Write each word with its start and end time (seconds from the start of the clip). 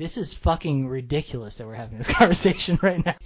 This 0.00 0.16
is 0.16 0.32
fucking 0.32 0.88
ridiculous 0.88 1.56
that 1.56 1.66
we're 1.66 1.74
having 1.74 1.98
this 1.98 2.08
conversation 2.14 2.78
right 2.80 3.04
now. 3.04 3.16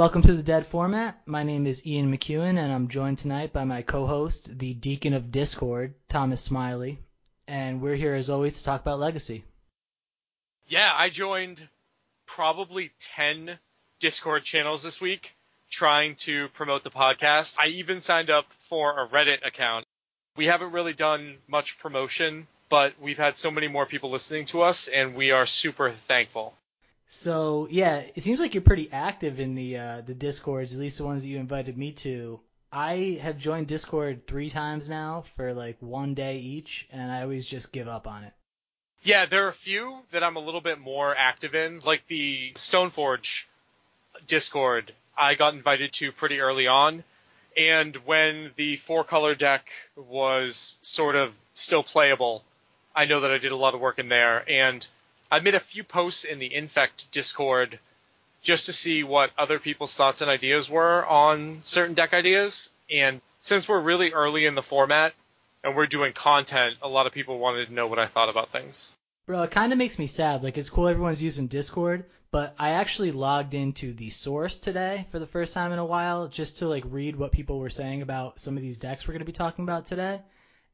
Welcome 0.00 0.22
to 0.22 0.32
the 0.32 0.42
Dead 0.42 0.66
Format. 0.66 1.20
My 1.26 1.42
name 1.42 1.66
is 1.66 1.86
Ian 1.86 2.10
McEwen, 2.10 2.58
and 2.58 2.72
I'm 2.72 2.88
joined 2.88 3.18
tonight 3.18 3.52
by 3.52 3.64
my 3.64 3.82
co-host, 3.82 4.58
the 4.58 4.72
Deacon 4.72 5.12
of 5.12 5.30
Discord, 5.30 5.92
Thomas 6.08 6.40
Smiley, 6.40 7.00
and 7.46 7.82
we're 7.82 7.96
here 7.96 8.14
as 8.14 8.30
always 8.30 8.56
to 8.56 8.64
talk 8.64 8.80
about 8.80 8.98
Legacy. 8.98 9.44
Yeah, 10.68 10.90
I 10.96 11.10
joined 11.10 11.68
probably 12.24 12.92
10 13.14 13.58
Discord 13.98 14.42
channels 14.42 14.82
this 14.82 15.02
week 15.02 15.34
trying 15.68 16.14
to 16.14 16.48
promote 16.54 16.82
the 16.82 16.90
podcast. 16.90 17.58
I 17.58 17.66
even 17.66 18.00
signed 18.00 18.30
up 18.30 18.46
for 18.70 18.98
a 18.98 19.06
Reddit 19.06 19.46
account. 19.46 19.84
We 20.34 20.46
haven't 20.46 20.72
really 20.72 20.94
done 20.94 21.36
much 21.46 21.78
promotion, 21.78 22.46
but 22.70 22.94
we've 23.02 23.18
had 23.18 23.36
so 23.36 23.50
many 23.50 23.68
more 23.68 23.84
people 23.84 24.08
listening 24.08 24.46
to 24.46 24.62
us, 24.62 24.88
and 24.88 25.14
we 25.14 25.30
are 25.32 25.44
super 25.44 25.90
thankful. 25.90 26.54
So 27.12 27.66
yeah, 27.68 28.04
it 28.14 28.22
seems 28.22 28.38
like 28.38 28.54
you're 28.54 28.62
pretty 28.62 28.90
active 28.92 29.40
in 29.40 29.56
the 29.56 29.76
uh, 29.76 30.00
the 30.06 30.14
discords, 30.14 30.72
at 30.72 30.78
least 30.78 30.98
the 30.98 31.04
ones 31.04 31.22
that 31.22 31.28
you 31.28 31.38
invited 31.38 31.76
me 31.76 31.90
to. 31.92 32.40
I 32.72 33.18
have 33.20 33.36
joined 33.36 33.66
Discord 33.66 34.28
three 34.28 34.48
times 34.48 34.88
now 34.88 35.24
for 35.34 35.52
like 35.52 35.76
one 35.80 36.14
day 36.14 36.38
each, 36.38 36.86
and 36.92 37.10
I 37.10 37.22
always 37.22 37.44
just 37.46 37.72
give 37.72 37.88
up 37.88 38.06
on 38.06 38.22
it. 38.22 38.32
Yeah, 39.02 39.26
there 39.26 39.46
are 39.46 39.48
a 39.48 39.52
few 39.52 39.98
that 40.12 40.22
I'm 40.22 40.36
a 40.36 40.40
little 40.40 40.60
bit 40.60 40.78
more 40.78 41.12
active 41.16 41.56
in, 41.56 41.80
like 41.84 42.06
the 42.06 42.52
Stoneforge 42.54 43.46
Discord. 44.28 44.92
I 45.18 45.34
got 45.34 45.54
invited 45.54 45.92
to 45.94 46.12
pretty 46.12 46.38
early 46.38 46.68
on, 46.68 47.02
and 47.56 47.96
when 48.06 48.52
the 48.54 48.76
four 48.76 49.02
color 49.02 49.34
deck 49.34 49.66
was 49.96 50.78
sort 50.82 51.16
of 51.16 51.34
still 51.54 51.82
playable, 51.82 52.44
I 52.94 53.06
know 53.06 53.22
that 53.22 53.32
I 53.32 53.38
did 53.38 53.50
a 53.50 53.56
lot 53.56 53.74
of 53.74 53.80
work 53.80 53.98
in 53.98 54.08
there, 54.08 54.48
and 54.48 54.86
I 55.30 55.38
made 55.40 55.54
a 55.54 55.60
few 55.60 55.84
posts 55.84 56.24
in 56.24 56.40
the 56.40 56.52
Infect 56.52 57.10
Discord 57.12 57.78
just 58.42 58.66
to 58.66 58.72
see 58.72 59.04
what 59.04 59.30
other 59.38 59.58
people's 59.58 59.96
thoughts 59.96 60.22
and 60.22 60.30
ideas 60.30 60.68
were 60.68 61.06
on 61.06 61.60
certain 61.62 61.94
deck 61.94 62.12
ideas. 62.12 62.72
And 62.90 63.20
since 63.40 63.68
we're 63.68 63.80
really 63.80 64.12
early 64.12 64.46
in 64.46 64.54
the 64.56 64.62
format 64.62 65.14
and 65.62 65.76
we're 65.76 65.86
doing 65.86 66.12
content, 66.12 66.76
a 66.82 66.88
lot 66.88 67.06
of 67.06 67.12
people 67.12 67.38
wanted 67.38 67.66
to 67.66 67.72
know 67.72 67.86
what 67.86 67.98
I 67.98 68.06
thought 68.06 68.28
about 68.28 68.50
things. 68.50 68.92
Bro, 69.26 69.42
it 69.42 69.50
kind 69.52 69.72
of 69.72 69.78
makes 69.78 69.98
me 69.98 70.08
sad. 70.08 70.42
Like, 70.42 70.58
it's 70.58 70.70
cool 70.70 70.88
everyone's 70.88 71.22
using 71.22 71.46
Discord, 71.46 72.06
but 72.32 72.54
I 72.58 72.70
actually 72.70 73.12
logged 73.12 73.54
into 73.54 73.92
the 73.92 74.10
source 74.10 74.58
today 74.58 75.06
for 75.12 75.20
the 75.20 75.26
first 75.26 75.54
time 75.54 75.70
in 75.70 75.78
a 75.78 75.84
while 75.84 76.26
just 76.26 76.58
to 76.58 76.68
like 76.68 76.82
read 76.86 77.14
what 77.14 77.30
people 77.30 77.60
were 77.60 77.70
saying 77.70 78.02
about 78.02 78.40
some 78.40 78.56
of 78.56 78.62
these 78.62 78.78
decks 78.78 79.06
we're 79.06 79.12
going 79.12 79.20
to 79.20 79.26
be 79.26 79.32
talking 79.32 79.64
about 79.64 79.86
today. 79.86 80.20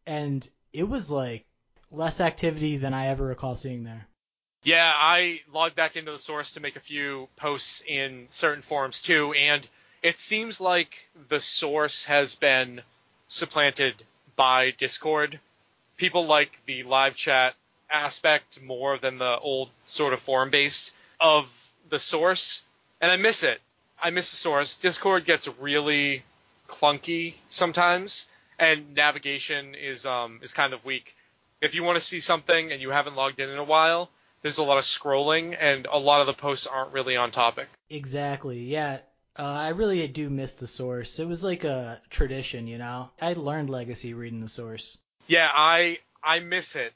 And 0.06 0.48
it 0.72 0.84
was 0.84 1.10
like 1.10 1.44
less 1.90 2.22
activity 2.22 2.78
than 2.78 2.94
I 2.94 3.08
ever 3.08 3.26
recall 3.26 3.56
seeing 3.56 3.84
there. 3.84 4.06
Yeah, 4.66 4.92
I 4.92 5.42
logged 5.52 5.76
back 5.76 5.94
into 5.94 6.10
the 6.10 6.18
source 6.18 6.50
to 6.52 6.60
make 6.60 6.74
a 6.74 6.80
few 6.80 7.28
posts 7.36 7.84
in 7.86 8.26
certain 8.30 8.62
forums 8.64 9.00
too, 9.00 9.32
and 9.32 9.66
it 10.02 10.18
seems 10.18 10.60
like 10.60 11.08
the 11.28 11.38
source 11.38 12.06
has 12.06 12.34
been 12.34 12.80
supplanted 13.28 13.94
by 14.34 14.72
Discord. 14.72 15.38
People 15.96 16.26
like 16.26 16.50
the 16.66 16.82
live 16.82 17.14
chat 17.14 17.54
aspect 17.88 18.60
more 18.60 18.98
than 18.98 19.18
the 19.18 19.38
old 19.38 19.68
sort 19.84 20.12
of 20.12 20.20
forum 20.20 20.50
base 20.50 20.92
of 21.20 21.46
the 21.88 22.00
source, 22.00 22.64
and 23.00 23.12
I 23.12 23.14
miss 23.18 23.44
it. 23.44 23.60
I 24.02 24.10
miss 24.10 24.32
the 24.32 24.36
source. 24.36 24.78
Discord 24.78 25.26
gets 25.26 25.46
really 25.60 26.24
clunky 26.68 27.34
sometimes, 27.48 28.26
and 28.58 28.96
navigation 28.96 29.76
is 29.76 30.06
um 30.06 30.40
is 30.42 30.52
kind 30.52 30.72
of 30.72 30.84
weak. 30.84 31.14
If 31.60 31.76
you 31.76 31.84
want 31.84 32.00
to 32.00 32.04
see 32.04 32.18
something 32.18 32.72
and 32.72 32.82
you 32.82 32.90
haven't 32.90 33.14
logged 33.14 33.38
in 33.38 33.48
in 33.48 33.58
a 33.58 33.62
while, 33.64 34.10
there's 34.46 34.58
a 34.58 34.62
lot 34.62 34.78
of 34.78 34.84
scrolling 34.84 35.56
and 35.58 35.88
a 35.90 35.98
lot 35.98 36.20
of 36.20 36.28
the 36.28 36.32
posts 36.32 36.68
aren't 36.68 36.92
really 36.92 37.16
on 37.16 37.32
topic. 37.32 37.66
Exactly. 37.90 38.60
Yeah. 38.60 39.00
Uh, 39.36 39.42
I 39.42 39.68
really 39.70 40.06
do 40.06 40.30
miss 40.30 40.54
the 40.54 40.68
source. 40.68 41.18
It 41.18 41.26
was 41.26 41.42
like 41.42 41.64
a 41.64 42.00
tradition, 42.10 42.68
you 42.68 42.78
know. 42.78 43.10
I 43.20 43.32
learned 43.32 43.70
legacy 43.70 44.14
reading 44.14 44.40
the 44.40 44.48
source. 44.48 44.98
Yeah, 45.26 45.50
I 45.52 45.98
I 46.22 46.38
miss 46.38 46.76
it, 46.76 46.92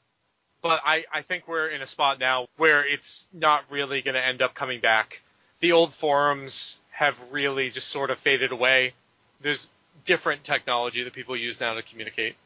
but 0.63 0.81
I 0.85 1.07
I 1.13 1.23
think 1.23 1.49
we're 1.49 1.67
in 1.67 1.83
a 1.83 1.89
spot 1.89 2.21
now 2.21 2.47
where 2.57 2.87
it's 2.87 3.27
not 3.33 3.65
really 3.69 4.01
going 4.01 4.15
to 4.15 4.25
end 4.25 4.43
up 4.43 4.55
coming 4.55 4.81
back. 4.81 5.21
The 5.59 5.73
old 5.73 5.93
forums 5.93 6.81
have 6.93 7.21
really 7.33 7.71
just 7.71 7.89
sort 7.89 8.11
of 8.11 8.21
faded 8.21 8.53
away. 8.53 8.95
There's 9.41 9.69
different 10.05 10.45
technology 10.45 11.03
that 11.03 11.15
people 11.15 11.37
use 11.37 11.59
now 11.59 11.75
to 11.75 11.83
communicate. 11.83 12.37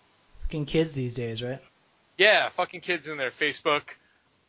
Fucking 0.45 0.65
kids 0.65 0.95
these 0.95 1.13
days, 1.13 1.43
right? 1.43 1.61
Yeah, 2.17 2.49
fucking 2.49 2.81
kids 2.81 3.07
in 3.07 3.19
their 3.19 3.31
Facebook 3.31 3.83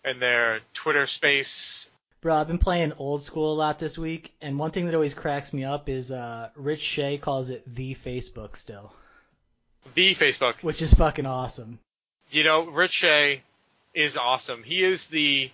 and 0.05 0.21
their 0.21 0.61
Twitter 0.73 1.07
space. 1.07 1.89
Bro, 2.21 2.35
I've 2.35 2.47
been 2.47 2.57
playing 2.59 2.93
old 2.97 3.23
school 3.23 3.53
a 3.53 3.57
lot 3.57 3.79
this 3.79 3.97
week, 3.97 4.33
and 4.41 4.57
one 4.57 4.71
thing 4.71 4.85
that 4.85 4.95
always 4.95 5.13
cracks 5.13 5.51
me 5.51 5.63
up 5.63 5.89
is 5.89 6.11
uh, 6.11 6.49
Rich 6.55 6.81
Shea 6.81 7.17
calls 7.17 7.49
it 7.49 7.63
the 7.67 7.95
Facebook 7.95 8.55
still. 8.55 8.93
The 9.93 10.15
Facebook. 10.15 10.63
Which 10.63 10.81
is 10.81 10.93
fucking 10.93 11.25
awesome. 11.25 11.79
You 12.31 12.43
know, 12.43 12.65
Rich 12.65 12.93
Shea 12.93 13.43
is 13.93 14.17
awesome. 14.17 14.63
He 14.63 14.83
is 14.83 15.07
the 15.07 15.51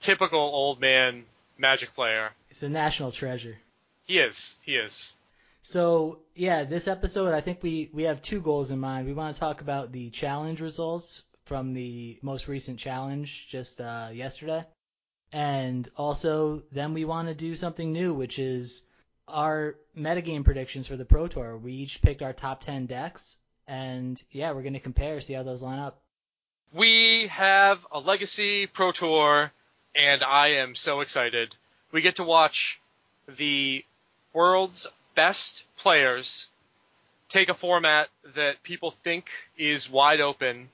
typical 0.00 0.40
old 0.40 0.80
man 0.80 1.24
magic 1.58 1.94
player. 1.94 2.30
He's 2.48 2.62
a 2.62 2.68
national 2.68 3.12
treasure. 3.12 3.56
He 4.04 4.18
is. 4.18 4.58
He 4.62 4.76
is. 4.76 5.14
So 5.62 6.18
yeah, 6.34 6.64
this 6.64 6.88
episode 6.88 7.32
I 7.32 7.40
think 7.40 7.62
we 7.62 7.88
we 7.92 8.02
have 8.02 8.20
two 8.20 8.40
goals 8.40 8.70
in 8.70 8.80
mind. 8.80 9.06
We 9.06 9.12
want 9.14 9.34
to 9.34 9.40
talk 9.40 9.60
about 9.60 9.92
the 9.92 10.10
challenge 10.10 10.60
results 10.60 11.22
from 11.44 11.74
the 11.74 12.18
most 12.22 12.48
recent 12.48 12.78
challenge 12.78 13.48
just 13.48 13.80
uh, 13.80 14.08
yesterday. 14.12 14.64
And 15.32 15.88
also, 15.96 16.62
then 16.72 16.92
we 16.92 17.04
want 17.04 17.28
to 17.28 17.34
do 17.34 17.56
something 17.56 17.92
new, 17.92 18.12
which 18.12 18.38
is 18.38 18.82
our 19.26 19.76
metagame 19.96 20.44
predictions 20.44 20.86
for 20.86 20.96
the 20.96 21.04
Pro 21.04 21.26
Tour. 21.26 21.56
We 21.56 21.72
each 21.72 22.02
picked 22.02 22.22
our 22.22 22.32
top 22.32 22.60
10 22.62 22.86
decks, 22.86 23.38
and 23.66 24.22
yeah, 24.30 24.52
we're 24.52 24.62
going 24.62 24.74
to 24.74 24.80
compare, 24.80 25.20
see 25.20 25.32
how 25.32 25.42
those 25.42 25.62
line 25.62 25.78
up. 25.78 26.00
We 26.74 27.28
have 27.28 27.86
a 27.90 27.98
Legacy 27.98 28.66
Pro 28.66 28.92
Tour, 28.92 29.50
and 29.94 30.22
I 30.22 30.48
am 30.56 30.74
so 30.74 31.00
excited. 31.00 31.56
We 31.92 32.02
get 32.02 32.16
to 32.16 32.24
watch 32.24 32.80
the 33.26 33.84
world's 34.32 34.86
best 35.14 35.64
players 35.76 36.48
take 37.28 37.48
a 37.48 37.54
format 37.54 38.08
that 38.36 38.62
people 38.62 38.94
think 39.02 39.30
is 39.56 39.88
wide 39.88 40.20
open 40.20 40.68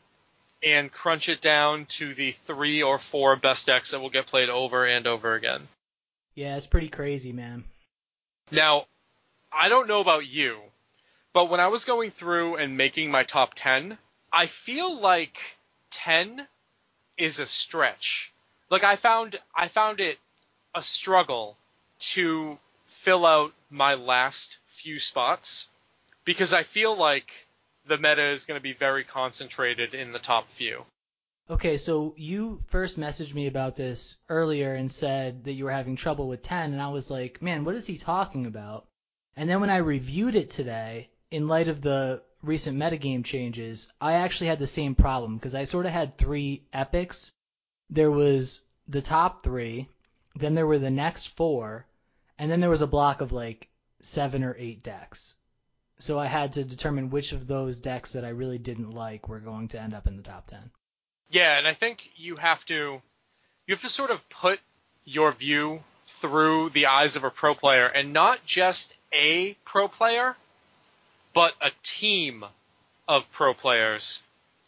and 0.62 0.92
crunch 0.92 1.28
it 1.28 1.40
down 1.40 1.86
to 1.86 2.14
the 2.14 2.32
three 2.32 2.82
or 2.82 2.98
four 2.98 3.36
best 3.36 3.66
decks 3.66 3.90
that 3.90 4.00
will 4.00 4.10
get 4.10 4.26
played 4.26 4.48
over 4.48 4.84
and 4.86 5.06
over 5.06 5.34
again. 5.34 5.68
Yeah, 6.34 6.56
it's 6.56 6.66
pretty 6.66 6.88
crazy, 6.88 7.32
man. 7.32 7.64
Now, 8.50 8.86
I 9.52 9.68
don't 9.68 9.88
know 9.88 10.00
about 10.00 10.26
you, 10.26 10.58
but 11.32 11.50
when 11.50 11.60
I 11.60 11.68
was 11.68 11.84
going 11.84 12.10
through 12.10 12.56
and 12.56 12.76
making 12.76 13.10
my 13.10 13.24
top 13.24 13.52
10, 13.54 13.98
I 14.32 14.46
feel 14.46 15.00
like 15.00 15.38
10 15.90 16.46
is 17.16 17.38
a 17.38 17.46
stretch. 17.46 18.32
Like 18.70 18.84
I 18.84 18.96
found 18.96 19.38
I 19.54 19.68
found 19.68 20.00
it 20.00 20.18
a 20.74 20.82
struggle 20.82 21.56
to 22.14 22.58
fill 22.86 23.24
out 23.26 23.52
my 23.70 23.94
last 23.94 24.58
few 24.66 25.00
spots 25.00 25.70
because 26.24 26.52
I 26.52 26.62
feel 26.62 26.96
like 26.96 27.30
the 27.88 27.96
meta 27.96 28.28
is 28.28 28.44
going 28.44 28.58
to 28.58 28.62
be 28.62 28.74
very 28.74 29.02
concentrated 29.02 29.94
in 29.94 30.12
the 30.12 30.18
top 30.18 30.48
few. 30.50 30.84
Okay, 31.50 31.78
so 31.78 32.14
you 32.18 32.62
first 32.66 33.00
messaged 33.00 33.34
me 33.34 33.46
about 33.46 33.74
this 33.74 34.16
earlier 34.28 34.74
and 34.74 34.90
said 34.90 35.44
that 35.44 35.54
you 35.54 35.64
were 35.64 35.72
having 35.72 35.96
trouble 35.96 36.28
with 36.28 36.42
10, 36.42 36.74
and 36.74 36.82
I 36.82 36.88
was 36.88 37.10
like, 37.10 37.40
man, 37.40 37.64
what 37.64 37.74
is 37.74 37.86
he 37.86 37.96
talking 37.96 38.44
about? 38.44 38.86
And 39.34 39.48
then 39.48 39.60
when 39.60 39.70
I 39.70 39.78
reviewed 39.78 40.34
it 40.34 40.50
today, 40.50 41.08
in 41.30 41.48
light 41.48 41.68
of 41.68 41.80
the 41.80 42.22
recent 42.42 42.76
metagame 42.76 43.24
changes, 43.24 43.90
I 43.98 44.14
actually 44.14 44.48
had 44.48 44.58
the 44.58 44.66
same 44.66 44.94
problem 44.94 45.36
because 45.36 45.54
I 45.54 45.64
sort 45.64 45.86
of 45.86 45.92
had 45.92 46.18
three 46.18 46.66
epics. 46.72 47.32
There 47.88 48.10
was 48.10 48.60
the 48.86 49.00
top 49.00 49.42
three, 49.42 49.88
then 50.34 50.54
there 50.54 50.66
were 50.66 50.78
the 50.78 50.90
next 50.90 51.28
four, 51.28 51.86
and 52.38 52.50
then 52.50 52.60
there 52.60 52.70
was 52.70 52.82
a 52.82 52.86
block 52.86 53.22
of 53.22 53.32
like 53.32 53.68
seven 54.02 54.44
or 54.44 54.54
eight 54.58 54.82
decks 54.82 55.37
so 55.98 56.18
I 56.18 56.26
had 56.26 56.52
to 56.54 56.64
determine 56.64 57.10
which 57.10 57.32
of 57.32 57.46
those 57.46 57.78
decks 57.78 58.12
that 58.12 58.24
I 58.24 58.28
really 58.28 58.58
didn't 58.58 58.90
like 58.90 59.28
were 59.28 59.40
going 59.40 59.68
to 59.68 59.80
end 59.80 59.94
up 59.94 60.06
in 60.06 60.16
the 60.16 60.22
top 60.22 60.46
10. 60.46 60.70
Yeah, 61.30 61.58
and 61.58 61.66
I 61.66 61.74
think 61.74 62.10
you 62.16 62.36
have 62.36 62.64
to 62.66 63.02
you 63.66 63.74
have 63.74 63.82
to 63.82 63.88
sort 63.88 64.10
of 64.10 64.26
put 64.28 64.60
your 65.04 65.32
view 65.32 65.82
through 66.06 66.70
the 66.70 66.86
eyes 66.86 67.16
of 67.16 67.24
a 67.24 67.30
pro 67.30 67.54
player 67.54 67.86
and 67.86 68.12
not 68.12 68.44
just 68.46 68.94
a 69.12 69.54
pro 69.64 69.88
player, 69.88 70.36
but 71.34 71.54
a 71.60 71.70
team 71.82 72.44
of 73.06 73.30
pro 73.32 73.52
players 73.52 74.22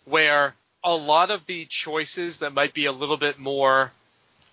where 0.04 0.54
a 0.82 0.94
lot 0.94 1.30
of 1.30 1.46
the 1.46 1.64
choices 1.66 2.38
that 2.38 2.52
might 2.52 2.74
be 2.74 2.86
a 2.86 2.92
little 2.92 3.16
bit 3.16 3.38
more 3.38 3.92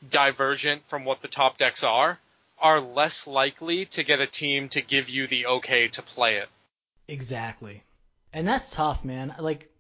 divergent 0.09 0.83
from 0.87 1.05
what 1.05 1.21
the 1.21 1.27
top 1.27 1.57
decks 1.57 1.83
are 1.83 2.19
are 2.59 2.79
less 2.79 3.27
likely 3.27 3.85
to 3.85 4.03
get 4.03 4.19
a 4.19 4.27
team 4.27 4.69
to 4.69 4.81
give 4.81 5.09
you 5.09 5.27
the 5.27 5.45
okay 5.45 5.87
to 5.87 6.01
play 6.01 6.37
it. 6.37 6.49
Exactly. 7.07 7.83
And 8.33 8.47
that's 8.47 8.71
tough, 8.71 9.03
man. 9.05 9.35
Like, 9.39 9.71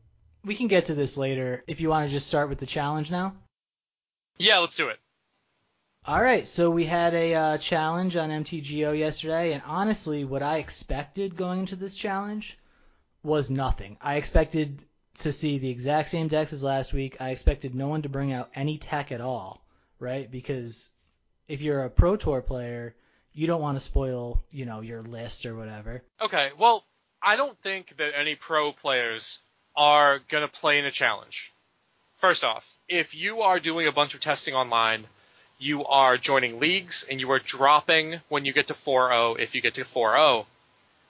we 0.43 0.55
can 0.55 0.67
get 0.67 0.85
to 0.85 0.95
this 0.95 1.17
later 1.17 1.63
if 1.67 1.81
you 1.81 1.89
want 1.89 2.07
to 2.07 2.11
just 2.11 2.27
start 2.27 2.49
with 2.49 2.59
the 2.59 2.65
challenge 2.65 3.11
now. 3.11 3.35
Yeah, 4.37 4.59
let's 4.59 4.75
do 4.75 4.89
it. 4.89 4.99
All 6.05 6.23
right, 6.23 6.47
so 6.47 6.69
we 6.69 6.85
had 6.85 7.13
a 7.13 7.35
uh, 7.35 7.57
challenge 7.57 8.15
on 8.15 8.29
MTGO 8.29 8.97
yesterday, 8.97 9.51
and 9.51 9.61
honestly, 9.65 10.23
what 10.23 10.41
I 10.41 10.57
expected 10.59 11.35
going 11.35 11.59
into 11.59 11.75
this 11.75 11.95
challenge 11.95 12.57
was 13.23 13.51
nothing. 13.51 13.97
I 13.99 14.15
expected 14.15 14.85
to 15.19 15.33
see 15.33 15.57
the 15.57 15.69
exact 15.69 16.07
same 16.07 16.29
decks 16.29 16.53
as 16.53 16.63
last 16.63 16.93
week. 16.93 17.17
I 17.19 17.31
expected 17.31 17.75
no 17.75 17.89
one 17.89 18.03
to 18.03 18.09
bring 18.09 18.31
out 18.31 18.51
any 18.55 18.77
tech 18.77 19.11
at 19.11 19.19
all, 19.19 19.65
right? 19.99 20.31
Because 20.31 20.91
if 21.49 21.61
you're 21.61 21.83
a 21.83 21.89
Pro 21.89 22.15
Tour 22.15 22.41
player, 22.41 22.95
you 23.33 23.45
don't 23.45 23.61
want 23.61 23.75
to 23.75 23.83
spoil, 23.83 24.41
you 24.49 24.65
know, 24.65 24.79
your 24.79 25.01
list 25.01 25.45
or 25.45 25.55
whatever. 25.55 26.03
Okay, 26.21 26.51
well, 26.57 26.85
I 27.27 27.35
don't 27.35 27.61
think 27.61 27.93
that 27.97 28.17
any 28.17 28.35
pro 28.35 28.71
players 28.71 29.39
are 29.75 30.19
going 30.29 30.43
to 30.43 30.47
play 30.47 30.79
in 30.79 30.85
a 30.85 30.91
challenge. 30.91 31.51
First 32.19 32.45
off, 32.45 32.77
if 32.87 33.13
you 33.13 33.41
are 33.41 33.59
doing 33.59 33.85
a 33.85 33.91
bunch 33.91 34.13
of 34.13 34.21
testing 34.21 34.53
online, 34.53 35.07
you 35.59 35.83
are 35.83 36.17
joining 36.17 36.61
leagues 36.61 37.05
and 37.11 37.19
you 37.19 37.29
are 37.31 37.39
dropping 37.39 38.21
when 38.29 38.45
you 38.45 38.53
get 38.53 38.67
to 38.67 38.73
4-0 38.73 39.41
if 39.41 39.55
you 39.55 39.61
get 39.61 39.73
to 39.73 39.83
4-0. 39.83 40.45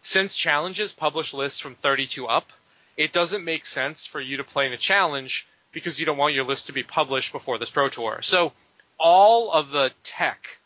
Since 0.01 0.33
challenges 0.33 0.91
publish 0.91 1.35
lists 1.35 1.59
from 1.59 1.75
32 1.75 2.25
up, 2.25 2.51
it 2.97 3.13
doesn't 3.13 3.45
make 3.45 3.67
sense 3.67 4.07
for 4.07 4.19
you 4.19 4.37
to 4.37 4.43
play 4.43 4.65
in 4.65 4.73
a 4.73 4.77
challenge 4.77 5.47
because 5.71 5.99
you 5.99 6.07
don't 6.07 6.17
want 6.17 6.33
your 6.33 6.45
list 6.45 6.65
to 6.65 6.73
be 6.73 6.81
published 6.81 7.31
before 7.31 7.59
this 7.59 7.69
Pro 7.69 7.89
Tour. 7.89 8.23
So 8.23 8.53
all 8.97 9.51
of 9.51 9.69
the 9.69 9.91
tech, 10.01 10.57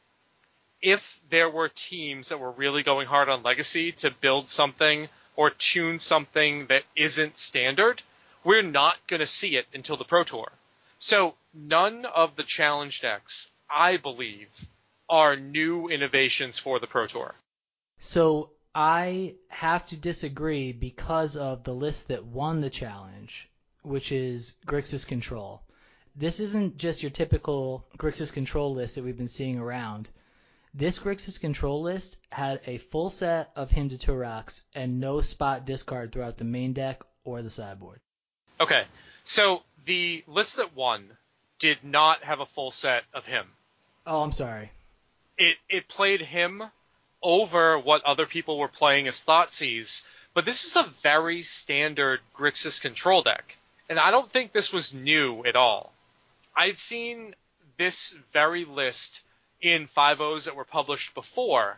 if 0.82 1.20
there 1.30 1.50
were 1.50 1.68
teams 1.68 2.30
that 2.30 2.40
were 2.40 2.52
really 2.52 2.84
going 2.84 3.08
hard 3.08 3.28
on 3.28 3.44
Legacy 3.44 3.92
to 3.92 4.12
build 4.12 4.48
something 4.48 5.10
or 5.36 5.50
tune 5.50 6.00
something 6.00 6.68
that 6.68 6.84
isn't 6.96 7.38
standard, 7.38 8.02
we're 8.44 8.62
not 8.62 8.96
going 9.08 9.20
to 9.20 9.28
see 9.28 9.56
it 9.56 9.68
until 9.74 9.98
the 9.98 10.04
Pro 10.04 10.24
Tour. 10.24 10.52
So 11.00 11.36
none 11.54 12.06
of 12.06 12.36
the 12.36 12.44
challenge 12.44 13.02
decks, 13.02 13.52
I 13.70 13.98
believe, 13.98 14.50
are 15.10 15.36
new 15.36 15.88
innovations 15.88 16.60
for 16.60 16.80
the 16.80 16.88
Pro 16.88 17.08
Tour. 17.08 17.36
So 18.00 18.50
I 18.74 19.36
have 19.50 19.86
to 19.88 19.98
disagree 19.98 20.72
because 20.72 21.36
of 21.36 21.64
the 21.64 21.74
list 21.74 22.08
that 22.08 22.26
won 22.26 22.62
the 22.62 22.70
challenge, 22.70 23.50
which 23.84 24.12
is 24.12 24.56
Grixis 24.66 25.06
Control. 25.06 25.62
This 26.16 26.40
isn't 26.40 26.78
just 26.78 27.04
your 27.04 27.10
typical 27.10 27.86
Grixis 27.98 28.32
Control 28.32 28.74
list 28.74 28.96
that 28.96 29.04
we've 29.04 29.18
been 29.18 29.28
seeing 29.28 29.60
around. 29.60 30.10
This 30.74 31.00
Grixis 31.00 31.40
Control 31.40 31.82
list 31.82 32.18
had 32.32 32.62
a 32.66 32.78
full 32.78 33.10
set 33.10 33.52
of 33.58 33.70
Hymn 33.70 33.90
to 33.90 33.98
Tourach 33.98 34.64
and 34.74 35.02
no 35.02 35.20
spot 35.20 35.66
discard 35.66 36.14
throughout 36.14 36.38
the 36.38 36.46
main 36.46 36.72
deck 36.72 37.02
or 37.26 37.42
the 37.42 37.50
sideboard. 37.50 38.00
Okay, 38.60 38.86
so 39.26 39.64
the 39.86 40.24
list 40.28 40.56
that 40.56 40.74
won 40.76 41.18
did 41.60 41.84
not 41.84 42.24
have 42.24 42.40
a 42.40 42.46
full 42.46 42.72
set 42.72 43.04
of 43.14 43.26
Hymn. 43.26 43.48
Oh, 44.08 44.24
I'm 44.24 44.32
sorry. 44.32 44.72
It 45.38 45.58
it 45.68 45.90
played 45.90 46.22
Hymn 46.22 46.64
over 47.22 47.78
what 47.78 48.04
other 48.06 48.26
people 48.26 48.58
were 48.58 48.68
playing 48.68 49.08
as 49.08 49.20
Thoughtseize, 49.20 50.06
but 50.34 50.46
this 50.46 50.64
is 50.64 50.76
a 50.78 50.92
very 51.02 51.44
standard 51.44 52.22
Grixis 52.34 52.82
control 52.82 53.24
deck, 53.24 53.58
and 53.90 54.00
I 54.00 54.10
don't 54.10 54.32
think 54.32 54.54
this 54.54 54.72
was 54.72 54.94
new 54.94 55.44
at 55.44 55.58
all. 55.58 55.92
I'd 56.56 56.80
seen 56.80 57.36
this 57.78 58.18
very 58.32 58.64
list 58.66 59.22
in 59.62 59.88
5.0s 59.88 60.46
that 60.46 60.56
were 60.56 60.66
published 60.66 61.14
before. 61.14 61.78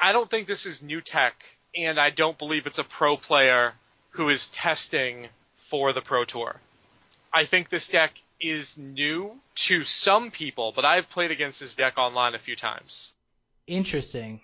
I 0.00 0.12
don't 0.12 0.30
think 0.30 0.46
this 0.46 0.66
is 0.66 0.82
new 0.82 1.00
tech, 1.00 1.34
and 1.74 1.98
I 1.98 2.10
don't 2.10 2.38
believe 2.38 2.66
it's 2.66 2.78
a 2.78 2.84
pro 2.84 3.16
player 3.16 3.74
who 4.10 4.28
is 4.28 4.48
testing 4.48 5.28
for 5.56 5.92
the 5.92 6.00
Pro 6.00 6.24
Tour. 6.24 6.60
I 7.32 7.44
think 7.44 7.68
this 7.68 7.88
deck 7.88 8.12
is 8.40 8.78
new 8.78 9.38
to 9.54 9.84
some 9.84 10.30
people, 10.30 10.72
but 10.74 10.84
I've 10.84 11.10
played 11.10 11.30
against 11.30 11.60
this 11.60 11.74
deck 11.74 11.98
online 11.98 12.34
a 12.34 12.38
few 12.38 12.56
times. 12.56 13.12
Interesting. 13.66 14.40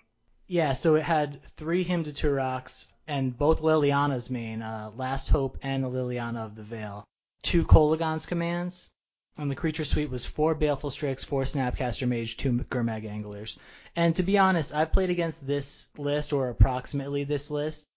Yeah, 0.47 0.73
so 0.73 0.95
it 0.95 1.03
had 1.03 1.41
three 1.55 1.83
Hymn 1.83 2.03
to 2.03 2.11
Tourach 2.11 2.87
and 3.07 3.37
both 3.37 3.61
Liliana's 3.61 4.29
main, 4.29 4.61
uh, 4.61 4.91
Last 4.95 5.29
Hope 5.29 5.57
and 5.61 5.83
Liliana 5.85 6.45
of 6.45 6.55
the 6.55 6.63
Veil. 6.63 7.05
Two 7.41 7.65
Kolaghan's 7.65 8.25
commands, 8.25 8.89
and 9.37 9.49
the 9.49 9.55
creature 9.55 9.85
suite 9.85 10.09
was 10.09 10.25
four 10.25 10.55
Baleful 10.55 10.91
Strix, 10.91 11.23
four 11.23 11.43
Snapcaster 11.43 12.07
Mage, 12.07 12.37
two 12.37 12.51
Gurmag 12.69 13.05
Anglers. 13.05 13.57
And 13.95 14.15
to 14.15 14.23
be 14.23 14.37
honest, 14.37 14.73
I've 14.73 14.93
played 14.93 15.09
against 15.09 15.45
this 15.45 15.89
list, 15.97 16.33
or 16.33 16.49
approximately 16.49 17.23
this 17.23 17.49
list, 17.49 17.87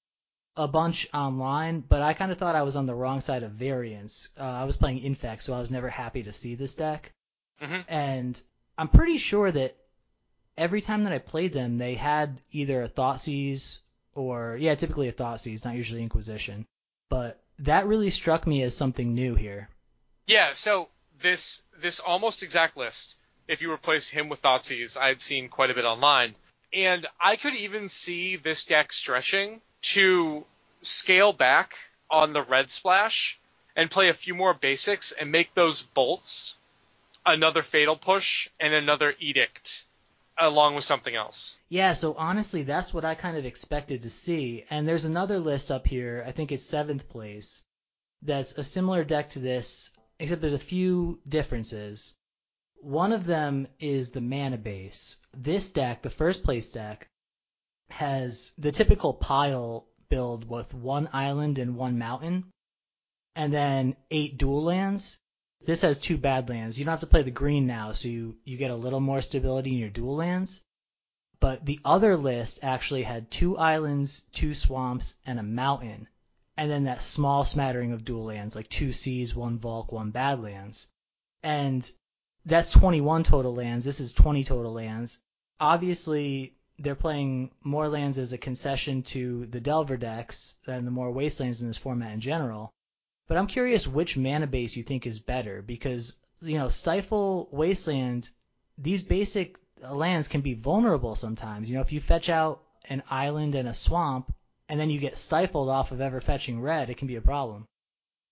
a 0.57 0.67
bunch 0.67 1.09
online, 1.13 1.81
but 1.81 2.01
I 2.01 2.15
kind 2.15 2.33
of 2.33 2.39
thought 2.39 2.57
I 2.57 2.63
was 2.63 2.77
on 2.77 2.87
the 2.87 2.95
wrong 2.95 3.21
side 3.21 3.43
of 3.43 3.53
variance. 3.53 4.29
Uh, 4.39 4.43
I 4.43 4.65
was 4.65 4.77
playing 4.77 5.03
Infect, 5.03 5.43
so 5.43 5.55
I 5.55 5.61
was 5.61 5.71
never 5.71 5.91
happy 5.91 6.23
to 6.23 6.33
see 6.33 6.55
this 6.55 6.75
deck. 6.75 7.13
Mhm. 7.61 7.85
And 7.89 8.43
I'm 8.79 8.89
pretty 8.89 9.19
sure 9.19 9.51
that 9.51 9.77
every 10.57 10.81
time 10.81 11.05
that 11.05 11.13
I 11.13 11.19
played 11.19 11.53
them, 11.53 11.77
they 11.77 11.95
had 11.95 12.41
either 12.51 12.83
a 12.83 12.89
Thoughtseize 12.89 13.81
or, 14.15 14.57
yeah, 14.59 14.75
typically 14.75 15.09
a 15.09 15.13
Thoughtseize, 15.13 15.65
not 15.65 15.75
usually 15.75 16.03
Inquisition. 16.03 16.65
But 17.11 17.43
that 17.59 17.87
really 17.87 18.11
struck 18.11 18.47
me 18.47 18.63
as 18.63 18.75
something 18.75 19.15
new 19.15 19.35
here. 19.35 19.69
Yeah, 20.27 20.55
so 20.55 20.89
this 21.23 21.63
this 21.81 22.01
almost 22.01 22.43
exact 22.43 22.77
list, 22.77 23.17
if 23.49 23.63
you 23.63 23.73
replace 23.73 24.09
Hymn 24.09 24.29
with 24.29 24.43
Thoughtseize, 24.43 24.97
I 24.97 25.09
had 25.09 25.21
seen 25.21 25.49
quite 25.49 25.71
a 25.71 25.75
bit 25.75 25.85
online. 25.85 26.35
And 26.73 27.07
I 27.21 27.37
could 27.37 27.55
even 27.55 27.89
see 27.89 28.37
this 28.37 28.65
deck 28.65 28.93
stretching 28.93 29.61
to 29.83 30.45
scale 30.83 31.33
back 31.33 31.75
on 32.11 32.33
the 32.33 32.43
red 32.43 32.71
splash 32.71 33.39
and 33.75 33.91
play 33.91 34.09
a 34.09 34.15
few 34.15 34.35
more 34.35 34.55
basics 34.55 35.13
and 35.13 35.31
make 35.31 35.55
those 35.55 35.83
bolts 35.83 36.57
another 37.25 37.63
fatal 37.63 37.97
push 37.97 38.49
and 38.59 38.73
another 38.75 39.15
edict 39.19 39.85
along 40.39 40.75
with 40.75 40.85
something 40.85 41.15
else. 41.15 41.59
Yeah, 41.69 41.95
so 41.95 42.15
honestly, 42.15 42.63
that's 42.63 42.93
what 42.93 43.05
I 43.05 43.15
kind 43.15 43.37
of 43.37 43.47
expected 43.47 44.03
to 44.03 44.11
see. 44.11 44.65
And 44.71 44.87
there's 44.87 45.05
another 45.05 45.39
list 45.39 45.71
up 45.71 45.87
here, 45.87 46.25
I 46.27 46.33
think 46.33 46.53
it's 46.53 46.65
seventh 46.65 47.09
place, 47.09 47.63
that's 48.23 48.53
a 48.53 48.65
similar 48.65 49.05
deck 49.05 49.31
to 49.31 49.39
this, 49.39 49.91
except 50.19 50.41
there's 50.41 50.53
a 50.53 50.59
few 50.59 51.21
differences. 51.29 52.15
One 52.81 53.13
of 53.13 53.27
them 53.27 53.69
is 53.79 54.11
the 54.11 54.21
mana 54.21 54.59
base. 54.59 55.19
This 55.37 55.71
deck, 55.71 56.03
the 56.03 56.11
first 56.11 56.45
place 56.45 56.71
deck, 56.71 57.09
has 57.91 58.53
the 58.59 58.73
typical 58.73 59.15
pile 59.15 59.87
build 60.09 60.49
with 60.49 60.73
one 60.75 61.09
island 61.13 61.59
and 61.59 61.77
one 61.77 61.99
mountain, 61.99 62.45
and 63.35 63.53
then 63.53 63.97
eight 64.11 64.39
dual 64.39 64.63
lands. 64.63 65.19
This 65.65 65.83
has 65.83 65.99
two 65.99 66.17
Badlands. 66.17 66.79
You 66.79 66.85
don't 66.85 66.93
have 66.93 67.01
to 67.01 67.07
play 67.07 67.23
the 67.23 67.31
green 67.31 67.67
now, 67.67 67.93
so 67.93 68.09
you, 68.09 68.37
you 68.45 68.57
get 68.57 68.71
a 68.71 68.77
little 68.77 69.01
more 69.01 69.23
stability 69.23 69.73
in 69.73 69.79
your 69.79 69.91
dual 69.91 70.17
lands. 70.17 70.63
But 71.41 71.65
the 71.67 71.81
other 71.85 72.17
list 72.17 72.61
actually 72.63 73.03
had 73.03 73.31
two 73.31 73.59
islands, 73.59 74.21
two 74.33 74.55
swamps, 74.55 75.17
and 75.27 75.39
a 75.39 75.43
mountain. 75.43 76.09
And 76.57 76.71
then 76.71 76.85
that 76.85 77.03
small 77.03 77.45
smattering 77.45 77.93
of 77.93 78.05
dual 78.05 78.25
lands, 78.25 78.57
like 78.57 78.69
two 78.69 78.93
seas, 78.93 79.35
one 79.35 79.59
Volk, 79.59 79.93
one 79.93 80.11
Badlands. 80.11 80.89
And 81.43 81.89
that's 82.47 82.71
21 82.71 83.25
total 83.25 83.55
lands. 83.55 83.85
This 83.85 84.01
is 84.01 84.13
20 84.13 84.45
total 84.45 84.73
lands. 84.73 85.19
Obviously, 85.61 86.57
they're 86.79 86.95
playing 86.95 87.51
more 87.63 87.89
lands 87.89 88.19
as 88.19 88.33
a 88.33 88.39
concession 88.39 89.03
to 89.03 89.47
the 89.47 89.61
Delver 89.61 89.97
decks 89.97 90.57
than 90.65 90.85
the 90.85 90.91
more 90.91 91.11
wastelands 91.11 91.61
in 91.61 91.69
this 91.69 91.77
format 91.77 92.13
in 92.13 92.21
general. 92.21 92.73
But 93.29 93.37
I'm 93.37 93.49
curious 93.49 93.87
which 93.87 94.17
mana 94.17 94.47
base 94.47 94.77
you 94.77 94.83
think 94.83 95.07
is 95.07 95.19
better 95.19 95.61
because, 95.63 96.17
you 96.41 96.59
know, 96.59 96.69
Stifle, 96.69 97.49
Wasteland, 97.51 98.29
these 98.79 99.03
basic 99.03 99.57
lands 99.83 100.29
can 100.29 100.43
be 100.43 100.55
vulnerable 100.55 101.17
sometimes. 101.17 101.69
You 101.69 101.77
know, 101.77 101.83
if 101.83 101.93
you 101.93 102.01
fetch 102.01 102.29
out 102.29 102.63
an 102.89 103.03
island 103.11 103.55
and 103.55 103.69
a 103.69 103.75
swamp 103.75 104.33
and 104.69 104.81
then 104.81 104.91
you 104.91 104.99
get 104.99 105.17
stifled 105.17 105.69
off 105.69 105.93
of 105.93 106.01
ever 106.01 106.21
fetching 106.21 106.61
red, 106.61 106.91
it 106.91 106.97
can 106.97 107.09
be 107.09 107.17
a 107.17 107.21
problem. 107.21 107.67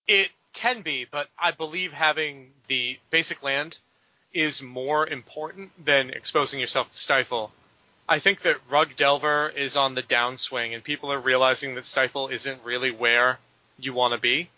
It 0.07 0.31
can 0.53 0.81
be, 0.81 1.05
but 1.09 1.29
I 1.37 1.51
believe 1.51 1.93
having 1.93 2.51
the 2.67 2.97
basic 3.09 3.43
land 3.43 3.77
is 4.33 4.61
more 4.61 5.07
important 5.07 5.71
than 5.85 6.09
exposing 6.09 6.59
yourself 6.59 6.91
to 6.91 6.97
stifle. 6.97 7.51
I 8.07 8.19
think 8.19 8.41
that 8.41 8.57
Rug 8.69 8.95
Delver 8.95 9.49
is 9.49 9.75
on 9.75 9.95
the 9.95 10.03
downswing, 10.03 10.75
and 10.75 10.83
people 10.83 11.11
are 11.11 11.19
realizing 11.19 11.73
that 11.75 11.87
Stifle 11.87 12.27
isn't 12.27 12.63
really 12.63 12.91
where 12.91 13.39
you 13.79 13.93
want 13.93 14.13
to 14.13 14.19
be. 14.19 14.49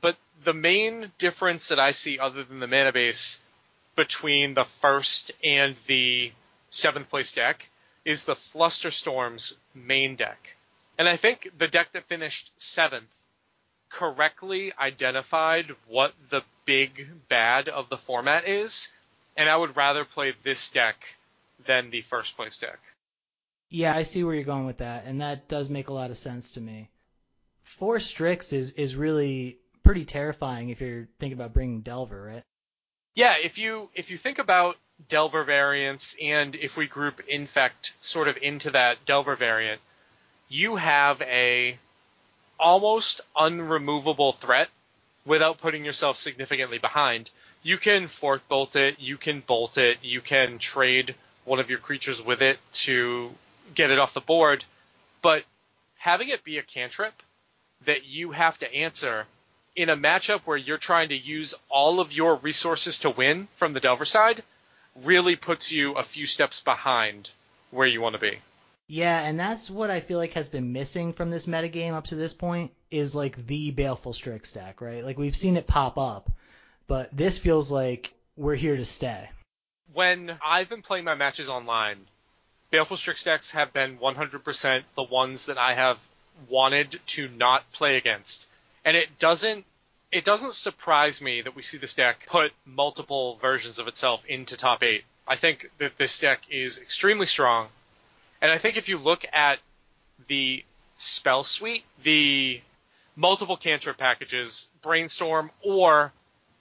But 0.00 0.16
the 0.44 0.54
main 0.54 1.10
difference 1.18 1.68
that 1.68 1.80
I 1.80 1.90
see, 1.90 2.20
other 2.20 2.44
than 2.44 2.60
the 2.60 2.68
mana 2.68 2.92
base, 2.92 3.40
between 3.96 4.54
the 4.54 4.64
first 4.64 5.32
and 5.42 5.74
the 5.88 6.30
seventh 6.70 7.10
place 7.10 7.32
deck 7.32 7.68
is 8.04 8.24
the 8.24 8.36
Flusterstorm's 8.36 9.56
main 9.74 10.14
deck. 10.14 10.54
And 10.98 11.08
I 11.08 11.16
think 11.16 11.52
the 11.56 11.68
deck 11.68 11.92
that 11.92 12.08
finished 12.08 12.50
seventh 12.56 13.08
correctly 13.88 14.72
identified 14.78 15.74
what 15.86 16.12
the 16.28 16.42
big 16.64 17.08
bad 17.28 17.68
of 17.68 17.88
the 17.88 17.96
format 17.96 18.46
is, 18.48 18.90
and 19.36 19.48
I 19.48 19.56
would 19.56 19.76
rather 19.76 20.04
play 20.04 20.34
this 20.42 20.70
deck 20.70 20.96
than 21.64 21.90
the 21.90 22.02
first 22.02 22.36
place 22.36 22.58
deck. 22.58 22.80
Yeah, 23.70 23.94
I 23.94 24.02
see 24.02 24.24
where 24.24 24.34
you're 24.34 24.44
going 24.44 24.66
with 24.66 24.78
that, 24.78 25.04
and 25.06 25.20
that 25.20 25.48
does 25.48 25.70
make 25.70 25.88
a 25.88 25.92
lot 25.92 26.10
of 26.10 26.16
sense 26.16 26.52
to 26.52 26.60
me. 26.60 26.88
Four 27.62 28.00
Strix 28.00 28.52
is, 28.52 28.72
is 28.72 28.96
really 28.96 29.58
pretty 29.84 30.04
terrifying 30.04 30.70
if 30.70 30.80
you're 30.80 31.08
thinking 31.18 31.38
about 31.38 31.52
bringing 31.52 31.82
Delver, 31.82 32.22
right? 32.22 32.42
Yeah, 33.14 33.36
if 33.42 33.58
you 33.58 33.90
if 33.94 34.10
you 34.10 34.18
think 34.18 34.38
about 34.38 34.76
Delver 35.08 35.44
variants, 35.44 36.16
and 36.20 36.54
if 36.54 36.76
we 36.76 36.86
group 36.86 37.20
Infect 37.28 37.92
sort 38.00 38.28
of 38.28 38.36
into 38.38 38.70
that 38.70 39.04
Delver 39.04 39.36
variant, 39.36 39.80
you 40.48 40.76
have 40.76 41.20
a 41.22 41.78
almost 42.58 43.20
unremovable 43.36 44.34
threat 44.36 44.68
without 45.24 45.58
putting 45.58 45.84
yourself 45.84 46.16
significantly 46.16 46.78
behind. 46.78 47.30
You 47.62 47.78
can 47.78 48.08
fork 48.08 48.48
bolt 48.48 48.76
it, 48.76 48.98
you 48.98 49.16
can 49.16 49.40
bolt 49.40 49.78
it, 49.78 49.98
you 50.02 50.20
can 50.20 50.58
trade 50.58 51.14
one 51.44 51.60
of 51.60 51.70
your 51.70 51.78
creatures 51.78 52.20
with 52.22 52.42
it 52.42 52.58
to 52.72 53.30
get 53.74 53.90
it 53.90 53.98
off 53.98 54.14
the 54.14 54.20
board, 54.20 54.64
but 55.22 55.44
having 55.98 56.28
it 56.28 56.44
be 56.44 56.58
a 56.58 56.62
cantrip 56.62 57.14
that 57.84 58.04
you 58.04 58.32
have 58.32 58.58
to 58.58 58.74
answer 58.74 59.26
in 59.76 59.88
a 59.88 59.96
matchup 59.96 60.40
where 60.40 60.56
you're 60.56 60.78
trying 60.78 61.10
to 61.10 61.16
use 61.16 61.54
all 61.68 62.00
of 62.00 62.12
your 62.12 62.36
resources 62.36 62.98
to 62.98 63.10
win 63.10 63.46
from 63.56 63.72
the 63.72 63.80
Delver 63.80 64.04
side 64.04 64.42
really 65.04 65.36
puts 65.36 65.70
you 65.70 65.92
a 65.92 66.02
few 66.02 66.26
steps 66.26 66.60
behind 66.60 67.30
where 67.70 67.86
you 67.86 68.00
want 68.00 68.14
to 68.14 68.20
be. 68.20 68.38
Yeah, 68.90 69.20
and 69.20 69.38
that's 69.38 69.68
what 69.68 69.90
I 69.90 70.00
feel 70.00 70.16
like 70.16 70.32
has 70.32 70.48
been 70.48 70.72
missing 70.72 71.12
from 71.12 71.30
this 71.30 71.44
metagame 71.44 71.92
up 71.92 72.06
to 72.06 72.14
this 72.14 72.32
point 72.32 72.72
is 72.90 73.14
like 73.14 73.46
the 73.46 73.70
Baleful 73.70 74.14
Strix 74.14 74.52
deck, 74.52 74.80
right? 74.80 75.04
Like 75.04 75.18
we've 75.18 75.36
seen 75.36 75.58
it 75.58 75.66
pop 75.66 75.98
up, 75.98 76.30
but 76.86 77.14
this 77.14 77.36
feels 77.36 77.70
like 77.70 78.14
we're 78.34 78.54
here 78.54 78.78
to 78.78 78.86
stay. 78.86 79.28
When 79.92 80.38
I've 80.42 80.70
been 80.70 80.80
playing 80.80 81.04
my 81.04 81.14
matches 81.14 81.50
online, 81.50 81.98
Baleful 82.70 82.96
Strix 82.96 83.24
decks 83.24 83.50
have 83.50 83.74
been 83.74 83.98
100% 83.98 84.82
the 84.94 85.02
ones 85.02 85.46
that 85.46 85.58
I 85.58 85.74
have 85.74 85.98
wanted 86.48 86.98
to 87.08 87.28
not 87.28 87.70
play 87.72 87.98
against. 87.98 88.46
And 88.86 88.96
it 88.96 89.18
doesn't 89.18 89.66
it 90.10 90.24
doesn't 90.24 90.54
surprise 90.54 91.20
me 91.20 91.42
that 91.42 91.54
we 91.54 91.62
see 91.62 91.76
this 91.76 91.92
deck 91.92 92.24
put 92.26 92.52
multiple 92.64 93.36
versions 93.42 93.78
of 93.78 93.86
itself 93.86 94.24
into 94.24 94.56
top 94.56 94.82
8. 94.82 95.04
I 95.26 95.36
think 95.36 95.70
that 95.76 95.98
this 95.98 96.18
deck 96.18 96.40
is 96.48 96.78
extremely 96.78 97.26
strong 97.26 97.68
and 98.40 98.50
I 98.50 98.58
think 98.58 98.76
if 98.76 98.88
you 98.88 98.98
look 98.98 99.24
at 99.32 99.58
the 100.28 100.64
spell 100.98 101.44
suite, 101.44 101.84
the 102.02 102.60
multiple 103.16 103.56
cantrip 103.56 103.98
packages, 103.98 104.68
brainstorm 104.82 105.50
or 105.62 106.12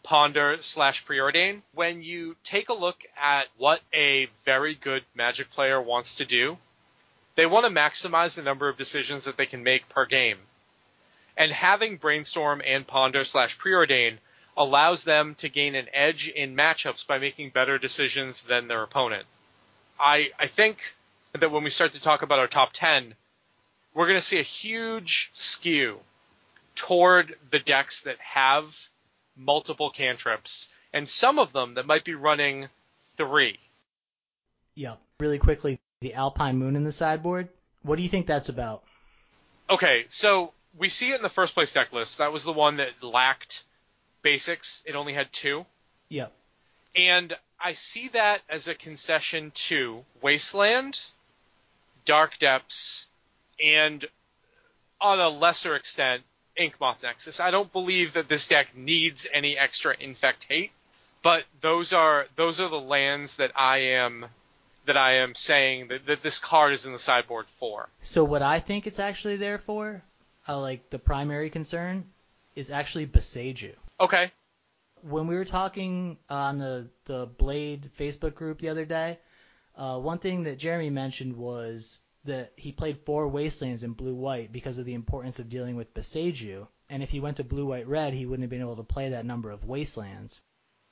ponder 0.04 0.58
slash 0.62 1.06
preordain, 1.06 1.62
when 1.74 2.02
you 2.02 2.36
take 2.44 2.70
a 2.70 2.74
look 2.74 3.04
at 3.22 3.48
what 3.58 3.82
a 3.94 4.28
very 4.46 4.74
good 4.74 5.04
magic 5.16 5.52
player 5.52 5.82
wants 5.82 6.16
to 6.16 6.26
do, 6.26 6.58
they 7.36 7.46
want 7.46 7.66
to 7.66 7.72
maximize 7.72 8.36
the 8.36 8.42
number 8.42 8.70
of 8.70 8.78
decisions 8.78 9.26
that 9.26 9.38
they 9.38 9.46
can 9.46 9.64
make 9.64 9.88
per 9.90 10.06
game. 10.06 10.38
And 11.36 11.52
having 11.52 11.98
brainstorm 11.98 12.62
and 12.66 12.88
ponder 12.88 13.24
slash 13.26 13.58
preordain 13.60 14.18
allows 14.56 15.04
them 15.04 15.36
to 15.36 15.50
gain 15.50 15.76
an 15.76 15.88
edge 15.94 16.28
in 16.28 16.56
matchups 16.56 17.06
by 17.06 17.20
making 17.20 17.52
better 17.52 17.78
decisions 17.78 18.42
than 18.42 18.68
their 18.68 18.82
opponent. 18.82 19.28
I, 20.00 20.32
I 20.40 20.48
think 20.48 20.80
that 21.34 21.52
when 21.52 21.64
we 21.64 21.70
start 21.70 21.94
to 21.94 22.02
talk 22.02 22.22
about 22.22 22.40
our 22.40 22.48
top 22.48 22.72
10, 22.74 23.14
we're 23.94 24.06
going 24.06 24.18
to 24.18 24.26
see 24.26 24.40
a 24.40 24.44
huge 24.44 25.32
skew 25.34 26.00
toward 26.76 27.36
the 27.52 27.60
decks 27.60 28.02
that 28.02 28.18
have 28.20 28.76
multiple 29.36 29.90
cantrips, 29.90 30.70
and 30.94 31.08
some 31.08 31.40
of 31.40 31.52
them 31.54 31.76
that 31.76 31.86
might 31.86 32.06
be 32.06 32.16
running 32.16 32.70
three. 33.18 33.60
Yep. 34.76 35.00
Really 35.20 35.40
quickly, 35.40 35.80
the 36.02 36.14
Alpine 36.14 36.58
Moon 36.58 36.76
in 36.76 36.84
the 36.84 36.92
sideboard. 36.92 37.50
What 37.82 37.96
do 37.96 38.04
you 38.04 38.10
think 38.10 38.28
that's 38.28 38.50
about? 38.50 38.84
Okay, 39.70 40.06
so 40.10 40.54
we 40.78 40.90
see 40.90 41.12
it 41.12 41.16
in 41.16 41.24
the 41.24 41.30
first 41.30 41.54
place 41.54 41.72
deck 41.72 41.92
list. 41.92 42.20
That 42.20 42.32
was 42.32 42.44
the 42.44 42.54
one 42.54 42.78
that 42.78 43.02
lacked 43.02 43.64
basics. 44.22 44.84
It 44.86 44.96
only 44.96 45.14
had 45.14 45.32
two. 45.34 45.66
Yep. 46.10 46.32
And 46.96 47.36
I 47.60 47.74
see 47.74 48.10
that 48.10 48.42
as 48.50 48.68
a 48.68 48.76
concession 48.76 49.52
to 49.56 50.04
Wasteland 50.22 51.00
Dark 52.08 52.40
Depths, 52.40 53.08
and 53.64 54.04
on 55.00 55.20
a 55.20 55.30
lesser 55.30 55.76
extent, 55.76 56.24
Inkmoth 56.58 57.04
Nexus. 57.04 57.40
I 57.40 57.52
don't 57.52 57.72
believe 57.72 58.14
that 58.14 58.30
this 58.30 58.48
deck 58.48 58.76
needs 58.76 59.28
any 59.32 59.58
extra 59.58 59.96
Infect 60.00 60.46
Hate, 60.50 60.72
but 61.22 61.44
those 61.62 61.94
are 61.94 62.26
those 62.36 62.60
are 62.60 62.70
the 62.70 62.80
lands 62.80 63.36
that 63.36 63.52
I 63.56 63.78
am 63.80 64.26
that 64.86 64.98
I 64.98 65.18
am 65.18 65.36
saying 65.36 65.90
that, 65.90 66.06
that 66.06 66.24
this 66.24 66.40
card 66.40 66.74
is 66.74 66.86
in 66.86 66.94
the 66.94 67.00
sideboard 67.00 67.46
for. 67.60 67.90
So 68.02 68.24
what 68.24 68.42
I 68.42 68.62
think 68.62 68.88
it's 68.88 69.00
actually 69.00 69.36
there 69.36 69.58
for, 69.58 70.02
uh, 70.48 70.60
like 70.60 70.90
the 70.90 71.00
primary 71.00 71.50
concern, 71.50 72.06
is 72.56 72.72
actually 72.72 73.06
Boseiju. 73.06 73.74
Okay. 74.00 74.32
When 75.02 75.28
we 75.28 75.36
were 75.36 75.46
talking 75.46 76.18
on 76.30 76.58
the 76.58 76.88
the 77.06 77.26
Blade 77.26 77.92
Facebook 78.00 78.34
group 78.34 78.60
the 78.60 78.70
other 78.70 78.86
day, 78.86 79.20
uh, 79.78 80.00
one 80.00 80.20
thing 80.20 80.44
that 80.44 80.58
Jeremy 80.58 80.90
mentioned 80.90 81.38
was 81.38 82.02
that 82.26 82.52
he 82.56 82.72
played 82.72 83.06
four 83.06 83.28
Wastelands 83.28 83.84
in 83.84 83.94
blue 83.94 84.16
white 84.16 84.52
because 84.52 84.78
of 84.78 84.86
the 84.86 84.96
importance 84.96 85.40
of 85.40 85.50
dealing 85.50 85.76
with 85.76 85.94
Boseiju, 85.94 86.68
and 86.90 87.04
if 87.04 87.10
he 87.10 87.20
went 87.20 87.38
to 87.38 87.44
blue 87.44 87.66
white 87.66 87.88
red, 87.88 88.14
he 88.14 88.26
wouldn't 88.26 88.44
have 88.44 88.50
been 88.50 88.62
able 88.62 88.76
to 88.78 88.84
play 88.84 89.10
that 89.10 89.26
number 89.26 89.52
of 89.52 89.66
Wastelands. 89.66 90.42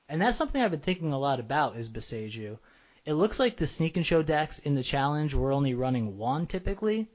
And 0.08 0.22
that's 0.22 0.38
something 0.38 0.62
I've 0.62 0.72
been 0.72 0.80
thinking 0.80 1.12
a 1.12 1.20
lot 1.20 1.40
about 1.40 1.78
is 1.78 1.90
Boseiju. 1.90 2.60
It 3.06 3.14
looks 3.14 3.40
like 3.40 3.58
the 3.58 3.68
Sneak 3.68 3.98
and 3.98 4.06
Show 4.06 4.22
decks 4.22 4.60
in 4.60 4.76
the 4.76 4.84
challenge 4.84 5.34
were 5.34 5.52
only 5.52 5.74
running 5.74 6.18
one 6.18 6.48
typically. 6.48 7.08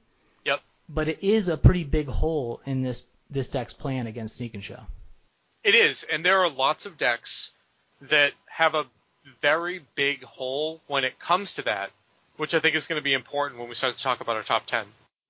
Yep. 0.45 0.61
But 0.89 1.09
it 1.09 1.23
is 1.23 1.49
a 1.49 1.57
pretty 1.57 1.85
big 1.85 2.09
hole 2.09 2.61
in 2.67 2.83
this 2.83 3.07
this 3.29 3.49
deck's 3.49 3.73
plan 3.73 4.09
against 4.09 4.37
Sneak 4.37 4.55
and 4.55 4.65
Show. 4.65 4.81
It 5.63 5.75
is, 5.75 6.03
and 6.05 6.25
there 6.25 6.41
are 6.41 6.51
lots 6.51 6.87
of 6.87 6.99
decks 6.99 7.53
that 8.01 8.33
have 8.47 8.75
a 8.75 8.87
very 9.41 9.85
big 9.95 10.23
hole 10.25 10.81
when 10.87 11.05
it 11.05 11.19
comes 11.19 11.55
to 11.55 11.63
that, 11.63 11.91
which 12.37 12.55
I 12.55 12.61
think 12.61 12.75
is 12.75 12.87
going 12.87 13.01
to 13.01 13.05
be 13.05 13.13
important 13.13 13.61
when 13.61 13.69
we 13.69 13.75
start 13.75 13.97
to 13.97 14.03
talk 14.03 14.21
about 14.21 14.37
our 14.37 14.43
top 14.43 14.67
10. 14.67 14.85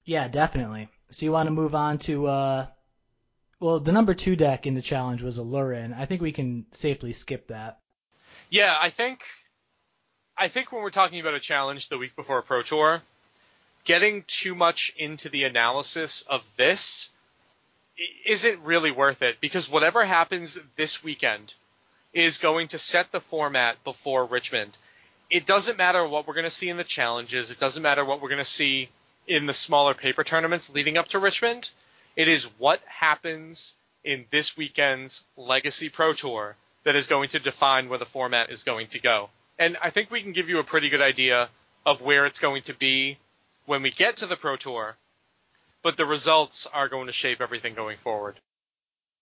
Yeah, 0.05 0.29
definitely. 0.29 0.89
So 1.11 1.27
you 1.27 1.33
want 1.33 1.47
to 1.47 1.53
move 1.53 1.75
on 1.75 1.99
to, 1.99 2.27
uh, 2.27 2.67
well, 3.59 3.81
the 3.81 3.93
number 3.93 4.15
two 4.15 4.37
deck 4.37 4.67
in 4.67 4.75
the 4.75 4.83
challenge 4.83 5.23
was 5.23 5.39
Aluren. 5.39 5.97
I 5.97 6.07
think 6.07 6.23
we 6.23 6.33
can 6.33 6.67
safely 6.73 7.13
skip 7.13 7.49
that. 7.49 7.79
Yeah, 8.49 8.77
I 8.81 8.91
think, 8.91 9.21
I 10.37 10.49
think 10.49 10.73
when 10.73 10.83
we're 10.83 10.91
talking 10.91 11.21
about 11.21 11.35
a 11.35 11.41
challenge 11.41 11.89
the 11.89 11.99
week 11.99 12.17
before 12.17 12.39
a 12.39 12.43
Pro 12.43 12.63
Tour, 12.63 13.03
getting 13.85 14.25
too 14.27 14.55
much 14.55 14.93
into 14.97 15.29
the 15.29 15.45
analysis 15.45 16.23
of 16.23 16.43
this 16.57 17.11
isn't 18.25 18.61
really 18.61 18.91
worth 18.91 19.23
it 19.23 19.41
because 19.41 19.69
whatever 19.69 20.05
happens 20.05 20.59
this 20.77 21.03
weekend 21.03 21.55
is 22.13 22.39
going 22.39 22.69
to 22.69 22.79
set 22.79 23.13
the 23.13 23.21
format 23.21 23.83
before 23.85 24.25
Richmond. 24.25 24.77
It 25.31 25.47
doesn't 25.47 25.79
matter 25.79 26.07
what 26.07 26.27
we're 26.27 26.35
going 26.35 26.45
to 26.45 26.51
see 26.51 26.69
in 26.69 26.77
the 26.77 26.85
challenges. 26.85 27.51
It 27.51 27.61
doesn't 27.61 27.83
matter 27.83 28.05
what 28.05 28.21
we're 28.21 28.29
going 28.29 28.39
to 28.39 28.45
see 28.45 28.89
in 29.27 29.47
the 29.47 29.53
smaller 29.53 29.95
paper 29.95 30.25
tournaments 30.25 30.71
leading 30.71 30.97
up 30.97 31.09
to 31.09 31.19
Richmond. 31.19 31.71
It 32.17 32.27
is 32.27 32.45
what 32.59 32.81
happens 32.87 33.75
in 34.03 34.25
this 34.31 34.57
weekend's 34.57 35.25
Legacy 35.37 35.89
Pro 35.89 36.13
Tour 36.13 36.57
that 36.85 36.97
is 36.97 37.07
going 37.07 37.29
to 37.31 37.39
define 37.39 37.89
where 37.89 37.99
the 37.99 38.07
format 38.07 38.51
is 38.51 38.63
going 38.63 38.89
to 38.89 38.99
go. 38.99 39.31
And 39.59 39.77
I 39.83 39.91
think 39.91 40.11
we 40.11 40.23
can 40.23 40.33
give 40.33 40.49
you 40.49 40.59
a 40.59 40.65
pretty 40.65 40.89
good 40.89 41.03
idea 41.03 41.49
of 41.87 42.01
where 42.01 42.27
it's 42.27 42.39
going 42.39 42.63
to 42.63 42.75
be 42.75 43.19
when 43.67 43.83
we 43.83 43.91
get 43.91 44.19
to 44.19 44.27
the 44.27 44.37
Pro 44.37 44.57
Tour, 44.57 44.97
but 45.83 45.97
the 45.97 46.07
results 46.07 46.67
are 46.67 46.89
going 46.89 47.07
to 47.07 47.13
shape 47.13 47.41
everything 47.41 47.75
going 47.75 47.99
forward. 47.99 48.41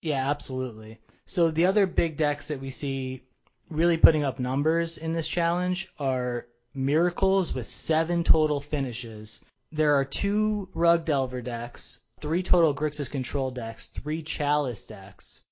Yeah, 0.00 0.30
absolutely. 0.30 0.98
So 1.28 1.50
the 1.50 1.66
other 1.66 1.84
big 1.84 2.16
decks 2.16 2.48
that 2.48 2.58
we 2.58 2.70
see 2.70 3.22
really 3.68 3.98
putting 3.98 4.24
up 4.24 4.38
numbers 4.38 4.96
in 4.96 5.12
this 5.12 5.28
challenge 5.28 5.92
are 5.98 6.46
Miracles 6.72 7.52
with 7.52 7.66
seven 7.66 8.24
total 8.24 8.62
finishes. 8.62 9.44
There 9.70 9.96
are 9.96 10.06
two 10.06 10.70
Rug 10.72 11.04
Delver 11.04 11.42
decks, 11.42 12.00
three 12.22 12.42
total 12.42 12.74
Grixis 12.74 13.10
Control 13.10 13.50
decks, 13.50 13.88
three 13.88 14.22
Chalice 14.22 14.86
decks. 14.86 15.42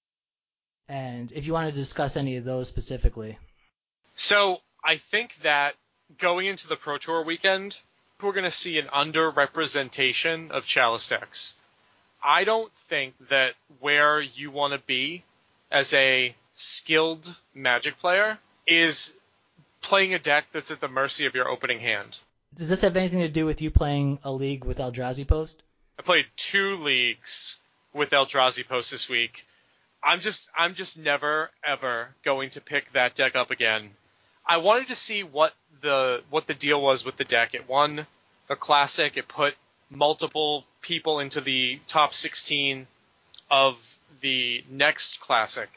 And 0.88 1.30
if 1.30 1.47
you 1.47 1.52
want 1.52 1.68
to 1.68 1.78
discuss 1.78 2.16
any 2.16 2.38
of 2.38 2.45
those 2.45 2.68
specifically. 2.68 3.38
So 4.14 4.62
I 4.83 4.97
think 4.97 5.37
that 5.42 5.75
going 6.16 6.47
into 6.47 6.68
the 6.68 6.76
Pro 6.76 6.97
Tour 6.97 7.23
weekend, 7.23 7.78
we're 8.23 8.33
going 8.33 8.45
to 8.45 8.50
see 8.50 8.78
an 8.78 8.87
underrepresentation 8.87 10.50
of 10.50 10.64
Chalice 10.64 11.09
decks. 11.09 11.59
I 12.25 12.45
don't 12.45 12.73
think 12.88 13.12
that 13.28 13.56
where 13.80 14.23
you 14.23 14.50
want 14.50 14.73
to 14.73 14.78
be 14.78 15.23
as 15.71 15.93
a 15.95 16.35
skilled 16.55 17.37
Magic 17.55 17.99
player 17.99 18.39
is 18.67 19.13
playing 19.81 20.15
a 20.15 20.19
deck 20.19 20.47
that's 20.53 20.71
at 20.71 20.81
the 20.81 20.89
mercy 20.89 21.27
of 21.27 21.35
your 21.35 21.49
opening 21.49 21.81
hand. 21.81 22.19
Does 22.57 22.69
this 22.69 22.83
have 22.83 22.97
anything 22.97 23.21
to 23.21 23.29
do 23.29 23.47
with 23.47 23.61
you 23.61 23.71
playing 23.71 24.19
a 24.25 24.33
league 24.33 24.65
with 24.65 24.79
Eldrazi 24.79 25.27
Post? 25.27 25.63
I 25.99 26.03
played 26.03 26.27
two 26.37 26.77
leagues 26.77 27.59
with 27.93 28.11
Eldrazi 28.11 28.67
Post 28.67 28.91
this 28.91 29.09
week. 29.09 29.45
I'm 30.03 30.21
just 30.21 30.49
I'm 30.57 30.75
just 30.75 30.99
never 30.99 31.51
ever 31.65 32.15
going 32.25 32.51
to 32.51 32.61
pick 32.61 32.93
that 32.93 33.15
deck 33.15 33.35
up 33.35 33.51
again. 33.51 33.91
I 34.47 34.59
wanted 34.59 34.89
to 34.89 34.95
see 34.95 35.23
what 35.23 35.53
the 35.83 36.23
what 36.31 36.47
the 36.47 36.55
deal 36.55 36.81
was 36.81 37.05
with 37.05 37.17
the 37.17 37.25
deck. 37.25 37.55
It 37.55 37.69
won 37.69 38.07
the 38.49 38.57
classic. 38.57 39.17
It 39.17 39.29
put 39.29 39.55
multiple 39.91 40.65
people 40.81 41.21
into 41.21 41.41
the 41.41 41.81
top 41.87 42.15
16 42.15 42.87
of 43.51 43.96
the 44.21 44.65
next 44.71 45.21
classic. 45.21 45.69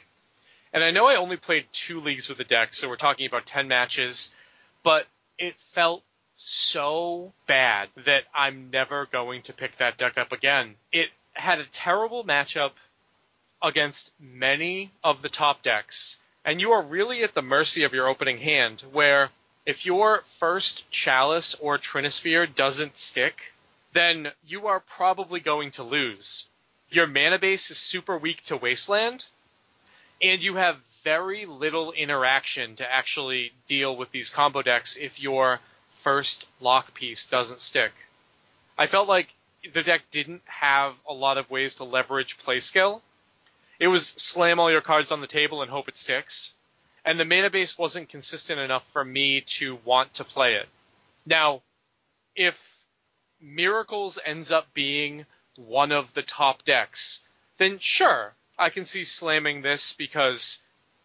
And 0.72 0.84
I 0.84 0.92
know 0.92 1.08
I 1.08 1.16
only 1.16 1.38
played 1.38 1.66
two 1.72 2.00
leagues 2.00 2.30
with 2.30 2.38
the 2.38 2.44
deck, 2.44 2.74
so 2.74 2.88
we're 2.88 2.96
talking 2.96 3.26
about 3.26 3.46
10 3.46 3.68
matches, 3.68 4.36
but 4.84 5.08
it 5.38 5.56
felt 5.74 6.04
so 6.36 7.34
bad 7.48 7.90
that 8.06 8.24
I'm 8.34 8.70
never 8.72 9.06
going 9.06 9.42
to 9.44 9.54
pick 9.54 9.78
that 9.78 9.98
deck 9.98 10.18
up 10.18 10.32
again. 10.32 10.76
It 10.92 11.10
had 11.34 11.60
a 11.60 11.66
terrible 11.66 12.24
matchup 12.24 12.72
against 13.62 14.12
many 14.20 14.92
of 15.04 15.22
the 15.22 15.30
top 15.30 15.64
decks, 15.64 16.18
and 16.46 16.62
you 16.62 16.72
are 16.72 16.82
really 16.82 17.24
at 17.24 17.34
the 17.34 17.42
mercy 17.42 17.84
of 17.84 17.94
your 17.94 18.08
opening 18.08 18.38
hand, 18.38 18.84
where 18.92 19.32
if 19.66 19.86
your 19.86 20.24
first 20.40 20.90
Chalice 20.92 21.56
or 21.56 21.78
Trinisphere 21.78 22.54
doesn't 22.54 22.98
stick, 22.98 23.54
then 23.94 24.32
you 24.46 24.68
are 24.68 24.80
probably 24.80 25.40
going 25.40 25.72
to 25.72 25.84
lose. 25.84 26.48
Your 26.92 27.08
mana 27.08 27.38
base 27.38 27.70
is 27.70 27.78
super 27.78 28.18
weak 28.18 28.44
to 28.46 28.58
Wasteland, 28.58 29.26
and 30.22 30.42
you 30.42 30.56
have 30.56 30.78
very 31.04 31.46
little 31.46 31.92
interaction 31.92 32.76
to 32.78 32.92
actually 32.92 33.52
deal 33.68 33.96
with 33.96 34.12
these 34.12 34.30
combo 34.30 34.62
decks 34.62 34.98
if 34.98 35.20
your 35.20 35.60
first 35.90 36.46
lock 36.60 36.94
piece 36.94 37.26
doesn't 37.26 37.62
stick. 37.62 37.92
I 38.78 38.88
felt 38.88 39.08
like 39.08 39.34
the 39.74 39.84
deck 39.84 40.02
didn't 40.12 40.42
have 40.46 40.96
a 41.08 41.14
lot 41.14 41.38
of 41.38 41.50
ways 41.50 41.76
to 41.76 41.84
leverage 41.84 42.38
play 42.40 42.60
skill. 42.60 43.02
It 43.80 43.88
was 43.88 44.08
slam 44.08 44.60
all 44.60 44.72
your 44.72 44.82
cards 44.82 45.12
on 45.12 45.22
the 45.22 45.28
table 45.28 45.62
and 45.62 45.70
hope 45.70 45.88
it 45.88 45.98
sticks. 45.98 46.56
And 47.06 47.20
the 47.20 47.26
mana 47.26 47.50
base 47.50 47.78
wasn't 47.78 48.10
consistent 48.10 48.60
enough 48.60 48.86
for 48.92 49.04
me 49.04 49.42
to 49.42 49.78
want 49.86 50.16
to 50.16 50.24
play 50.24 50.56
it. 50.56 50.68
Now, 51.26 51.62
if 52.36 52.62
Miracles 53.42 54.20
ends 54.26 54.52
up 54.52 54.74
being 54.74 55.26
one 55.68 55.92
of 55.92 56.14
the 56.14 56.22
top 56.22 56.64
decks, 56.64 57.22
then 57.58 57.80
sure, 57.80 58.34
I 58.58 58.70
can 58.70 58.86
see 58.86 59.04
slamming 59.04 59.62
this 59.62 59.94
because 59.94 60.62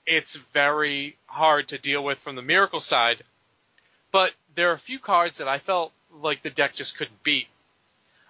it's 0.07 0.37
very 0.37 1.17
hard 1.27 1.69
to 1.69 1.79
deal 1.79 2.05
with 2.05 2.19
from 2.19 2.37
the 2.37 2.43
Miracle 2.43 2.81
side. 2.81 3.25
But 4.13 4.33
there 4.55 4.71
are 4.71 4.75
a 4.75 4.79
few 4.79 4.99
cards 4.99 5.39
that 5.39 5.49
I 5.49 5.59
felt 5.59 5.93
like 6.13 6.43
the 6.43 6.51
deck 6.51 6.75
just 6.75 6.97
couldn't 6.97 7.23
beat. 7.25 7.49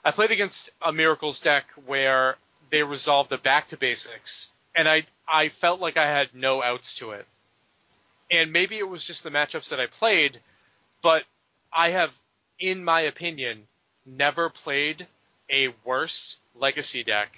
I 0.04 0.10
played 0.10 0.30
against 0.30 0.70
a 0.80 0.92
Miracles 0.92 1.40
deck 1.40 1.66
where 1.86 2.36
they 2.70 2.82
resolved 2.82 3.30
the 3.30 3.38
back 3.38 3.68
to 3.68 3.76
basics, 3.76 4.50
and 4.74 4.88
I 4.88 5.04
I 5.28 5.48
felt 5.48 5.80
like 5.80 5.96
I 5.96 6.10
had 6.10 6.34
no 6.34 6.62
outs 6.62 6.94
to 6.96 7.12
it. 7.12 7.26
And 8.30 8.52
maybe 8.52 8.78
it 8.78 8.88
was 8.88 9.04
just 9.04 9.22
the 9.22 9.30
matchups 9.30 9.68
that 9.68 9.80
I 9.80 9.86
played, 9.86 10.40
but 11.02 11.24
I 11.72 11.90
have, 11.90 12.12
in 12.58 12.84
my 12.84 13.02
opinion, 13.02 13.66
never 14.06 14.48
played 14.48 15.06
a 15.50 15.68
worse 15.84 16.38
legacy 16.54 17.02
deck 17.04 17.36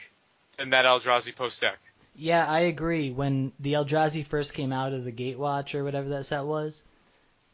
than 0.59 0.71
that 0.71 0.85
Eldrazi 0.85 1.35
post 1.35 1.61
deck. 1.61 1.79
Yeah, 2.15 2.47
I 2.51 2.61
agree. 2.61 3.11
When 3.11 3.53
the 3.61 3.75
Eldrazi 3.75 4.25
first 4.27 4.55
came 4.55 4.73
out 4.73 4.93
of 4.93 5.05
the 5.05 5.13
Gatewatch 5.13 5.75
or 5.75 5.85
whatever 5.85 6.09
that 6.11 6.27
set 6.27 6.45
was, 6.45 6.83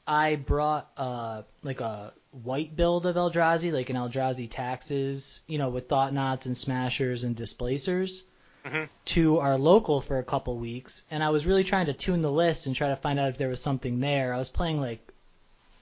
I 0.06 0.36
brought 0.36 0.90
uh 0.96 1.42
like 1.62 1.80
a 1.80 2.12
white 2.44 2.74
build 2.76 3.06
of 3.06 3.16
Eldrazi, 3.16 3.72
like 3.72 3.90
an 3.90 3.96
Eldrazi 3.96 4.48
Taxes, 4.50 5.40
you 5.46 5.58
know, 5.58 5.68
with 5.68 5.88
Thought-Knots 5.88 6.46
and 6.46 6.56
Smashers 6.56 7.24
and 7.24 7.36
Displacers, 7.36 8.22
Mhm. 8.64 8.88
to 9.06 9.38
our 9.38 9.58
local 9.58 10.00
for 10.00 10.18
a 10.18 10.24
couple 10.24 10.56
weeks, 10.56 11.02
and 11.10 11.22
I 11.22 11.30
was 11.30 11.44
really 11.44 11.64
trying 11.64 11.86
to 11.86 11.92
tune 11.92 12.22
the 12.22 12.30
list 12.30 12.66
and 12.66 12.74
try 12.76 12.88
to 12.88 12.96
find 12.96 13.18
out 13.18 13.28
if 13.30 13.36
there 13.38 13.48
was 13.48 13.60
something 13.60 13.98
there. 14.00 14.32
I 14.32 14.38
was 14.38 14.48
playing 14.48 14.80
like 14.80 15.12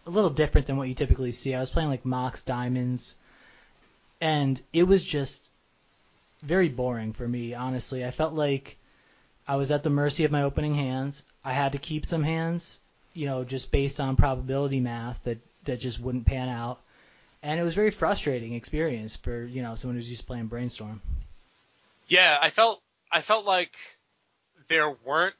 a 0.06 0.10
little 0.10 0.30
different 0.30 0.66
than 0.66 0.76
what 0.78 0.88
you 0.88 0.94
typically 0.94 1.30
see. 1.32 1.54
I 1.54 1.60
was 1.60 1.70
playing 1.70 1.90
like 1.90 2.04
Mox 2.06 2.42
Diamonds, 2.42 3.16
and 4.20 4.60
it 4.72 4.84
was 4.84 5.04
just 5.04 5.50
very 6.42 6.68
boring 6.68 7.12
for 7.12 7.26
me, 7.26 7.54
honestly. 7.54 8.04
I 8.04 8.10
felt 8.10 8.34
like 8.34 8.76
I 9.46 9.56
was 9.56 9.70
at 9.70 9.82
the 9.82 9.90
mercy 9.90 10.24
of 10.24 10.30
my 10.30 10.42
opening 10.42 10.74
hands. 10.74 11.22
I 11.44 11.52
had 11.52 11.72
to 11.72 11.78
keep 11.78 12.06
some 12.06 12.22
hands, 12.22 12.80
you 13.14 13.26
know, 13.26 13.44
just 13.44 13.72
based 13.72 14.00
on 14.00 14.16
probability 14.16 14.80
math 14.80 15.22
that 15.24 15.38
that 15.64 15.80
just 15.80 16.00
wouldn't 16.00 16.26
pan 16.26 16.48
out. 16.48 16.80
And 17.42 17.58
it 17.58 17.62
was 17.62 17.74
a 17.74 17.76
very 17.76 17.90
frustrating 17.90 18.54
experience 18.54 19.16
for, 19.16 19.44
you 19.44 19.62
know, 19.62 19.74
someone 19.74 19.96
who's 19.96 20.08
used 20.08 20.22
to 20.22 20.26
playing 20.26 20.46
brainstorm. 20.46 21.00
Yeah, 22.06 22.36
I 22.40 22.50
felt 22.50 22.82
I 23.10 23.22
felt 23.22 23.44
like 23.44 23.72
there 24.68 24.90
weren't 24.90 25.36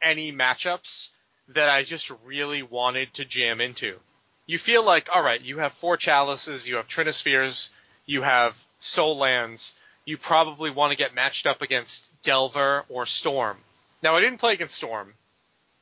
any 0.00 0.32
matchups 0.32 1.10
that 1.48 1.68
I 1.68 1.82
just 1.82 2.10
really 2.24 2.62
wanted 2.62 3.12
to 3.14 3.24
jam 3.24 3.60
into. 3.60 3.98
You 4.46 4.58
feel 4.58 4.84
like, 4.84 5.08
all 5.14 5.22
right, 5.22 5.40
you 5.40 5.58
have 5.58 5.72
four 5.72 5.96
chalices, 5.96 6.68
you 6.68 6.76
have 6.76 6.88
Trinispheres, 6.88 7.70
you 8.06 8.22
have 8.22 8.56
Sol 8.78 9.16
Lands. 9.16 9.76
You 10.04 10.18
probably 10.18 10.70
want 10.70 10.90
to 10.90 10.96
get 10.96 11.14
matched 11.14 11.46
up 11.46 11.62
against 11.62 12.10
Delver 12.22 12.84
or 12.88 13.06
Storm. 13.06 13.56
Now, 14.02 14.16
I 14.16 14.20
didn't 14.20 14.40
play 14.40 14.52
against 14.52 14.74
Storm. 14.74 15.14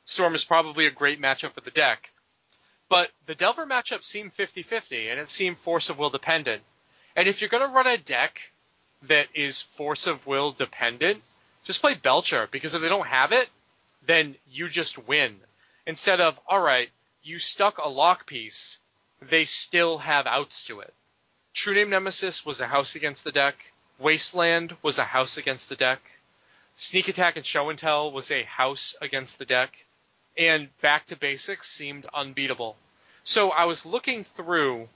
Storm 0.05 0.35
is 0.35 0.45
probably 0.45 0.87
a 0.87 0.91
great 0.91 1.21
matchup 1.21 1.53
for 1.53 1.61
the 1.61 1.71
deck. 1.71 2.13
But 2.89 3.11
the 3.27 3.35
Delver 3.35 3.67
matchup 3.67 4.05
seemed 4.05 4.37
50-50, 4.37 5.11
and 5.11 5.19
it 5.19 5.31
seemed 5.31 5.59
Force 5.59 5.89
of 5.91 5.99
Will 5.99 6.11
dependent. 6.11 6.63
And 7.17 7.27
if 7.27 7.41
you're 7.41 7.51
going 7.51 7.67
to 7.67 7.75
run 7.75 7.87
a 7.87 7.99
deck 7.99 8.41
that 9.03 9.29
is 9.35 9.63
Force 9.63 10.07
of 10.07 10.27
Will 10.27 10.53
dependent, 10.53 11.23
just 11.65 11.81
play 11.81 11.95
Belcher, 11.95 12.49
because 12.51 12.75
if 12.75 12.83
they 12.83 12.89
don't 12.89 13.07
have 13.07 13.33
it, 13.33 13.49
then 14.07 14.37
you 14.51 14.69
just 14.69 14.99
win. 15.09 15.37
Instead 15.87 16.21
of, 16.21 16.39
alright, 16.49 16.91
you 17.23 17.39
stuck 17.39 17.79
a 17.79 17.89
lock 17.89 18.27
piece, 18.27 18.79
they 19.21 19.45
still 19.45 19.99
have 19.99 20.27
outs 20.27 20.65
to 20.65 20.81
it. 20.81 20.93
True 21.55 21.75
Name 21.75 21.91
Nemesis 21.91 22.45
was 22.47 22.61
a 22.61 22.67
house 22.67 22.95
against 22.95 23.25
the 23.25 23.33
deck. 23.33 23.55
Wasteland 23.99 24.77
was 24.83 24.99
a 24.99 25.05
house 25.05 25.37
against 25.37 25.69
the 25.69 25.77
deck. 25.77 26.01
Sneak 26.77 27.09
Attack 27.09 27.37
and 27.37 27.45
Show 27.45 27.69
and 27.69 27.79
Tell 27.79 28.11
was 28.11 28.31
a 28.31 28.43
house 28.43 28.97
against 29.01 29.39
the 29.39 29.45
deck. 29.45 29.73
And 30.37 30.69
Back 30.81 31.07
to 31.07 31.17
Basics 31.17 31.69
seemed 31.69 32.07
unbeatable. 32.15 32.77
So 33.25 33.51
I 33.51 33.67
was 33.67 33.87
looking 33.87 34.25
through 34.25 34.89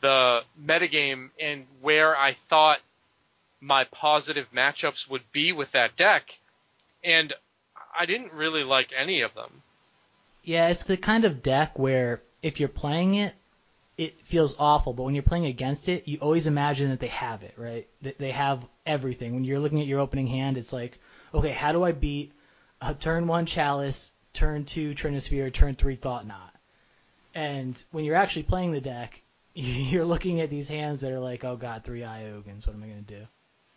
the 0.00 0.42
metagame 0.62 1.30
and 1.38 1.66
where 1.80 2.16
I 2.16 2.34
thought 2.48 2.80
my 3.60 3.84
positive 3.84 4.46
matchups 4.54 5.08
would 5.08 5.22
be 5.32 5.52
with 5.52 5.72
that 5.72 5.96
deck, 5.96 6.38
and 7.02 7.32
I 7.98 8.06
didn't 8.06 8.32
really 8.32 8.62
like 8.62 8.90
any 8.96 9.22
of 9.22 9.34
them. 9.34 9.62
Yeah, 10.42 10.68
it's 10.68 10.84
the 10.84 10.96
kind 10.96 11.24
of 11.24 11.42
deck 11.42 11.78
where 11.78 12.22
if 12.42 12.60
you're 12.60 12.68
playing 12.68 13.14
it, 13.14 13.34
it 13.96 14.20
feels 14.26 14.56
awful, 14.58 14.92
but 14.92 15.04
when 15.04 15.14
you're 15.14 15.22
playing 15.22 15.46
against 15.46 15.88
it, 15.88 16.08
you 16.08 16.18
always 16.18 16.46
imagine 16.46 16.90
that 16.90 17.00
they 17.00 17.08
have 17.08 17.42
it, 17.42 17.54
right? 17.56 17.86
That 18.02 18.18
they 18.18 18.32
have 18.32 18.66
everything. 18.84 19.34
When 19.34 19.44
you're 19.44 19.60
looking 19.60 19.80
at 19.80 19.86
your 19.86 20.00
opening 20.00 20.26
hand, 20.26 20.58
it's 20.58 20.72
like, 20.72 20.98
okay, 21.32 21.52
how 21.52 21.72
do 21.72 21.82
I 21.84 21.92
beat 21.92 22.32
a 22.80 22.94
turn 22.94 23.26
one 23.26 23.46
Chalice, 23.46 24.10
turn 24.32 24.64
two 24.64 24.94
Trinisphere, 24.94 25.52
turn 25.52 25.76
three 25.76 25.96
Thought-Knot? 25.96 26.54
And 27.34 27.82
when 27.92 28.04
you're 28.04 28.16
actually 28.16 28.44
playing 28.44 28.72
the 28.72 28.80
deck, 28.80 29.22
you're 29.54 30.04
looking 30.04 30.40
at 30.40 30.50
these 30.50 30.68
hands 30.68 31.00
that 31.02 31.12
are 31.12 31.20
like, 31.20 31.44
oh 31.44 31.56
god, 31.56 31.84
three 31.84 32.04
Eye 32.04 32.20
of 32.22 32.44
Ugins, 32.44 32.66
what 32.66 32.74
am 32.74 32.82
I 32.82 32.86
going 32.86 33.04
to 33.04 33.14
do? 33.20 33.26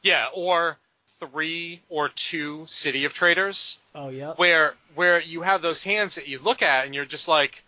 Yeah, 0.01 0.27
or 0.33 0.77
three 1.19 1.81
or 1.89 2.09
two 2.09 2.65
City 2.67 3.05
of 3.05 3.13
Traitors, 3.13 3.79
Oh, 3.95 4.09
yep. 4.09 4.37
where 4.37 4.75
where 4.95 5.19
you 5.19 5.41
have 5.41 5.61
those 5.61 5.83
hands 5.83 6.15
that 6.15 6.27
you 6.27 6.39
look 6.39 6.61
at 6.61 6.85
and 6.85 6.93
you're 6.95 7.05
just 7.05 7.27
like, 7.27 7.63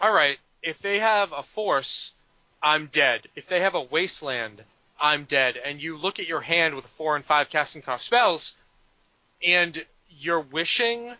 all 0.00 0.12
right, 0.12 0.38
if 0.62 0.80
they 0.80 0.98
have 1.00 1.32
a 1.32 1.42
force, 1.42 2.14
I'm 2.62 2.88
dead. 2.92 3.28
If 3.34 3.48
they 3.48 3.60
have 3.60 3.74
a 3.74 3.82
wasteland, 3.82 4.62
I'm 5.00 5.24
dead. 5.24 5.56
And 5.56 5.80
you 5.80 5.96
look 5.96 6.18
at 6.18 6.28
your 6.28 6.40
hand 6.40 6.74
with 6.74 6.86
four 6.86 7.16
and 7.16 7.24
five 7.24 7.50
casting 7.50 7.82
cost 7.82 8.04
spells, 8.04 8.56
and 9.44 9.84
you're 10.08 10.40
wishing 10.40 11.14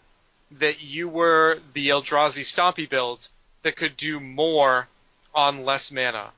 that 0.53 0.81
you 0.81 1.09
were 1.09 1.61
the 1.73 1.89
Eldrazi 1.89 2.45
Stompy 2.45 2.89
build 2.89 3.27
that 3.63 3.77
could 3.77 3.97
do 3.97 4.21
more 4.21 4.89
on 5.35 5.65
less 5.65 5.91
mana. 5.91 6.31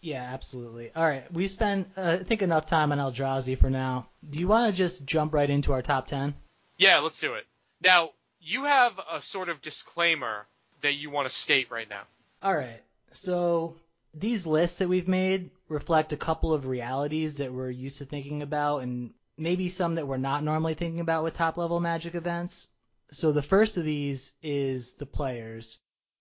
Yeah, 0.00 0.22
absolutely. 0.22 0.92
All 0.94 1.04
right, 1.04 1.30
we 1.32 1.48
spent 1.48 1.88
uh, 1.96 2.18
I 2.20 2.22
think 2.22 2.42
enough 2.42 2.66
time 2.66 2.92
on 2.92 2.98
Eldrazi 2.98 3.58
for 3.58 3.70
now. 3.70 4.06
Do 4.30 4.38
you 4.38 4.46
want 4.46 4.72
to 4.72 4.76
just 4.76 5.04
jump 5.04 5.34
right 5.34 5.50
into 5.50 5.72
our 5.72 5.82
top 5.82 6.06
ten? 6.06 6.34
Yeah, 6.76 6.98
let's 6.98 7.18
do 7.18 7.34
it. 7.34 7.46
Now, 7.82 8.10
you 8.40 8.64
have 8.64 9.00
a 9.10 9.20
sort 9.20 9.48
of 9.48 9.60
disclaimer 9.60 10.46
that 10.82 10.94
you 10.94 11.10
want 11.10 11.28
to 11.28 11.34
state 11.34 11.70
right 11.70 11.88
now. 11.88 12.02
All 12.42 12.54
right. 12.54 12.82
So 13.12 13.76
these 14.14 14.46
lists 14.46 14.78
that 14.78 14.88
we've 14.88 15.08
made 15.08 15.50
reflect 15.68 16.12
a 16.12 16.16
couple 16.16 16.52
of 16.52 16.66
realities 16.66 17.38
that 17.38 17.52
we're 17.52 17.70
used 17.70 17.98
to 17.98 18.04
thinking 18.04 18.42
about 18.42 18.82
and 18.82 19.12
maybe 19.36 19.68
some 19.68 19.96
that 19.96 20.06
we're 20.06 20.16
not 20.16 20.42
normally 20.42 20.74
thinking 20.74 21.00
about 21.00 21.24
with 21.24 21.34
top 21.34 21.56
level 21.56 21.80
magic 21.80 22.14
events. 22.14 22.68
So 23.10 23.32
the 23.32 23.42
first 23.42 23.76
of 23.76 23.84
these 23.84 24.32
is 24.42 24.94
the 24.94 25.06
players. 25.06 25.78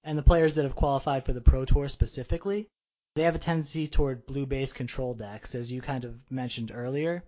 and 0.07 0.17
the 0.17 0.23
players 0.23 0.55
that 0.55 0.63
have 0.63 0.75
qualified 0.75 1.25
for 1.25 1.33
the 1.33 1.41
Pro 1.41 1.65
Tour 1.65 1.89
specifically, 1.89 2.69
they 3.15 3.23
have 3.23 3.35
a 3.35 3.39
tendency 3.39 3.87
toward 3.87 4.25
blue 4.25 4.45
base 4.45 4.71
control 4.71 5.13
decks, 5.13 5.53
as 5.53 5.69
you 5.69 5.81
kind 5.81 6.05
of 6.05 6.15
mentioned 6.31 6.71
earlier. 6.73 7.25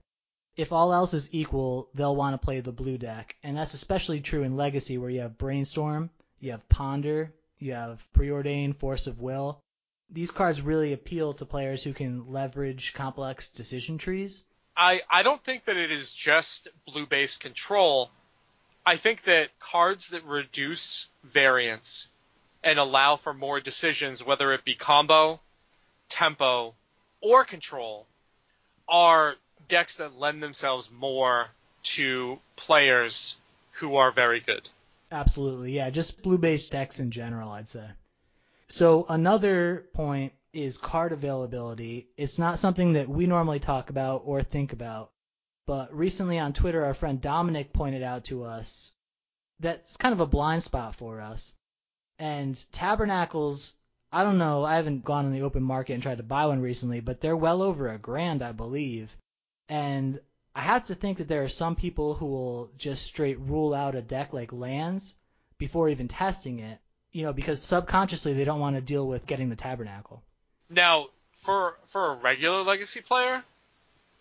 If 0.56 0.72
all 0.72 0.94
else 0.94 1.14
is 1.14 1.34
equal, 1.34 1.90
they'll 1.94 2.16
want 2.16 2.36
to 2.40 2.46
play 2.46 2.62
the 2.62 2.72
blue 2.72 2.98
deck, 2.98 3.36
and 3.44 3.58
that's 3.58 3.74
especially 3.74 4.22
true 4.22 4.44
in 4.44 4.56
Legacy 4.56 4.98
where 4.98 5.10
you 5.10 5.20
have 5.20 5.38
Brainstorm, 5.38 6.10
you 6.40 6.52
have 6.52 6.70
Ponder, 6.70 7.34
you 7.60 7.74
have 7.74 8.06
Preordain, 8.14 8.76
Force 8.76 9.08
of 9.08 9.20
Will. 9.20 9.60
These 10.10 10.32
cards 10.32 10.62
really 10.62 10.94
appeal 10.94 11.34
to 11.34 11.46
players 11.46 11.84
who 11.84 11.94
can 11.94 12.32
leverage 12.32 12.94
complex 12.94 13.48
decision 13.50 13.98
trees. 13.98 14.44
I, 14.76 15.02
I 15.10 15.24
don't 15.24 15.44
think 15.44 15.66
that 15.66 15.78
it 15.78 15.92
is 15.92 16.12
just 16.12 16.70
blue 16.88 17.06
base 17.06 17.38
control. 17.38 18.10
I 18.86 18.96
think 18.96 19.24
that 19.26 19.60
cards 19.60 20.10
that 20.10 20.24
reduce 20.24 21.10
variance 21.24 22.08
and 22.64 22.80
allow 22.80 23.18
for 23.18 23.34
more 23.34 23.60
decisions, 23.60 24.24
whether 24.24 24.54
it 24.54 24.64
be 24.64 24.76
combo, 24.76 25.40
tempo, 26.08 26.74
or 27.22 27.46
control, 27.46 28.08
are 28.88 29.36
decks 29.68 29.98
that 29.98 30.18
lend 30.18 30.42
themselves 30.42 30.90
more 30.90 31.50
to 31.84 32.40
players 32.56 33.36
who 33.74 33.98
are 33.98 34.12
very 34.12 34.40
good. 34.40 34.70
Absolutely, 35.12 35.74
yeah, 35.74 35.90
just 35.90 36.22
blue 36.22 36.38
based 36.38 36.72
decks 36.72 37.00
in 37.00 37.12
general, 37.12 37.52
I'd 37.52 37.70
say. 37.70 37.88
So 38.68 39.06
another 39.10 39.88
point 39.94 40.34
is 40.54 40.78
card 40.78 41.12
availability. 41.12 42.10
It's 42.18 42.38
not 42.38 42.60
something 42.60 42.94
that 42.94 43.10
we 43.10 43.26
normally 43.26 43.60
talk 43.60 43.90
about 43.90 44.24
or 44.26 44.44
think 44.44 44.74
about, 44.74 45.12
but 45.66 45.96
recently 45.96 46.38
on 46.38 46.54
Twitter, 46.54 46.86
our 46.86 46.94
friend 46.94 47.20
Dominic 47.20 47.74
pointed 47.74 48.04
out 48.04 48.26
to 48.26 48.44
us 48.44 48.94
that's 49.60 49.98
kind 49.98 50.14
of 50.14 50.20
a 50.20 50.26
blind 50.26 50.64
spot 50.64 50.96
for 50.96 51.22
us. 51.22 51.54
And 52.18 52.64
tabernacles, 52.72 53.74
I 54.12 54.24
don't 54.24 54.38
know, 54.38 54.64
I 54.64 54.76
haven't 54.76 55.04
gone 55.04 55.26
in 55.26 55.34
the 55.34 55.42
open 55.42 55.64
market 55.64 55.94
and 55.94 56.04
tried 56.04 56.18
to 56.18 56.24
buy 56.24 56.46
one 56.46 56.62
recently, 56.62 57.00
but 57.00 57.22
they're 57.22 57.36
well 57.36 57.62
over 57.62 57.90
a 57.90 57.98
grand, 57.98 58.42
I 58.42 58.52
believe. 58.52 59.16
And 59.68 60.20
I 60.56 60.62
have 60.62 60.86
to 60.86 60.96
think 60.96 61.20
that 61.20 61.28
there 61.28 61.44
are 61.44 61.50
some 61.50 61.76
people 61.76 62.16
who 62.16 62.26
will 62.26 62.72
just 62.78 63.06
straight 63.06 63.40
rule 63.40 63.74
out 63.74 63.96
a 63.96 64.02
deck 64.02 64.34
like 64.34 64.52
lands 64.52 65.14
before 65.58 65.90
even 65.90 66.08
testing 66.08 66.60
it, 66.60 66.80
you 67.12 67.24
know, 67.24 67.34
because 67.34 67.62
subconsciously 67.62 68.34
they 68.34 68.44
don't 68.44 68.60
want 68.60 68.76
to 68.76 68.82
deal 68.82 69.08
with 69.08 69.28
getting 69.28 69.50
the 69.50 69.56
tabernacle. 69.56 70.24
Now, 70.70 71.10
for 71.34 71.78
for 71.88 72.12
a 72.12 72.16
regular 72.16 72.64
legacy 72.64 73.02
player, 73.02 73.44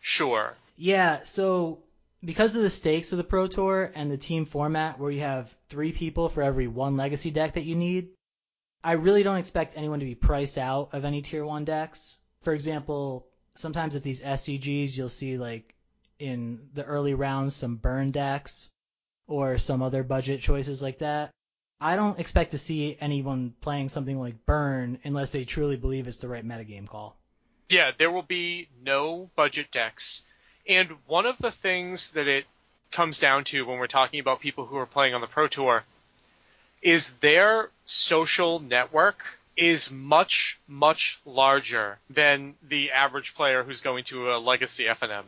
sure. 0.00 0.54
Yeah, 0.76 1.24
so 1.24 1.80
because 2.24 2.56
of 2.56 2.62
the 2.62 2.70
stakes 2.70 3.12
of 3.12 3.18
the 3.18 3.24
Pro 3.24 3.46
Tour 3.46 3.90
and 3.94 4.10
the 4.10 4.16
team 4.16 4.44
format 4.44 4.98
where 4.98 5.10
you 5.10 5.20
have 5.20 5.54
three 5.68 5.92
people 5.92 6.28
for 6.28 6.42
every 6.42 6.66
one 6.66 6.96
legacy 6.96 7.30
deck 7.30 7.54
that 7.54 7.64
you 7.64 7.74
need, 7.74 8.10
I 8.82 8.92
really 8.92 9.22
don't 9.22 9.38
expect 9.38 9.76
anyone 9.76 10.00
to 10.00 10.06
be 10.06 10.14
priced 10.14 10.58
out 10.58 10.90
of 10.92 11.04
any 11.04 11.22
tier 11.22 11.44
one 11.44 11.64
decks. 11.64 12.18
For 12.42 12.52
example, 12.52 13.26
sometimes 13.54 13.96
at 13.96 14.02
these 14.02 14.22
SCGs 14.22 14.96
you'll 14.96 15.08
see 15.08 15.36
like 15.38 15.74
in 16.18 16.68
the 16.74 16.84
early 16.84 17.14
rounds 17.14 17.54
some 17.54 17.76
burn 17.76 18.10
decks 18.10 18.70
or 19.26 19.58
some 19.58 19.82
other 19.82 20.02
budget 20.02 20.40
choices 20.40 20.82
like 20.82 20.98
that. 20.98 21.30
I 21.80 21.94
don't 21.94 22.18
expect 22.18 22.52
to 22.52 22.58
see 22.58 22.96
anyone 23.00 23.54
playing 23.60 23.88
something 23.88 24.18
like 24.18 24.44
burn 24.46 24.98
unless 25.04 25.30
they 25.30 25.44
truly 25.44 25.76
believe 25.76 26.08
it's 26.08 26.16
the 26.16 26.28
right 26.28 26.44
metagame 26.44 26.88
call. 26.88 27.16
Yeah, 27.68 27.92
there 27.96 28.10
will 28.10 28.22
be 28.22 28.68
no 28.82 29.30
budget 29.36 29.70
decks. 29.70 30.22
And 30.66 30.90
one 31.06 31.26
of 31.26 31.38
the 31.38 31.52
things 31.52 32.12
that 32.12 32.26
it 32.26 32.46
comes 32.90 33.18
down 33.18 33.44
to 33.44 33.64
when 33.64 33.78
we're 33.78 33.86
talking 33.86 34.20
about 34.20 34.40
people 34.40 34.66
who 34.66 34.76
are 34.76 34.86
playing 34.86 35.14
on 35.14 35.20
the 35.20 35.26
Pro 35.26 35.46
Tour 35.46 35.84
is 36.82 37.12
their 37.14 37.70
social 37.84 38.58
network 38.58 39.18
is 39.56 39.90
much, 39.90 40.58
much 40.66 41.20
larger 41.24 41.98
than 42.10 42.54
the 42.62 42.92
average 42.92 43.34
player 43.34 43.62
who's 43.62 43.82
going 43.82 44.04
to 44.04 44.32
a 44.32 44.38
legacy 44.38 44.84
FNM. 44.84 45.24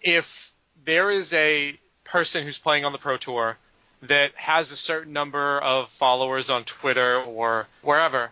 If 0.00 0.52
there 0.84 1.10
is 1.10 1.32
a 1.32 1.78
person 2.04 2.44
who's 2.44 2.58
playing 2.58 2.84
on 2.84 2.92
the 2.92 2.98
Pro 2.98 3.16
Tour 3.16 3.56
that 4.02 4.34
has 4.34 4.70
a 4.70 4.76
certain 4.76 5.12
number 5.12 5.58
of 5.58 5.90
followers 5.90 6.50
on 6.50 6.64
Twitter 6.64 7.20
or 7.22 7.66
wherever, 7.82 8.30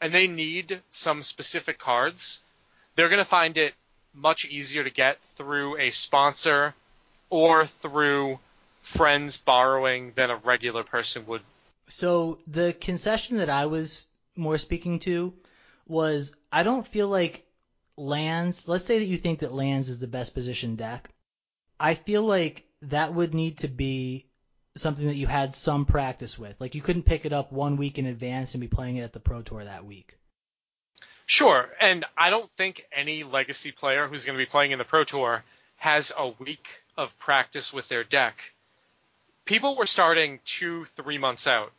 and 0.00 0.12
they 0.12 0.26
need 0.26 0.82
some 0.90 1.22
specific 1.22 1.78
cards, 1.78 2.42
they're 2.94 3.08
going 3.08 3.18
to 3.18 3.24
find 3.24 3.56
it 3.56 3.74
much 4.14 4.44
easier 4.46 4.84
to 4.84 4.90
get 4.90 5.18
through 5.36 5.78
a 5.78 5.90
sponsor 5.90 6.74
or 7.30 7.66
through 7.66 8.38
friends 8.82 9.36
borrowing 9.36 10.12
than 10.14 10.30
a 10.30 10.36
regular 10.36 10.84
person 10.84 11.26
would. 11.26 11.42
So 11.88 12.38
the 12.46 12.72
concession 12.72 13.38
that 13.38 13.50
I 13.50 13.66
was 13.66 14.06
more 14.36 14.58
speaking 14.58 14.98
to 15.00 15.32
was 15.86 16.34
I 16.52 16.62
don't 16.62 16.86
feel 16.86 17.08
like 17.08 17.45
lands, 17.96 18.68
let's 18.68 18.84
say 18.84 18.98
that 18.98 19.06
you 19.06 19.18
think 19.18 19.40
that 19.40 19.52
lands 19.52 19.88
is 19.88 19.98
the 19.98 20.06
best 20.06 20.34
position 20.34 20.76
deck. 20.76 21.10
I 21.78 21.94
feel 21.94 22.22
like 22.22 22.64
that 22.82 23.14
would 23.14 23.34
need 23.34 23.58
to 23.58 23.68
be 23.68 24.26
something 24.76 25.06
that 25.06 25.16
you 25.16 25.26
had 25.26 25.54
some 25.54 25.86
practice 25.86 26.38
with. 26.38 26.56
Like 26.60 26.74
you 26.74 26.82
couldn't 26.82 27.04
pick 27.04 27.24
it 27.24 27.32
up 27.32 27.52
one 27.52 27.76
week 27.76 27.98
in 27.98 28.06
advance 28.06 28.54
and 28.54 28.60
be 28.60 28.68
playing 28.68 28.96
it 28.96 29.02
at 29.02 29.12
the 29.12 29.20
Pro 29.20 29.42
Tour 29.42 29.64
that 29.64 29.84
week. 29.84 30.18
Sure, 31.26 31.68
and 31.80 32.04
I 32.16 32.30
don't 32.30 32.50
think 32.56 32.86
any 32.92 33.24
legacy 33.24 33.72
player 33.72 34.06
who's 34.06 34.24
going 34.24 34.38
to 34.38 34.44
be 34.44 34.48
playing 34.48 34.70
in 34.70 34.78
the 34.78 34.84
Pro 34.84 35.02
Tour 35.02 35.42
has 35.76 36.12
a 36.16 36.28
week 36.38 36.68
of 36.96 37.18
practice 37.18 37.72
with 37.72 37.88
their 37.88 38.04
deck. 38.04 38.38
People 39.44 39.76
were 39.76 39.86
starting 39.86 40.40
two, 40.44 40.84
three 40.96 41.18
months 41.18 41.46
out. 41.46 41.72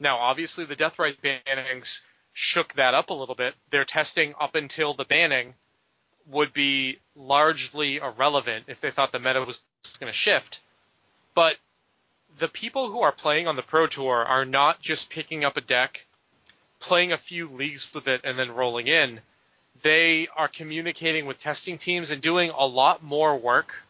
Now, 0.00 0.18
obviously, 0.18 0.64
the 0.64 0.76
Deathrite 0.76 1.20
bannings 1.20 2.02
shook 2.40 2.72
that 2.74 2.94
up 2.94 3.10
a 3.10 3.14
little 3.14 3.34
bit. 3.34 3.52
Their 3.70 3.84
testing 3.84 4.32
up 4.38 4.54
until 4.54 4.94
the 4.94 5.04
banning 5.04 5.54
would 6.28 6.52
be 6.52 7.00
largely 7.16 7.96
irrelevant 7.96 8.66
if 8.68 8.80
they 8.80 8.92
thought 8.92 9.10
the 9.10 9.18
meta 9.18 9.42
was 9.42 9.60
going 9.98 10.08
to 10.08 10.16
shift. 10.16 10.60
But 11.34 11.56
the 12.38 12.46
people 12.46 12.92
who 12.92 13.00
are 13.00 13.10
playing 13.10 13.48
on 13.48 13.56
the 13.56 13.62
Pro 13.62 13.88
Tour 13.88 14.24
are 14.24 14.44
not 14.44 14.80
just 14.80 15.10
picking 15.10 15.44
up 15.44 15.56
a 15.56 15.60
deck 15.60 16.06
playing 16.78 17.10
a 17.10 17.18
few 17.18 17.48
leagues 17.48 17.92
with 17.92 18.06
it 18.06 18.20
and 18.22 18.38
then 18.38 18.52
rolling 18.52 18.86
in, 18.86 19.20
they 19.82 20.28
are 20.36 20.46
communicating 20.46 21.26
with 21.26 21.40
testing 21.40 21.76
teams 21.76 22.12
and 22.12 22.22
doing 22.22 22.52
a 22.56 22.64
lot 22.64 23.02
more 23.02 23.36
work 23.36 23.82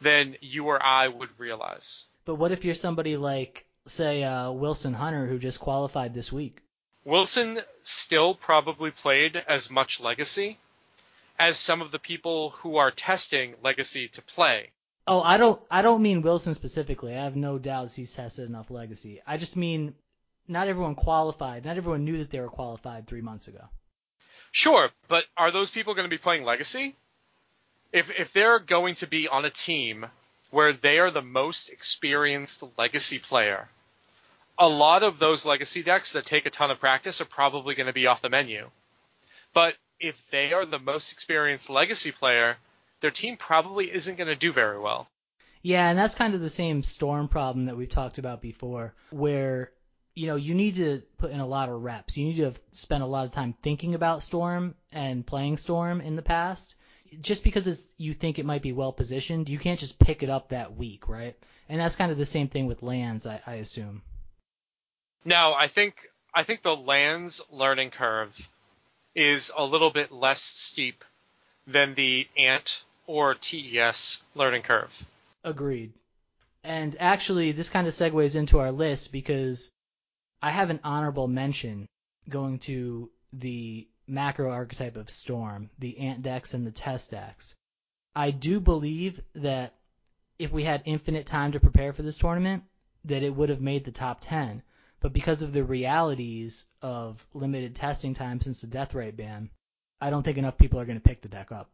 than 0.00 0.34
you 0.40 0.64
or 0.64 0.82
I 0.82 1.06
would 1.06 1.28
realize. 1.38 2.06
But 2.24 2.34
what 2.34 2.50
if 2.50 2.64
you're 2.64 2.74
somebody 2.74 3.16
like, 3.16 3.64
say, 3.86 4.24
uh, 4.24 4.50
Wilson 4.50 4.94
Hunter, 4.94 5.28
who 5.28 5.38
just 5.38 5.60
qualified 5.60 6.12
this 6.12 6.32
week? 6.32 6.63
Wilson 7.04 7.60
still 7.82 8.34
probably 8.34 8.90
played 8.90 9.36
as 9.36 9.70
much 9.70 10.00
Legacy 10.00 10.58
as 11.38 11.58
some 11.58 11.82
of 11.82 11.90
the 11.90 11.98
people 11.98 12.50
who 12.50 12.76
are 12.76 12.90
testing 12.90 13.54
Legacy 13.62 14.08
to 14.08 14.22
play. 14.22 14.70
Oh, 15.06 15.20
I 15.20 15.36
don't, 15.36 15.60
I 15.70 15.82
don't 15.82 16.02
mean 16.02 16.22
Wilson 16.22 16.54
specifically. 16.54 17.14
I 17.14 17.24
have 17.24 17.36
no 17.36 17.58
doubts 17.58 17.94
he's 17.94 18.12
tested 18.12 18.48
enough 18.48 18.70
Legacy. 18.70 19.20
I 19.26 19.36
just 19.36 19.56
mean 19.56 19.94
not 20.48 20.68
everyone 20.68 20.94
qualified. 20.94 21.64
Not 21.64 21.76
everyone 21.76 22.04
knew 22.04 22.18
that 22.18 22.30
they 22.30 22.40
were 22.40 22.48
qualified 22.48 23.06
three 23.06 23.20
months 23.20 23.48
ago. 23.48 23.68
Sure, 24.52 24.90
but 25.08 25.24
are 25.36 25.50
those 25.50 25.70
people 25.70 25.94
going 25.94 26.08
to 26.08 26.16
be 26.16 26.18
playing 26.18 26.44
Legacy? 26.44 26.94
If 27.92 28.10
if 28.18 28.32
they're 28.32 28.58
going 28.58 28.94
to 28.96 29.06
be 29.06 29.28
on 29.28 29.44
a 29.44 29.50
team 29.50 30.06
where 30.50 30.72
they 30.72 30.98
are 30.98 31.10
the 31.10 31.22
most 31.22 31.68
experienced 31.68 32.62
Legacy 32.78 33.18
player, 33.18 33.68
a 34.58 34.68
lot 34.68 35.02
of 35.02 35.18
those 35.18 35.44
Legacy 35.44 35.82
decks 35.82 36.12
that 36.12 36.26
take 36.26 36.46
a 36.46 36.50
ton 36.50 36.70
of 36.70 36.80
practice 36.80 37.20
are 37.20 37.26
probably 37.26 37.74
going 37.74 37.86
to 37.86 37.92
be 37.92 38.06
off 38.06 38.22
the 38.22 38.28
menu. 38.28 38.70
But 39.52 39.74
if 40.00 40.20
they 40.30 40.52
are 40.52 40.66
the 40.66 40.78
most 40.78 41.12
experienced 41.12 41.70
Legacy 41.70 42.12
player, 42.12 42.56
their 43.00 43.10
team 43.10 43.36
probably 43.36 43.92
isn't 43.92 44.16
going 44.16 44.28
to 44.28 44.36
do 44.36 44.52
very 44.52 44.78
well. 44.78 45.08
Yeah, 45.62 45.88
and 45.88 45.98
that's 45.98 46.14
kind 46.14 46.34
of 46.34 46.40
the 46.40 46.50
same 46.50 46.82
storm 46.82 47.28
problem 47.28 47.66
that 47.66 47.76
we've 47.76 47.88
talked 47.88 48.18
about 48.18 48.42
before, 48.42 48.94
where 49.10 49.70
you 50.14 50.28
know, 50.28 50.36
you 50.36 50.54
need 50.54 50.76
to 50.76 51.02
put 51.18 51.32
in 51.32 51.40
a 51.40 51.46
lot 51.46 51.68
of 51.68 51.82
reps. 51.82 52.16
You 52.16 52.26
need 52.26 52.36
to 52.36 52.44
have 52.44 52.60
spent 52.72 53.02
a 53.02 53.06
lot 53.06 53.26
of 53.26 53.32
time 53.32 53.54
thinking 53.62 53.94
about 53.94 54.22
Storm 54.22 54.74
and 54.92 55.26
playing 55.26 55.56
Storm 55.56 56.00
in 56.00 56.16
the 56.16 56.22
past. 56.22 56.76
Just 57.20 57.44
because 57.44 57.92
you 57.96 58.14
think 58.14 58.38
it 58.38 58.46
might 58.46 58.62
be 58.62 58.72
well 58.72 58.92
positioned, 58.92 59.48
you 59.48 59.58
can't 59.58 59.78
just 59.78 59.98
pick 59.98 60.22
it 60.22 60.30
up 60.30 60.48
that 60.48 60.76
week, 60.76 61.08
right? 61.08 61.36
And 61.68 61.80
that's 61.80 61.96
kind 61.96 62.12
of 62.12 62.18
the 62.18 62.26
same 62.26 62.48
thing 62.48 62.66
with 62.66 62.82
lands, 62.82 63.26
I, 63.26 63.40
I 63.46 63.54
assume. 63.54 64.02
Now, 65.24 65.54
I 65.54 65.68
think 65.68 65.96
I 66.34 66.42
think 66.42 66.62
the 66.62 66.76
lands 66.76 67.40
learning 67.50 67.90
curve 67.90 68.50
is 69.14 69.50
a 69.56 69.64
little 69.64 69.90
bit 69.90 70.12
less 70.12 70.42
steep 70.42 71.04
than 71.66 71.94
the 71.94 72.28
Ant 72.36 72.82
or 73.06 73.34
TES 73.34 74.22
learning 74.34 74.62
curve. 74.62 75.06
Agreed. 75.42 75.92
And 76.62 76.96
actually, 76.98 77.52
this 77.52 77.68
kind 77.68 77.86
of 77.86 77.94
segues 77.94 78.36
into 78.36 78.58
our 78.58 78.72
list 78.72 79.12
because 79.12 79.70
I 80.42 80.50
have 80.50 80.70
an 80.70 80.80
honorable 80.84 81.28
mention 81.28 81.86
going 82.28 82.58
to 82.60 83.10
the 83.32 83.86
macro 84.06 84.50
archetype 84.50 84.96
of 84.96 85.08
Storm, 85.08 85.70
the 85.78 85.98
Ant 85.98 86.22
decks 86.22 86.52
and 86.54 86.66
the 86.66 86.70
TES 86.70 87.08
decks. 87.08 87.54
I 88.14 88.30
do 88.30 88.60
believe 88.60 89.20
that 89.34 89.74
if 90.38 90.52
we 90.52 90.64
had 90.64 90.82
infinite 90.84 91.26
time 91.26 91.52
to 91.52 91.60
prepare 91.60 91.92
for 91.92 92.02
this 92.02 92.18
tournament, 92.18 92.64
that 93.04 93.22
it 93.22 93.34
would 93.34 93.48
have 93.48 93.60
made 93.60 93.84
the 93.84 93.92
top 93.92 94.18
10. 94.20 94.62
But 95.04 95.12
because 95.12 95.42
of 95.42 95.52
the 95.52 95.62
realities 95.62 96.64
of 96.80 97.26
limited 97.34 97.76
testing 97.76 98.14
time 98.14 98.40
since 98.40 98.62
the 98.62 98.66
Deathrite 98.66 99.18
ban, 99.18 99.50
I 100.00 100.08
don't 100.08 100.22
think 100.22 100.38
enough 100.38 100.56
people 100.56 100.80
are 100.80 100.86
going 100.86 100.98
to 100.98 101.06
pick 101.06 101.20
the 101.20 101.28
deck 101.28 101.52
up. 101.52 101.68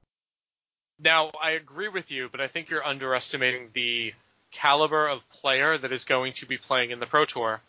Now, 0.99 1.31
I 1.41 1.53
agree 1.53 1.87
with 1.87 2.11
you, 2.11 2.29
but 2.29 2.41
I 2.41 2.49
think 2.49 2.69
you're 2.69 2.85
underestimating 2.85 3.69
the 3.73 4.15
caliber 4.51 5.07
of 5.07 5.21
player 5.31 5.79
that 5.79 5.93
is 5.93 6.05
going 6.05 6.33
to 6.39 6.47
be 6.47 6.59
playing 6.59 6.91
in 6.91 6.99
the 6.99 7.07
Pro 7.07 7.25
Tour. 7.25 7.61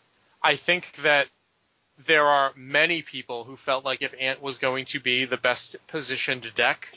I 0.42 0.56
think 0.56 0.96
that 1.02 1.28
there 2.08 2.26
are 2.26 2.50
many 2.56 3.02
people 3.02 3.44
who 3.44 3.56
felt 3.56 3.84
like 3.84 4.02
if 4.02 4.16
Ant 4.18 4.42
was 4.42 4.58
going 4.58 4.86
to 4.86 4.98
be 4.98 5.26
the 5.26 5.36
best 5.36 5.76
positioned 5.86 6.50
deck, 6.56 6.88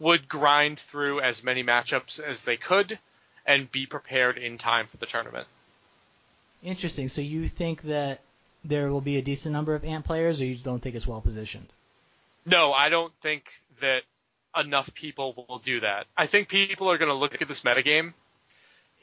would 0.00 0.28
grind 0.28 0.80
through 0.80 1.20
as 1.20 1.44
many 1.44 1.62
matchups 1.62 2.18
as 2.18 2.42
they 2.42 2.56
could 2.56 2.98
and 3.46 3.70
be 3.70 3.86
prepared 3.86 4.36
in 4.36 4.58
time 4.58 4.88
for 4.88 4.96
the 4.96 5.06
tournament. 5.06 5.46
Interesting. 6.64 7.08
So 7.08 7.20
you 7.20 7.46
think 7.46 7.82
that 7.82 8.20
there 8.64 8.90
will 8.90 9.02
be 9.02 9.18
a 9.18 9.22
decent 9.22 9.52
number 9.52 9.74
of 9.74 9.84
Ant 9.84 10.04
players, 10.04 10.40
or 10.40 10.46
you 10.46 10.56
don't 10.56 10.82
think 10.82 10.96
it's 10.96 11.06
well 11.06 11.20
positioned? 11.20 11.68
No, 12.46 12.72
I 12.72 12.88
don't 12.88 13.12
think 13.22 13.44
that 13.80 14.02
enough 14.56 14.92
people 14.94 15.46
will 15.48 15.58
do 15.58 15.80
that. 15.80 16.06
I 16.16 16.26
think 16.26 16.48
people 16.48 16.90
are 16.90 16.96
going 16.96 17.10
to 17.10 17.14
look 17.14 17.40
at 17.40 17.48
this 17.48 17.62
metagame 17.62 18.14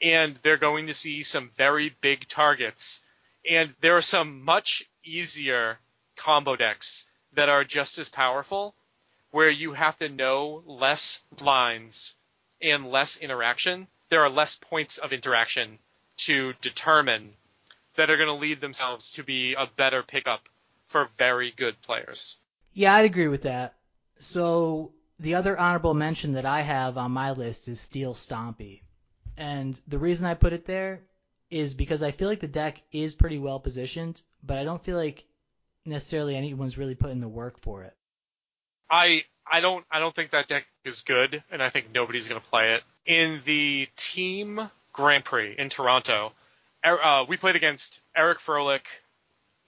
and 0.02 0.36
they're 0.42 0.56
going 0.56 0.88
to 0.88 0.94
see 0.94 1.22
some 1.22 1.50
very 1.56 1.94
big 2.00 2.28
targets. 2.28 3.02
And 3.48 3.74
there 3.80 3.96
are 3.96 4.02
some 4.02 4.42
much 4.42 4.84
easier 5.04 5.78
combo 6.16 6.56
decks 6.56 7.06
that 7.34 7.48
are 7.48 7.64
just 7.64 7.98
as 7.98 8.08
powerful 8.08 8.74
where 9.30 9.50
you 9.50 9.72
have 9.72 9.98
to 9.98 10.08
know 10.08 10.62
less 10.66 11.22
lines 11.42 12.14
and 12.60 12.90
less 12.90 13.16
interaction. 13.16 13.86
There 14.08 14.22
are 14.22 14.30
less 14.30 14.56
points 14.56 14.98
of 14.98 15.12
interaction 15.12 15.78
to 16.18 16.54
determine 16.60 17.34
that 17.96 18.10
are 18.10 18.16
going 18.16 18.28
to 18.28 18.34
lead 18.34 18.60
themselves 18.60 19.12
to 19.12 19.22
be 19.22 19.54
a 19.54 19.68
better 19.76 20.02
pickup 20.02 20.48
for 20.88 21.08
very 21.18 21.52
good 21.56 21.80
players. 21.82 22.36
Yeah, 22.72 22.94
I'd 22.94 23.04
agree 23.04 23.28
with 23.28 23.42
that. 23.42 23.74
So 24.18 24.92
the 25.18 25.34
other 25.34 25.58
honorable 25.58 25.94
mention 25.94 26.32
that 26.32 26.46
I 26.46 26.62
have 26.62 26.96
on 26.96 27.12
my 27.12 27.32
list 27.32 27.68
is 27.68 27.80
Steel 27.80 28.14
Stompy. 28.14 28.82
And 29.36 29.78
the 29.88 29.98
reason 29.98 30.26
I 30.26 30.34
put 30.34 30.52
it 30.52 30.66
there 30.66 31.02
is 31.50 31.74
because 31.74 32.02
I 32.02 32.12
feel 32.12 32.28
like 32.28 32.40
the 32.40 32.48
deck 32.48 32.82
is 32.92 33.14
pretty 33.14 33.38
well 33.38 33.60
positioned, 33.60 34.20
but 34.42 34.58
I 34.58 34.64
don't 34.64 34.82
feel 34.82 34.96
like 34.96 35.24
necessarily 35.84 36.36
anyone's 36.36 36.78
really 36.78 36.94
putting 36.94 37.20
the 37.20 37.28
work 37.28 37.60
for 37.60 37.84
it. 37.84 37.94
I 38.90 39.24
I 39.50 39.60
don't 39.60 39.84
I 39.90 39.98
don't 39.98 40.14
think 40.14 40.30
that 40.30 40.48
deck 40.48 40.66
is 40.84 41.02
good, 41.02 41.42
and 41.50 41.62
I 41.62 41.70
think 41.70 41.86
nobody's 41.92 42.28
going 42.28 42.40
to 42.40 42.46
play 42.46 42.74
it. 42.74 42.82
In 43.06 43.40
the 43.44 43.88
team 43.96 44.70
Grand 44.92 45.24
Prix 45.24 45.54
in 45.58 45.68
Toronto, 45.68 46.32
uh, 46.84 47.24
we 47.28 47.36
played 47.36 47.56
against 47.56 48.00
Eric 48.16 48.38
Froehlich 48.40 48.86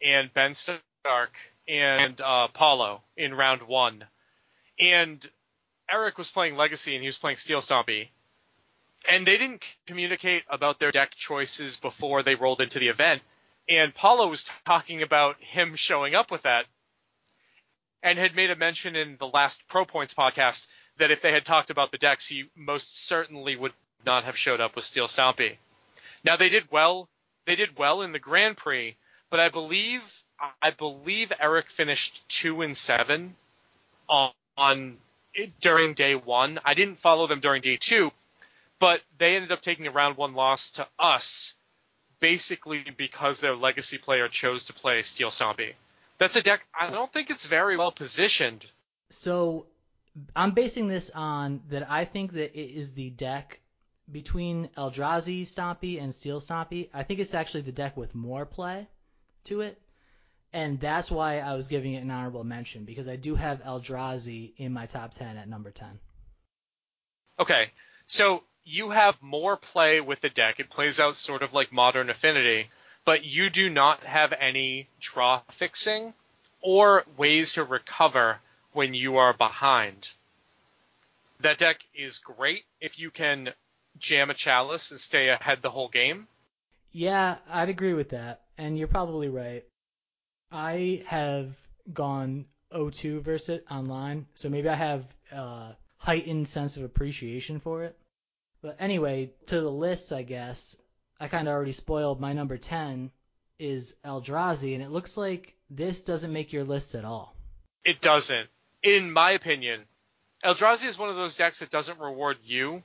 and 0.02 0.32
Ben 0.34 0.54
Stark 0.54 1.32
and 1.68 2.20
uh, 2.20 2.48
Paulo 2.48 3.02
in 3.16 3.34
round 3.34 3.62
one, 3.62 4.04
and 4.78 5.28
Eric 5.90 6.18
was 6.18 6.30
playing 6.30 6.56
Legacy 6.56 6.94
and 6.94 7.02
he 7.02 7.08
was 7.08 7.18
playing 7.18 7.36
Steel 7.36 7.60
Stompy, 7.60 8.08
and 9.08 9.26
they 9.26 9.38
didn't 9.38 9.64
communicate 9.86 10.44
about 10.48 10.78
their 10.78 10.90
deck 10.90 11.14
choices 11.14 11.76
before 11.76 12.22
they 12.22 12.34
rolled 12.34 12.60
into 12.60 12.78
the 12.78 12.88
event. 12.88 13.22
And 13.68 13.94
Paulo 13.94 14.28
was 14.28 14.46
talking 14.66 15.02
about 15.02 15.36
him 15.40 15.74
showing 15.74 16.14
up 16.14 16.30
with 16.30 16.42
that, 16.42 16.66
and 18.02 18.18
had 18.18 18.36
made 18.36 18.50
a 18.50 18.56
mention 18.56 18.96
in 18.96 19.16
the 19.18 19.26
last 19.26 19.66
Pro 19.68 19.84
Points 19.84 20.12
podcast 20.12 20.66
that 20.98 21.10
if 21.10 21.22
they 21.22 21.32
had 21.32 21.44
talked 21.44 21.70
about 21.70 21.90
the 21.90 21.98
decks, 21.98 22.26
he 22.26 22.44
most 22.54 23.06
certainly 23.06 23.56
would 23.56 23.72
not 24.04 24.24
have 24.24 24.36
showed 24.36 24.60
up 24.60 24.76
with 24.76 24.84
Steel 24.84 25.06
Stompy. 25.06 25.56
Now 26.24 26.36
they 26.36 26.48
did 26.48 26.70
well. 26.70 27.08
They 27.46 27.54
did 27.54 27.76
well 27.78 28.02
in 28.02 28.12
the 28.12 28.18
Grand 28.18 28.56
Prix, 28.56 28.96
but 29.30 29.40
I 29.40 29.50
believe 29.50 30.02
I 30.62 30.70
believe 30.70 31.32
Eric 31.38 31.68
finished 31.70 32.26
two 32.28 32.62
and 32.62 32.76
seven 32.76 33.36
on, 34.08 34.32
on 34.56 34.96
during 35.60 35.94
day 35.94 36.14
one. 36.14 36.58
I 36.64 36.74
didn't 36.74 36.98
follow 36.98 37.26
them 37.26 37.40
during 37.40 37.62
day 37.62 37.76
two, 37.76 38.10
but 38.78 39.00
they 39.18 39.36
ended 39.36 39.52
up 39.52 39.62
taking 39.62 39.86
a 39.86 39.90
round 39.90 40.16
one 40.16 40.34
loss 40.34 40.70
to 40.72 40.86
us, 40.98 41.54
basically 42.20 42.84
because 42.96 43.40
their 43.40 43.54
legacy 43.54 43.98
player 43.98 44.28
chose 44.28 44.64
to 44.66 44.72
play 44.72 45.02
Steel 45.02 45.30
Stompy. 45.30 45.74
That's 46.18 46.36
a 46.36 46.42
deck. 46.42 46.62
I 46.78 46.90
don't 46.90 47.12
think 47.12 47.30
it's 47.30 47.46
very 47.46 47.76
well 47.76 47.92
positioned. 47.92 48.66
So 49.10 49.66
I'm 50.34 50.52
basing 50.52 50.88
this 50.88 51.10
on 51.10 51.60
that 51.70 51.90
I 51.90 52.04
think 52.04 52.32
that 52.32 52.58
it 52.58 52.74
is 52.76 52.92
the 52.92 53.10
deck 53.10 53.60
between 54.14 54.68
Eldrazi 54.78 55.42
Stompy 55.42 56.00
and 56.00 56.14
Steel 56.14 56.40
Stompy. 56.40 56.88
I 56.94 57.02
think 57.02 57.18
it's 57.18 57.34
actually 57.34 57.62
the 57.62 57.72
deck 57.72 57.96
with 57.96 58.14
more 58.14 58.46
play 58.46 58.86
to 59.46 59.60
it. 59.60 59.76
And 60.52 60.78
that's 60.78 61.10
why 61.10 61.40
I 61.40 61.54
was 61.54 61.66
giving 61.66 61.94
it 61.94 62.04
an 62.04 62.12
honorable 62.12 62.44
mention 62.44 62.84
because 62.84 63.08
I 63.08 63.16
do 63.16 63.34
have 63.34 63.64
Eldrazi 63.64 64.52
in 64.56 64.72
my 64.72 64.86
top 64.86 65.14
10 65.14 65.36
at 65.36 65.48
number 65.48 65.72
10. 65.72 65.98
Okay. 67.40 67.72
So 68.06 68.44
you 68.64 68.90
have 68.90 69.20
more 69.20 69.56
play 69.56 70.00
with 70.00 70.20
the 70.20 70.30
deck. 70.30 70.60
It 70.60 70.70
plays 70.70 71.00
out 71.00 71.16
sort 71.16 71.42
of 71.42 71.52
like 71.52 71.72
Modern 71.72 72.08
Affinity, 72.08 72.70
but 73.04 73.24
you 73.24 73.50
do 73.50 73.68
not 73.68 74.04
have 74.04 74.32
any 74.32 74.88
draw 75.00 75.42
fixing 75.50 76.14
or 76.60 77.04
ways 77.16 77.54
to 77.54 77.64
recover 77.64 78.38
when 78.72 78.94
you 78.94 79.16
are 79.16 79.32
behind. 79.32 80.10
That 81.40 81.58
deck 81.58 81.80
is 81.96 82.18
great 82.18 82.64
if 82.80 82.96
you 82.96 83.10
can 83.10 83.52
jam 83.98 84.30
a 84.30 84.34
chalice 84.34 84.90
and 84.90 85.00
stay 85.00 85.28
ahead 85.28 85.62
the 85.62 85.70
whole 85.70 85.88
game. 85.88 86.26
Yeah, 86.92 87.36
I'd 87.48 87.68
agree 87.68 87.94
with 87.94 88.10
that, 88.10 88.42
and 88.56 88.78
you're 88.78 88.88
probably 88.88 89.28
right. 89.28 89.64
I 90.50 91.02
have 91.06 91.56
gone 91.92 92.46
0-2 92.72 93.20
versus 93.22 93.48
it 93.48 93.66
online, 93.70 94.26
so 94.34 94.48
maybe 94.48 94.68
I 94.68 94.74
have 94.74 95.04
uh, 95.32 95.72
heightened 95.96 96.46
sense 96.48 96.76
of 96.76 96.84
appreciation 96.84 97.58
for 97.60 97.84
it. 97.84 97.98
But 98.62 98.76
anyway, 98.78 99.32
to 99.46 99.60
the 99.60 99.70
lists, 99.70 100.12
I 100.12 100.22
guess 100.22 100.80
I 101.20 101.28
kind 101.28 101.48
of 101.48 101.52
already 101.52 101.72
spoiled 101.72 102.20
my 102.20 102.32
number 102.32 102.56
10 102.56 103.10
is 103.58 103.96
Eldrazi, 104.04 104.74
and 104.74 104.82
it 104.82 104.90
looks 104.90 105.16
like 105.16 105.54
this 105.70 106.02
doesn't 106.02 106.32
make 106.32 106.52
your 106.52 106.64
list 106.64 106.94
at 106.94 107.04
all. 107.04 107.34
It 107.84 108.00
doesn't. 108.00 108.48
In 108.82 109.10
my 109.10 109.32
opinion, 109.32 109.82
Eldrazi 110.44 110.86
is 110.86 110.98
one 110.98 111.10
of 111.10 111.16
those 111.16 111.36
decks 111.36 111.60
that 111.60 111.70
doesn't 111.70 111.98
reward 111.98 112.38
you 112.44 112.82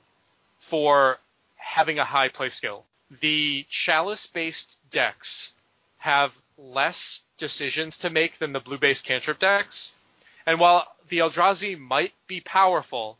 for 0.60 1.18
having 1.56 1.98
a 1.98 2.04
high 2.04 2.28
play 2.28 2.48
skill. 2.48 2.84
The 3.20 3.66
chalice 3.68 4.26
based 4.26 4.76
decks 4.90 5.52
have 5.98 6.32
less 6.56 7.22
decisions 7.38 7.98
to 7.98 8.10
make 8.10 8.38
than 8.38 8.52
the 8.52 8.60
blue 8.60 8.78
based 8.78 9.04
cantrip 9.04 9.38
decks. 9.40 9.92
And 10.46 10.60
while 10.60 10.86
the 11.08 11.18
Eldrazi 11.18 11.78
might 11.78 12.12
be 12.28 12.40
powerful, 12.40 13.18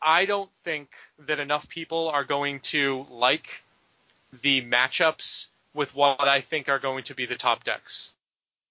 I 0.00 0.26
don't 0.26 0.50
think 0.64 0.88
that 1.26 1.40
enough 1.40 1.68
people 1.68 2.08
are 2.08 2.24
going 2.24 2.60
to 2.60 3.06
like 3.10 3.62
the 4.42 4.62
matchups 4.62 5.48
with 5.74 5.94
what 5.94 6.20
I 6.20 6.40
think 6.40 6.68
are 6.68 6.78
going 6.78 7.04
to 7.04 7.14
be 7.14 7.26
the 7.26 7.36
top 7.36 7.64
decks. 7.64 8.14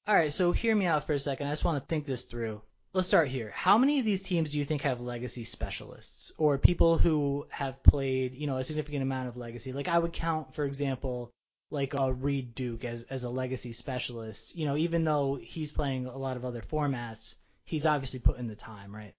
All 0.08 0.16
right, 0.16 0.32
so 0.32 0.54
hear 0.54 0.76
me 0.76 0.86
out 0.86 1.06
for 1.06 1.14
a 1.14 1.20
second. 1.20 1.48
I 1.48 1.52
just 1.52 1.66
want 1.66 1.84
to 1.84 1.88
think 1.88 2.06
this 2.06 2.24
through. 2.24 2.62
Let's 2.94 3.08
start 3.08 3.28
here. 3.28 3.52
How 3.54 3.78
many 3.78 4.00
of 4.00 4.06
these 4.06 4.24
teams 4.24 4.52
do 4.52 4.58
you 4.58 4.66
think 4.66 4.82
have 4.82 5.02
legacy 5.02 5.44
specialists 5.44 6.32
or 6.38 6.58
people 6.58 6.98
who 6.98 7.46
have 7.50 7.84
played, 7.84 8.34
you 8.34 8.48
know, 8.48 8.58
a 8.58 8.64
significant 8.64 9.04
amount 9.04 9.28
of 9.28 9.38
legacy? 9.38 9.74
Like 9.74 9.88
I 9.88 10.00
would 10.00 10.14
count, 10.14 10.56
for 10.56 10.66
example, 10.66 11.32
like 11.70 11.94
a 11.94 12.12
Reed 12.12 12.56
Duke 12.56 12.86
as 12.86 13.04
as 13.04 13.24
a 13.24 13.30
legacy 13.30 13.74
specialist. 13.74 14.56
You 14.56 14.66
know, 14.66 14.78
even 14.78 15.04
though 15.04 15.36
he's 15.36 15.72
playing 15.72 16.06
a 16.08 16.18
lot 16.18 16.38
of 16.38 16.46
other 16.46 16.62
formats, 16.62 17.36
he's 17.66 17.86
obviously 17.86 18.20
put 18.20 18.38
in 18.38 18.48
the 18.48 18.56
time, 18.56 18.96
right? 18.96 19.14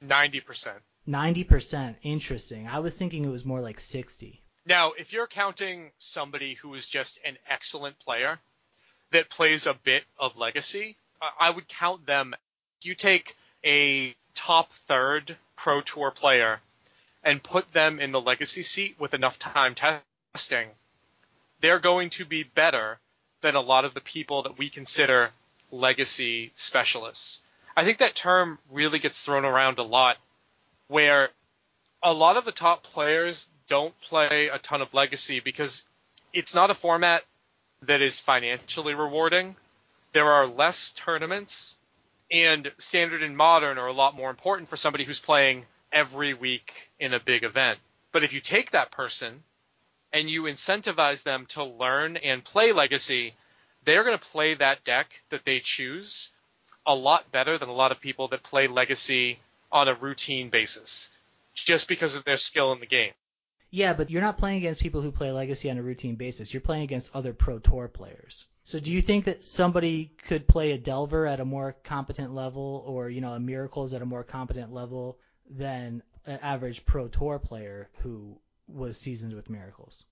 Ninety 0.00 0.40
percent. 0.40 0.78
90%. 1.08 1.96
Interesting. 2.02 2.68
I 2.68 2.80
was 2.80 2.96
thinking 2.96 3.24
it 3.24 3.30
was 3.30 3.44
more 3.44 3.60
like 3.60 3.80
60. 3.80 4.42
Now, 4.66 4.92
if 4.92 5.12
you're 5.12 5.26
counting 5.26 5.90
somebody 5.98 6.54
who 6.54 6.74
is 6.74 6.86
just 6.86 7.18
an 7.24 7.38
excellent 7.48 7.98
player 7.98 8.38
that 9.12 9.30
plays 9.30 9.66
a 9.66 9.72
bit 9.72 10.04
of 10.18 10.36
legacy, 10.36 10.98
I 11.40 11.48
would 11.48 11.66
count 11.66 12.04
them. 12.04 12.34
You 12.82 12.94
take 12.94 13.36
a 13.64 14.14
top 14.34 14.72
third 14.86 15.36
pro 15.56 15.80
tour 15.80 16.10
player 16.10 16.60
and 17.24 17.42
put 17.42 17.72
them 17.72 17.98
in 17.98 18.12
the 18.12 18.20
legacy 18.20 18.62
seat 18.62 18.96
with 18.98 19.14
enough 19.14 19.38
time 19.38 19.74
testing, 19.74 20.68
they're 21.60 21.80
going 21.80 22.10
to 22.10 22.24
be 22.24 22.42
better 22.42 22.98
than 23.40 23.54
a 23.54 23.60
lot 23.60 23.84
of 23.84 23.94
the 23.94 24.00
people 24.00 24.42
that 24.42 24.58
we 24.58 24.70
consider 24.70 25.30
legacy 25.70 26.52
specialists. 26.54 27.42
I 27.76 27.84
think 27.84 27.98
that 27.98 28.14
term 28.14 28.58
really 28.70 28.98
gets 28.98 29.24
thrown 29.24 29.44
around 29.44 29.78
a 29.78 29.82
lot 29.82 30.16
where 30.88 31.30
a 32.02 32.12
lot 32.12 32.36
of 32.36 32.44
the 32.44 32.52
top 32.52 32.82
players 32.82 33.48
don't 33.68 33.94
play 34.00 34.48
a 34.48 34.58
ton 34.58 34.80
of 34.80 34.94
legacy 34.94 35.40
because 35.40 35.84
it's 36.32 36.54
not 36.54 36.70
a 36.70 36.74
format 36.74 37.24
that 37.82 38.00
is 38.00 38.18
financially 38.18 38.94
rewarding. 38.94 39.56
There 40.12 40.30
are 40.30 40.46
less 40.46 40.90
tournaments, 40.90 41.76
and 42.30 42.70
standard 42.78 43.22
and 43.22 43.36
modern 43.36 43.78
are 43.78 43.86
a 43.86 43.92
lot 43.92 44.14
more 44.14 44.30
important 44.30 44.68
for 44.68 44.76
somebody 44.76 45.04
who's 45.04 45.20
playing 45.20 45.64
every 45.92 46.34
week 46.34 46.72
in 46.98 47.14
a 47.14 47.20
big 47.20 47.44
event. 47.44 47.78
But 48.12 48.24
if 48.24 48.32
you 48.32 48.40
take 48.40 48.72
that 48.72 48.90
person 48.90 49.42
and 50.12 50.28
you 50.28 50.42
incentivize 50.42 51.22
them 51.22 51.46
to 51.50 51.64
learn 51.64 52.16
and 52.16 52.44
play 52.44 52.72
legacy, 52.72 53.34
they're 53.84 54.04
going 54.04 54.18
to 54.18 54.24
play 54.24 54.54
that 54.54 54.84
deck 54.84 55.22
that 55.30 55.44
they 55.44 55.60
choose 55.60 56.30
a 56.86 56.94
lot 56.94 57.30
better 57.30 57.58
than 57.58 57.68
a 57.68 57.72
lot 57.72 57.92
of 57.92 58.00
people 58.00 58.28
that 58.28 58.42
play 58.42 58.66
Legacy 58.66 59.38
on 59.70 59.88
a 59.88 59.94
routine 59.94 60.48
basis, 60.48 61.10
just 61.54 61.86
because 61.86 62.14
of 62.14 62.24
their 62.24 62.38
skill 62.38 62.72
in 62.72 62.80
the 62.80 62.86
game. 62.86 63.12
Yeah, 63.70 63.92
but 63.92 64.10
you're 64.10 64.22
not 64.22 64.38
playing 64.38 64.56
against 64.58 64.80
people 64.80 65.02
who 65.02 65.12
play 65.12 65.30
Legacy 65.30 65.70
on 65.70 65.76
a 65.76 65.82
routine 65.82 66.14
basis. 66.14 66.52
You're 66.52 66.62
playing 66.62 66.84
against 66.84 67.14
other 67.14 67.34
Pro 67.34 67.58
Tour 67.58 67.88
players. 67.88 68.46
So 68.68 68.78
do 68.78 68.92
you 68.92 69.00
think 69.00 69.24
that 69.24 69.42
somebody 69.42 70.10
could 70.26 70.46
play 70.46 70.72
a 70.72 70.76
Delver 70.76 71.26
at 71.26 71.40
a 71.40 71.44
more 71.46 71.74
competent 71.84 72.34
level, 72.34 72.84
or 72.86 73.08
you 73.08 73.22
know, 73.22 73.32
a 73.32 73.40
Miracles 73.40 73.94
at 73.94 74.02
a 74.02 74.04
more 74.04 74.22
competent 74.22 74.74
level 74.74 75.16
than 75.48 76.02
an 76.26 76.38
average 76.42 76.84
Pro 76.84 77.08
Tour 77.08 77.38
player 77.38 77.88
who 78.02 78.36
was 78.66 79.00
seasoned 79.00 79.32
with 79.32 79.48
Miracles? 79.48 80.04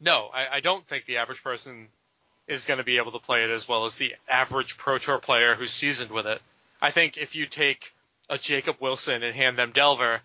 No, 0.00 0.28
I, 0.34 0.56
I 0.56 0.60
don't 0.60 0.84
think 0.88 1.04
the 1.04 1.18
average 1.18 1.44
person 1.44 1.86
is 2.48 2.64
going 2.64 2.78
to 2.78 2.84
be 2.84 2.96
able 2.96 3.12
to 3.12 3.20
play 3.20 3.44
it 3.44 3.50
as 3.50 3.68
well 3.68 3.86
as 3.86 3.94
the 3.94 4.16
average 4.28 4.76
Pro 4.76 4.98
Tour 4.98 5.20
player 5.20 5.54
who's 5.54 5.72
seasoned 5.72 6.10
with 6.10 6.26
it. 6.26 6.42
I 6.82 6.90
think 6.90 7.16
if 7.16 7.36
you 7.36 7.46
take 7.46 7.92
a 8.28 8.38
Jacob 8.38 8.78
Wilson 8.80 9.22
and 9.22 9.36
hand 9.36 9.56
them 9.56 9.70
Delver, 9.70 10.20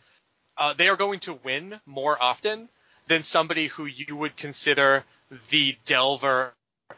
uh, 0.57 0.73
they 0.73 0.89
are 0.89 0.97
going 0.97 1.19
to 1.19 1.39
win 1.43 1.79
more 1.85 2.19
often 2.19 2.67
than 3.05 3.21
somebody 3.21 3.67
who 3.67 3.85
you 3.85 4.15
would 4.15 4.35
consider 4.35 5.03
the 5.51 5.77
Delver 5.85 6.55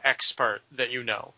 expert 0.07 0.61
that 0.73 0.91
you 0.91 1.03
know. 1.03 1.33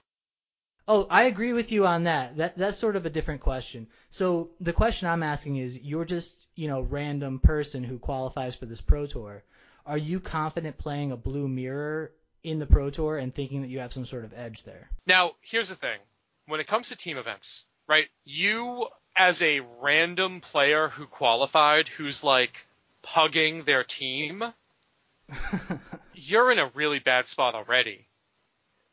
Oh, 0.88 1.06
I 1.10 1.24
agree 1.24 1.54
with 1.54 1.72
you 1.72 1.86
on 1.86 2.04
that. 2.06 2.38
That 2.38 2.58
that's 2.58 2.78
sort 2.78 2.96
of 2.96 3.06
a 3.06 3.10
different 3.10 3.42
question. 3.42 3.88
So 4.10 4.50
the 4.60 4.74
question 4.74 5.08
I'm 5.08 5.24
asking 5.24 5.58
is, 5.58 5.80
you're 5.80 6.06
just 6.06 6.48
you 6.56 6.68
know 6.68 6.82
random 6.82 7.40
person 7.40 7.84
who 7.84 8.00
qualifies 8.00 8.56
for 8.56 8.66
this 8.66 8.82
pro 8.82 9.06
tour. 9.06 9.44
Are 9.86 9.98
you 9.98 10.20
confident 10.20 10.78
playing 10.78 11.12
a 11.12 11.18
blue 11.18 11.48
mirror 11.48 12.12
in 12.44 12.60
the 12.60 12.66
Pro 12.66 12.90
Tour 12.90 13.18
and 13.18 13.34
thinking 13.34 13.62
that 13.62 13.70
you 13.70 13.80
have 13.80 13.94
some 13.94 14.06
sort 14.06 14.24
of 14.24 14.34
edge 14.34 14.64
there. 14.64 14.90
Now, 15.06 15.34
here's 15.42 15.70
the 15.70 15.76
thing. 15.76 16.00
When 16.48 16.60
it 16.60 16.68
comes 16.68 16.90
to 16.90 16.96
team 16.96 17.18
events, 17.18 17.66
right? 17.88 18.08
You 18.26 18.88
as 19.16 19.42
a 19.42 19.60
random 19.82 20.42
player 20.42 20.90
who 20.90 21.06
qualified 21.06 21.88
who's 21.88 22.24
like 22.24 22.66
pugging 23.04 23.66
their 23.66 23.84
team, 23.84 24.44
you're 26.14 26.52
in 26.52 26.60
a 26.60 26.72
really 26.74 27.00
bad 27.00 27.28
spot 27.28 27.56
already. 27.56 28.08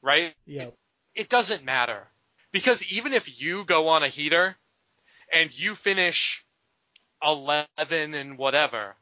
Right? 0.06 0.34
Yeah. 0.46 0.62
It, 0.62 0.74
it 1.16 1.28
doesn't 1.28 1.64
matter. 1.64 2.06
Because 2.52 2.86
even 2.86 3.12
if 3.12 3.40
you 3.40 3.64
go 3.64 3.88
on 3.88 4.04
a 4.04 4.08
heater 4.08 4.56
and 5.32 5.50
you 5.52 5.74
finish 5.74 6.44
11 7.22 7.66
and 8.14 8.38
whatever, 8.38 8.94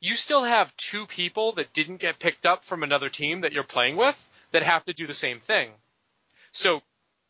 you 0.00 0.14
still 0.14 0.44
have 0.44 0.76
two 0.76 1.06
people 1.06 1.52
that 1.56 1.72
didn't 1.72 1.96
get 1.96 2.20
picked 2.20 2.46
up 2.46 2.64
from 2.64 2.84
another 2.84 3.08
team 3.08 3.40
that 3.40 3.52
you're 3.52 3.64
playing 3.64 3.96
with 3.96 4.16
that 4.52 4.62
have 4.62 4.84
to 4.84 4.92
do 4.92 5.08
the 5.08 5.14
same 5.14 5.40
thing. 5.40 5.70
So 6.52 6.80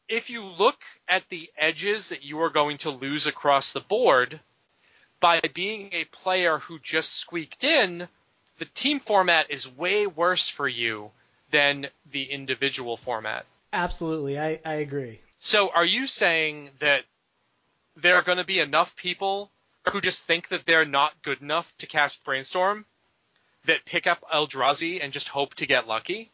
if 0.08 0.28
you 0.28 0.44
look 0.44 0.78
at 1.08 1.28
the 1.30 1.50
edges 1.56 2.10
that 2.10 2.22
you 2.22 2.40
are 2.42 2.50
going 2.50 2.76
to 2.78 2.90
lose 2.90 3.26
across 3.26 3.72
the 3.72 3.80
board 3.80 4.40
by 5.20 5.40
being 5.54 5.88
a 5.92 6.04
player 6.04 6.58
who 6.58 6.78
just 6.80 7.14
squeaked 7.14 7.64
in, 7.64 8.08
the 8.58 8.66
team 8.66 9.00
format 9.00 9.50
is 9.50 9.66
way 9.66 10.06
worse 10.06 10.48
for 10.48 10.68
you 10.68 11.12
than 11.50 11.86
the 12.10 12.24
individual 12.24 12.96
format. 12.96 13.46
Absolutely, 13.72 14.38
I, 14.38 14.60
I 14.64 14.74
agree. 14.74 15.20
So 15.38 15.70
are 15.70 15.84
you 15.84 16.06
saying 16.06 16.70
that 16.80 17.04
there 17.96 18.16
are 18.16 18.22
going 18.22 18.38
to 18.38 18.44
be 18.44 18.58
enough 18.58 18.96
people 18.96 19.50
who 19.90 20.00
just 20.00 20.26
think 20.26 20.48
that 20.48 20.66
they're 20.66 20.84
not 20.84 21.12
good 21.22 21.40
enough 21.40 21.72
to 21.78 21.86
cast 21.86 22.24
Brainstorm 22.24 22.84
that 23.66 23.84
pick 23.84 24.06
up 24.06 24.24
Eldrazi 24.32 25.02
and 25.02 25.12
just 25.12 25.28
hope 25.28 25.54
to 25.54 25.66
get 25.66 25.86
lucky? 25.86 26.32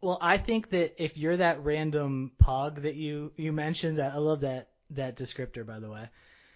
Well, 0.00 0.18
I 0.20 0.38
think 0.38 0.70
that 0.70 1.02
if 1.02 1.16
you're 1.16 1.38
that 1.38 1.64
random 1.64 2.32
pug 2.38 2.82
that 2.82 2.94
you 2.94 3.32
you 3.36 3.52
mentioned, 3.52 4.00
I 4.00 4.16
love 4.16 4.40
that 4.40 4.68
that 4.90 5.16
descriptor 5.16 5.66
by 5.66 5.80
the 5.80 5.90
way. 5.90 6.08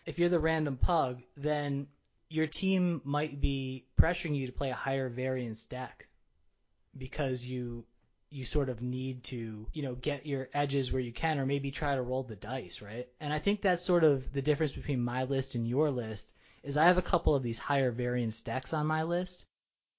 If 0.07 0.19
you're 0.19 0.29
the 0.29 0.39
random 0.39 0.77
pug, 0.77 1.23
then 1.37 1.89
your 2.29 2.47
team 2.47 3.01
might 3.05 3.41
be 3.41 3.85
pressuring 4.01 4.37
you 4.37 4.47
to 4.47 4.53
play 4.53 4.71
a 4.71 4.75
higher 4.75 5.09
variance 5.09 5.63
deck 5.65 6.07
because 6.97 7.45
you 7.45 7.85
you 8.33 8.45
sort 8.45 8.69
of 8.69 8.81
need 8.81 9.25
to, 9.25 9.67
you 9.73 9.83
know, 9.83 9.97
get 9.97 10.25
your 10.25 10.49
edges 10.55 10.93
where 10.93 11.03
you 11.03 11.13
can, 11.13 11.39
or 11.39 11.47
maybe 11.47 11.73
try 11.73 11.97
to 11.97 12.03
roll 12.03 12.23
the 12.23 12.37
dice, 12.37 12.81
right? 12.81 13.09
And 13.19 13.33
I 13.33 13.41
think 13.41 13.61
that's 13.61 13.85
sort 13.85 14.05
of 14.05 14.33
the 14.33 14.43
difference 14.43 14.73
between 14.73 15.03
my 15.03 15.25
list 15.25 15.57
and 15.57 15.67
your 15.67 15.91
list. 15.91 16.33
Is 16.63 16.77
I 16.77 16.85
have 16.85 16.99
a 16.99 17.03
couple 17.03 17.35
of 17.35 17.43
these 17.43 17.59
higher 17.59 17.91
variance 17.91 18.43
decks 18.43 18.73
on 18.73 18.87
my 18.87 19.03
list 19.03 19.45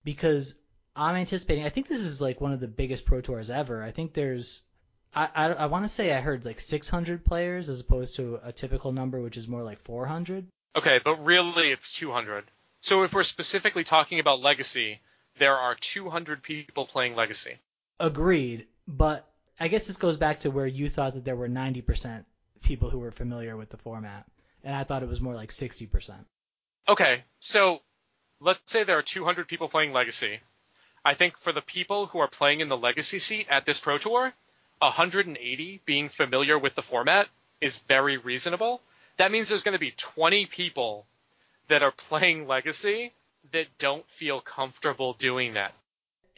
because 0.04 0.56
I'm 0.95 1.15
anticipating. 1.15 1.65
I 1.65 1.69
think 1.69 1.88
this 1.88 2.01
is 2.01 2.21
like 2.21 2.39
one 2.39 2.54
of 2.54 2.60
the 2.60 2.67
biggest 2.67 3.06
pro 3.06 3.19
tours 3.19 3.49
ever. 3.49 3.84
I 3.84 3.91
think 3.91 4.13
there's, 4.13 4.62
I 5.13 5.30
I, 5.34 5.45
I 5.54 5.65
want 5.65 5.86
to 5.86 5.89
say 5.89 6.13
I 6.13 6.21
heard 6.21 6.45
like 6.45 6.60
600 6.60 7.25
players 7.25 7.67
as 7.67 7.80
opposed 7.80 8.15
to 8.15 8.39
a 8.43 8.54
typical 8.54 8.91
number 8.91 9.19
which 9.21 9.38
is 9.38 9.47
more 9.47 9.63
like 9.63 9.80
400. 9.80 10.47
Okay, 10.75 11.01
but 11.04 11.25
really 11.25 11.71
it's 11.71 11.91
200. 11.91 12.45
So 12.82 13.04
if 13.04 13.13
we're 13.13 13.23
specifically 13.23 13.84
talking 13.84 14.19
about 14.19 14.41
Legacy, 14.41 15.01
there 15.39 15.56
are 15.56 15.76
200 15.76 16.44
people 16.44 16.86
playing 16.86 17.15
Legacy. 17.15 17.58
Agreed, 18.00 18.67
but 18.88 19.28
I 19.60 19.67
guess 19.67 19.88
this 19.88 19.98
goes 19.98 20.17
back 20.17 20.39
to 20.39 20.52
where 20.52 20.67
you 20.67 20.89
thought 20.89 21.13
that 21.13 21.26
there 21.26 21.36
were 21.36 21.50
90% 21.50 22.26
people 22.62 22.89
who 22.89 23.00
were 23.00 23.12
familiar 23.12 23.56
with 23.56 23.70
the 23.70 23.78
format, 23.78 24.26
and 24.63 24.76
I 24.76 24.84
thought 24.84 25.04
it 25.04 25.10
was 25.10 25.22
more 25.22 25.36
like 25.36 25.50
60%. 25.50 26.13
Okay, 26.88 27.24
so 27.39 27.82
let's 28.39 28.60
say 28.65 28.84
there 28.84 28.98
are 28.98 29.04
200 29.04 29.48
people 29.48 29.70
playing 29.70 29.94
Legacy. 29.94 30.39
I 31.04 31.13
think 31.13 31.38
for 31.38 31.52
the 31.52 31.62
people 31.62 32.08
who 32.08 32.20
are 32.20 32.28
playing 32.28 32.60
in 32.60 32.70
the 32.70 32.78
Legacy 32.78 33.20
seat 33.20 33.48
at 33.50 33.65
this 33.65 33.80
Pro 33.80 33.98
Tour, 33.98 34.34
180 34.80 35.82
being 35.86 36.10
familiar 36.10 36.58
with 36.58 36.76
the 36.76 36.82
format 36.82 37.28
is 37.60 37.78
very 37.88 38.17
reasonable. 38.17 38.82
That 39.17 39.32
means 39.32 39.50
there's 39.50 39.63
going 39.63 39.74
to 39.74 39.80
be 39.80 39.91
20 39.91 40.48
people 40.48 41.06
that 41.67 41.84
are 41.84 41.91
playing 41.91 42.48
Legacy 42.48 43.13
that 43.51 43.67
don't 43.80 44.08
feel 44.10 44.41
comfortable 44.41 45.13
doing 45.13 45.54
that. 45.56 45.73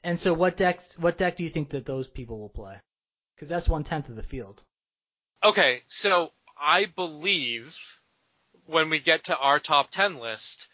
And 0.03 0.19
so, 0.19 0.33
what 0.33 0.57
decks? 0.57 0.97
What 0.97 1.17
deck 1.17 1.37
do 1.37 1.43
you 1.43 1.49
think 1.49 1.69
that 1.69 1.85
those 1.85 2.07
people 2.07 2.39
will 2.39 2.49
play? 2.49 2.75
Because 3.35 3.49
that's 3.49 3.69
one 3.69 3.83
tenth 3.83 4.09
of 4.09 4.15
the 4.15 4.23
field. 4.23 4.61
Okay, 5.43 5.81
so 5.87 6.31
I 6.59 6.85
believe 6.85 7.77
when 8.65 8.89
we 8.89 8.99
get 8.99 9.25
to 9.25 9.37
our 9.37 9.59
top 9.59 9.91
10 9.91 10.19
list 10.19 10.67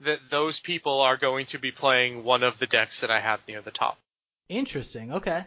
that 0.00 0.18
those 0.30 0.60
people 0.60 1.00
are 1.00 1.16
going 1.16 1.46
to 1.46 1.58
be 1.58 1.70
playing 1.70 2.24
one 2.24 2.42
of 2.42 2.58
the 2.58 2.66
decks 2.66 3.00
that 3.00 3.10
I 3.10 3.20
have 3.20 3.40
near 3.46 3.60
the 3.60 3.70
top. 3.70 3.98
Interesting. 4.48 5.12
Okay. 5.12 5.44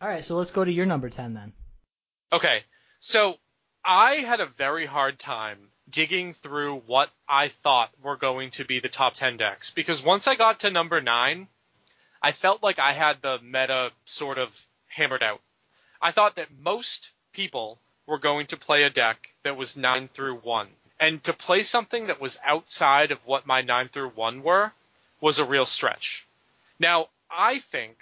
All 0.00 0.08
right, 0.08 0.24
so 0.24 0.36
let's 0.36 0.50
go 0.50 0.64
to 0.64 0.72
your 0.72 0.86
number 0.86 1.08
10 1.08 1.34
then. 1.34 1.52
Okay, 2.32 2.62
so 2.98 3.36
I 3.84 4.16
had 4.16 4.40
a 4.40 4.46
very 4.46 4.86
hard 4.86 5.18
time 5.18 5.58
digging 5.90 6.34
through 6.34 6.82
what 6.86 7.10
I 7.28 7.48
thought 7.48 7.90
were 8.02 8.16
going 8.16 8.50
to 8.52 8.64
be 8.64 8.80
the 8.80 8.88
top 8.88 9.14
10 9.14 9.36
decks 9.36 9.70
because 9.70 10.02
once 10.02 10.26
I 10.26 10.34
got 10.34 10.60
to 10.60 10.70
number 10.70 11.00
9, 11.00 11.48
I 12.22 12.32
felt 12.32 12.62
like 12.62 12.78
I 12.78 12.92
had 12.92 13.20
the 13.20 13.38
meta 13.42 13.90
sort 14.04 14.38
of 14.38 14.48
hammered 14.88 15.22
out. 15.22 15.40
I 16.00 16.12
thought 16.12 16.36
that 16.36 16.48
most 16.60 17.10
people 17.32 17.78
were 18.06 18.18
going 18.18 18.46
to 18.48 18.56
play 18.56 18.84
a 18.84 18.90
deck 18.90 19.28
that 19.42 19.56
was 19.56 19.76
9 19.76 20.08
through 20.08 20.36
1. 20.36 20.68
And 21.00 21.22
to 21.24 21.32
play 21.32 21.62
something 21.62 22.06
that 22.06 22.20
was 22.20 22.38
outside 22.44 23.10
of 23.10 23.26
what 23.26 23.46
my 23.46 23.62
9 23.62 23.88
through 23.88 24.10
1 24.10 24.42
were 24.42 24.72
was 25.20 25.38
a 25.38 25.44
real 25.44 25.66
stretch. 25.66 26.26
Now, 26.78 27.08
I 27.30 27.58
think 27.58 27.96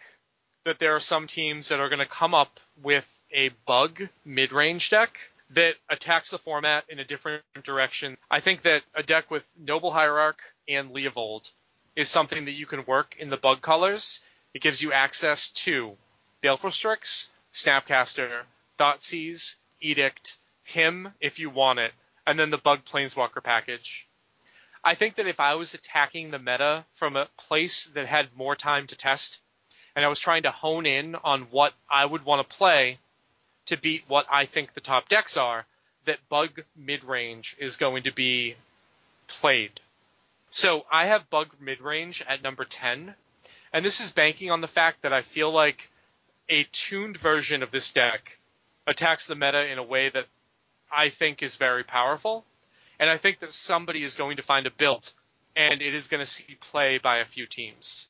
that 0.65 0.79
there 0.79 0.95
are 0.95 1.01
some 1.01 1.27
teams 1.27 1.69
that 1.69 1.81
are 1.81 1.89
going 1.89 2.01
to 2.01 2.07
come 2.07 2.35
up 2.35 2.61
with 2.83 3.07
a 3.33 3.51
bug 3.67 4.09
mid-range 4.25 4.91
deck 4.91 5.17
that 5.51 5.75
attacks 5.89 6.31
the 6.31 6.39
format 6.39 6.85
in 6.89 6.99
a 6.99 7.05
different 7.05 7.43
direction. 7.65 8.17
I 8.31 8.41
think 8.41 8.63
that 8.63 8.83
a 8.95 9.03
deck 9.03 9.31
with 9.31 9.43
Noble 9.59 9.91
Hierarch 9.91 10.41
and 10.69 10.91
Leovold 10.91 11.51
is 11.97 12.09
something 12.09 12.45
that 12.45 12.53
you 12.53 12.67
can 12.67 12.85
work 12.87 13.17
in 13.19 13.31
the 13.31 13.37
bug 13.37 13.61
colors. 13.61 14.21
It 14.55 14.63
gives 14.63 14.81
you 14.81 14.93
access 14.93 15.51
to 15.51 15.97
Baleful 16.41 16.71
Strix, 16.71 17.31
Snapcaster, 17.53 18.43
Thoughtseize, 18.79 19.57
Edict, 19.81 20.39
Hymn 20.63 21.13
if 21.21 21.39
you 21.39 21.51
want 21.51 21.81
it, 21.81 21.93
and 22.27 22.39
then 22.39 22.51
the 22.51 22.59
Bug 22.59 22.81
Planeswalker 22.85 23.43
package. 23.43 24.07
I 24.85 24.95
think 24.95 25.17
that 25.17 25.27
if 25.27 25.41
I 25.41 25.57
was 25.57 25.75
attacking 25.75 26.31
the 26.31 26.39
meta 26.39 26.87
from 26.95 27.17
a 27.17 27.29
place 27.37 27.87
that 27.87 28.07
had 28.07 28.35
more 28.37 28.57
time 28.57 28.87
to 28.87 28.97
test, 28.97 29.39
and 29.95 30.05
I 30.05 30.09
was 30.09 30.21
trying 30.21 30.45
to 30.45 30.51
hone 30.51 30.87
in 30.87 31.17
on 31.17 31.43
what 31.51 31.75
I 31.91 32.07
would 32.07 32.25
want 32.25 32.49
to 32.49 32.57
play 32.57 32.99
to 33.71 33.77
beat 33.77 34.05
what 34.07 34.27
I 34.31 34.47
think 34.47 34.75
the 34.75 34.81
top 34.81 35.09
decks 35.09 35.37
are, 35.37 35.65
that 36.05 36.19
Bug 36.29 36.63
Midrange 36.79 37.59
is 37.59 37.77
going 37.77 38.05
to 38.05 38.13
be 38.13 38.55
played. 39.27 39.81
So 40.51 40.85
I 40.91 41.07
have 41.07 41.31
Bug 41.31 41.49
Midrange 41.63 42.23
at 42.27 42.43
number 42.43 42.65
10, 42.65 43.15
and 43.73 43.85
this 43.85 44.01
is 44.01 44.11
banking 44.11 44.51
on 44.51 44.61
the 44.61 44.69
fact 44.69 45.03
that 45.03 45.13
I 45.13 45.23
feel 45.23 45.53
like 45.53 45.89
a 46.49 46.65
tuned 46.73 47.17
version 47.17 47.63
of 47.63 47.71
this 47.71 47.93
deck 47.93 48.39
attacks 48.87 49.27
the 49.27 49.37
meta 49.37 49.71
in 49.71 49.79
a 49.79 49.85
way 49.85 50.09
that 50.09 50.27
I 50.93 51.11
think 51.11 51.43
is 51.43 51.55
very 51.55 51.85
powerful, 51.85 52.45
and 52.99 53.09
I 53.09 53.19
think 53.19 53.39
that 53.39 53.53
somebody 53.53 54.03
is 54.03 54.17
going 54.17 54.37
to 54.39 54.43
find 54.43 54.67
a 54.67 54.71
build, 54.71 55.13
and 55.55 55.81
it 55.81 55.95
is 55.95 56.09
going 56.09 56.25
to 56.25 56.31
see 56.31 56.59
play 56.73 56.99
by 56.99 57.19
a 57.19 57.25
few 57.25 57.47
teams. 57.47 58.09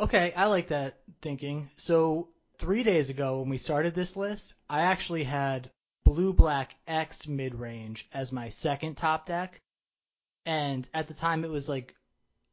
Okay, 0.00 0.32
I 0.36 0.46
like 0.46 0.68
that 0.68 0.98
thinking. 1.20 1.70
So 1.76 2.26
three 2.62 2.84
days 2.84 3.10
ago 3.10 3.40
when 3.40 3.48
we 3.48 3.58
started 3.58 3.92
this 3.92 4.16
list, 4.16 4.54
I 4.70 4.82
actually 4.82 5.24
had 5.24 5.68
Blue 6.04 6.32
Black 6.32 6.76
X 6.86 7.26
mid 7.26 7.56
range 7.56 8.08
as 8.12 8.30
my 8.30 8.50
second 8.50 8.94
top 8.94 9.26
deck, 9.26 9.60
and 10.46 10.88
at 10.94 11.08
the 11.08 11.14
time 11.14 11.44
it 11.44 11.50
was 11.50 11.68
like 11.68 11.96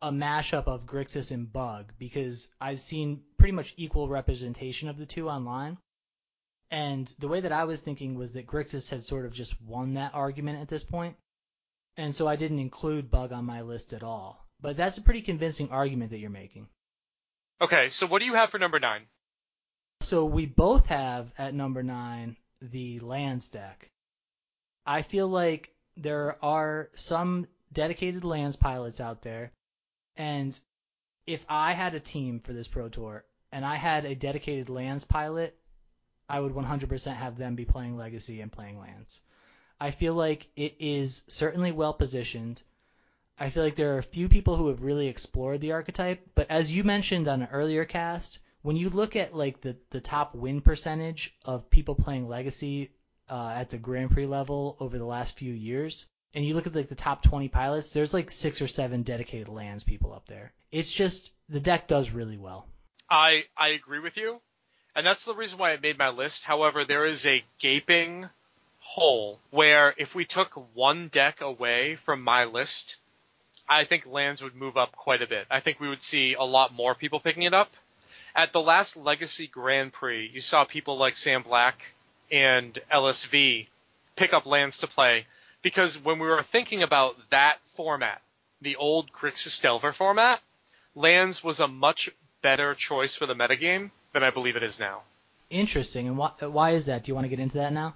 a 0.02 0.12
mashup 0.12 0.66
of 0.66 0.88
Grixis 0.88 1.30
and 1.30 1.54
Bug 1.54 1.94
because 2.00 2.52
I've 2.60 2.80
seen 2.80 3.22
pretty 3.38 3.52
much 3.52 3.76
equal 3.78 4.10
representation 4.10 4.90
of 4.90 4.98
the 4.98 5.06
two 5.06 5.30
online. 5.30 5.78
And 6.72 7.08
the 7.20 7.28
way 7.28 7.42
that 7.42 7.52
I 7.52 7.66
was 7.66 7.82
thinking 7.82 8.16
was 8.16 8.34
that 8.34 8.48
Grixis 8.48 8.90
had 8.90 9.06
sort 9.06 9.28
of 9.28 9.34
just 9.34 9.62
won 9.62 9.94
that 9.94 10.16
argument 10.16 10.60
at 10.60 10.70
this 10.70 10.84
point. 10.84 11.18
And 11.98 12.16
so 12.16 12.28
I 12.28 12.36
didn't 12.36 12.60
include 12.60 13.12
Bug 13.12 13.32
on 13.32 13.46
my 13.46 13.62
list 13.62 13.94
at 13.94 14.02
all. 14.02 14.44
But 14.60 14.76
that's 14.76 14.98
a 14.98 15.04
pretty 15.04 15.22
convincing 15.22 15.70
argument 15.70 16.10
that 16.10 16.20
you're 16.20 16.32
making. 16.32 16.68
Okay, 17.62 17.90
so 17.90 18.08
what 18.08 18.20
do 18.20 18.26
you 18.26 18.34
have 18.34 18.50
for 18.50 18.58
number 18.58 18.80
nine? 18.80 19.06
So 20.02 20.26
we 20.26 20.46
both 20.46 20.88
have 20.88 21.32
at 21.38 21.54
number 21.54 21.84
nine 21.84 22.38
the 22.62 23.00
lands 23.00 23.50
deck. 23.50 23.92
I 24.86 25.02
feel 25.02 25.28
like 25.28 25.74
there 25.98 26.44
are 26.44 26.90
some 26.96 27.48
dedicated 27.72 28.24
lands 28.24 28.56
pilots 28.56 29.00
out 29.00 29.22
there, 29.22 29.52
and 30.16 30.58
if 31.28 31.46
I 31.48 31.74
had 31.74 31.94
a 31.94 32.00
team 32.00 32.40
for 32.40 32.54
this 32.54 32.68
Pro 32.68 32.90
Tour 32.90 33.24
and 33.52 33.64
I 33.64 33.76
had 33.76 34.06
a 34.06 34.16
dedicated 34.16 34.70
lands 34.70 35.06
pilot, 35.06 35.56
I 36.28 36.40
would 36.40 36.54
100% 36.54 37.16
have 37.16 37.38
them 37.38 37.56
be 37.56 37.66
playing 37.66 37.98
Legacy 37.98 38.42
and 38.42 38.52
playing 38.52 38.80
lands. 38.80 39.20
I 39.80 39.92
feel 39.92 40.14
like 40.14 40.48
it 40.56 40.76
is 40.80 41.24
certainly 41.28 41.72
well 41.72 41.94
positioned. 41.94 42.64
I 43.38 43.50
feel 43.50 43.64
like 43.64 43.76
there 43.76 43.96
are 43.96 44.00
a 44.00 44.04
few 44.04 44.28
people 44.28 44.56
who 44.56 44.68
have 44.68 44.82
really 44.82 45.08
explored 45.08 45.62
the 45.62 45.72
archetype, 45.72 46.22
but 46.36 46.50
as 46.50 46.72
you 46.72 46.84
mentioned 46.84 47.28
on 47.28 47.44
an 47.44 47.50
earlier 47.52 47.86
cast, 47.86 48.40
when 48.62 48.76
you 48.76 48.90
look 48.90 49.16
at 49.16 49.36
like 49.36 49.62
the, 49.62 49.76
the 49.90 50.02
top 50.02 50.36
win 50.36 50.62
percentage 50.62 51.34
of 51.46 51.70
people 51.70 51.96
playing 51.96 52.28
Legacy 52.28 52.92
uh, 53.30 53.54
at 53.56 53.70
the 53.70 53.78
Grand 53.78 54.12
Prix 54.12 54.26
level 54.26 54.76
over 54.80 54.98
the 54.98 55.06
last 55.06 55.38
few 55.38 55.54
years, 55.54 56.08
and 56.34 56.46
you 56.46 56.54
look 56.54 56.68
at 56.68 56.76
like 56.76 56.90
the 56.90 56.96
top 56.96 57.24
20 57.24 57.48
pilots, 57.48 57.92
there's 57.92 58.14
like 58.14 58.30
six 58.32 58.62
or 58.62 58.68
seven 58.68 59.04
dedicated 59.04 59.48
lands 59.48 59.84
people 59.84 60.14
up 60.14 60.28
there. 60.28 60.52
It's 60.72 60.92
just 60.92 61.32
the 61.48 61.60
deck 61.60 61.88
does 61.88 62.12
really 62.12 62.38
well. 62.38 62.68
I 63.10 63.46
I 63.58 63.70
agree 63.70 64.00
with 64.00 64.18
you, 64.18 64.40
and 64.96 65.06
that's 65.06 65.26
the 65.26 65.34
reason 65.34 65.58
why 65.58 65.72
I 65.72 65.78
made 65.78 65.98
my 65.98 66.10
list. 66.10 66.44
However, 66.44 66.86
there 66.86 67.06
is 67.06 67.26
a 67.26 67.44
gaping 67.60 68.30
hole 68.80 69.40
where 69.52 69.96
if 69.98 70.14
we 70.14 70.26
took 70.26 70.52
one 70.76 71.08
deck 71.08 71.42
away 71.42 71.96
from 71.96 72.24
my 72.24 72.46
list, 72.46 72.98
I 73.68 73.84
think 73.86 74.06
lands 74.06 74.44
would 74.44 74.56
move 74.56 74.78
up 74.78 74.92
quite 74.92 75.22
a 75.22 75.28
bit. 75.28 75.48
I 75.50 75.60
think 75.60 75.80
we 75.80 75.90
would 75.90 76.04
see 76.04 76.34
a 76.34 76.44
lot 76.44 76.74
more 76.74 76.94
people 76.94 77.20
picking 77.20 77.44
it 77.44 77.54
up. 77.54 77.72
At 78.36 78.54
the 78.54 78.62
last 78.62 78.96
Legacy 78.96 79.48
Grand 79.48 79.92
Prix, 79.94 80.30
you 80.34 80.42
saw 80.42 80.64
people 80.66 80.98
like 80.98 81.18
Sam 81.18 81.44
Black 81.44 81.94
and 82.32 82.78
LSV 82.94 83.68
pick 84.16 84.34
up 84.34 84.46
lands 84.46 84.80
to 84.80 84.88
play 84.88 85.26
because 85.62 85.98
when 86.04 86.20
we 86.20 86.28
were 86.28 86.44
thinking 86.44 86.84
about 86.84 87.16
that 87.32 87.58
format, 87.76 88.22
the 88.62 88.76
old 88.76 89.12
Grixis 89.12 89.62
Delver 89.62 89.94
format, 89.94 90.42
lands 90.96 91.44
was 91.44 91.60
a 91.60 91.68
much 91.68 92.10
better 92.42 92.76
choice 92.76 93.16
for 93.16 93.26
the 93.26 93.34
metagame 93.34 93.92
than 94.14 94.24
I 94.24 94.30
believe 94.30 94.56
it 94.56 94.64
is 94.64 94.80
now. 94.80 95.02
Interesting. 95.50 96.08
And 96.08 96.18
why, 96.18 96.32
why 96.40 96.72
is 96.72 96.86
that? 96.86 97.04
Do 97.04 97.12
you 97.12 97.16
want 97.16 97.26
to 97.26 97.30
get 97.30 97.40
into 97.40 97.58
that 97.58 97.74
now? 97.74 97.96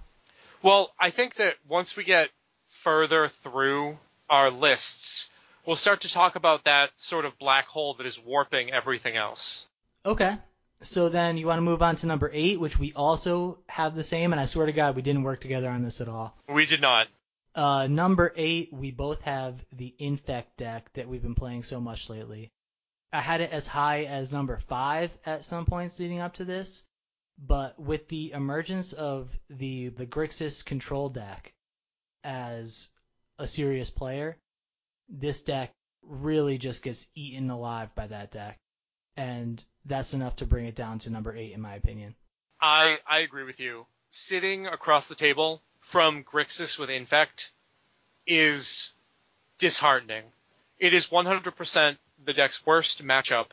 Well, 0.61 0.91
I 0.99 1.09
think 1.09 1.35
that 1.35 1.55
once 1.67 1.95
we 1.95 2.03
get 2.03 2.29
further 2.69 3.29
through 3.43 3.97
our 4.29 4.49
lists, 4.49 5.29
we'll 5.65 5.75
start 5.75 6.01
to 6.01 6.09
talk 6.09 6.35
about 6.35 6.63
that 6.65 6.91
sort 6.95 7.25
of 7.25 7.37
black 7.37 7.67
hole 7.67 7.95
that 7.95 8.05
is 8.05 8.19
warping 8.19 8.71
everything 8.71 9.15
else. 9.15 9.67
Okay. 10.05 10.37
So 10.81 11.07
then 11.07 11.37
you 11.37 11.47
want 11.47 11.57
to 11.57 11.63
move 11.63 11.81
on 11.81 11.95
to 11.97 12.07
number 12.07 12.29
eight, 12.33 12.59
which 12.59 12.77
we 12.77 12.91
also 12.93 13.59
have 13.69 13.95
the 13.95 14.03
same, 14.03 14.33
and 14.33 14.39
I 14.39 14.45
swear 14.45 14.65
to 14.65 14.73
God, 14.73 14.95
we 14.95 15.01
didn't 15.01 15.23
work 15.23 15.39
together 15.39 15.69
on 15.69 15.81
this 15.81 16.01
at 16.01 16.09
all. 16.09 16.37
We 16.49 16.65
did 16.65 16.81
not. 16.81 17.07
Uh, 17.55 17.87
number 17.87 18.33
eight, 18.35 18.73
we 18.73 18.91
both 18.91 19.21
have 19.21 19.63
the 19.71 19.93
Infect 19.99 20.57
deck 20.57 20.91
that 20.93 21.07
we've 21.07 21.21
been 21.21 21.35
playing 21.35 21.63
so 21.63 21.79
much 21.79 22.09
lately. 22.09 22.51
I 23.13 23.21
had 23.21 23.41
it 23.41 23.51
as 23.51 23.67
high 23.67 24.05
as 24.05 24.33
number 24.33 24.57
five 24.57 25.15
at 25.25 25.45
some 25.45 25.65
points 25.65 25.99
leading 25.99 26.19
up 26.19 26.33
to 26.35 26.45
this, 26.45 26.83
but 27.37 27.79
with 27.79 28.07
the 28.09 28.31
emergence 28.31 28.91
of 28.91 29.29
the 29.49 29.89
the 29.89 30.07
Grixis 30.07 30.65
control 30.65 31.09
deck 31.09 31.53
as 32.23 32.89
a 33.37 33.47
serious 33.47 33.91
player, 33.91 34.37
this 35.09 35.43
deck 35.43 35.71
really 36.01 36.57
just 36.57 36.81
gets 36.81 37.07
eaten 37.13 37.51
alive 37.51 37.93
by 37.93 38.07
that 38.07 38.31
deck, 38.31 38.59
and 39.17 39.63
that's 39.85 40.13
enough 40.13 40.35
to 40.37 40.45
bring 40.45 40.65
it 40.65 40.75
down 40.75 40.99
to 40.99 41.09
number 41.09 41.35
eight 41.35 41.53
in 41.53 41.61
my 41.61 41.75
opinion. 41.75 42.15
I 42.61 42.99
I 43.07 43.19
agree 43.19 43.43
with 43.43 43.59
you. 43.59 43.85
Sitting 44.09 44.67
across 44.67 45.07
the 45.07 45.15
table 45.15 45.61
from 45.79 46.23
Grixis 46.23 46.79
with 46.79 46.89
Infect 46.89 47.51
is 48.25 48.93
disheartening. 49.57 50.23
It 50.79 50.93
is 50.93 51.07
100% 51.07 51.97
the 52.25 52.33
deck's 52.33 52.65
worst 52.65 53.03
matchup, 53.03 53.47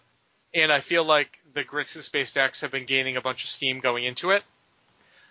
and 0.54 0.72
I 0.72 0.80
feel 0.80 1.04
like 1.04 1.38
the 1.54 1.64
Grixis 1.64 2.10
based 2.10 2.34
decks 2.34 2.60
have 2.60 2.70
been 2.70 2.86
gaining 2.86 3.16
a 3.16 3.20
bunch 3.20 3.44
of 3.44 3.50
steam 3.50 3.80
going 3.80 4.04
into 4.04 4.30
it. 4.30 4.44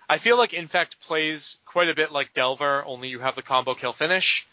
I 0.09 0.17
feel 0.17 0.37
like 0.37 0.53
Infect 0.53 0.99
plays 1.01 1.57
quite 1.65 1.89
a 1.89 1.95
bit 1.95 2.11
like 2.11 2.33
Delver, 2.33 2.83
only 2.85 3.09
you 3.09 3.19
have 3.19 3.35
the 3.35 3.41
combo 3.41 3.75
kill 3.75 3.93
finish, 3.93 4.47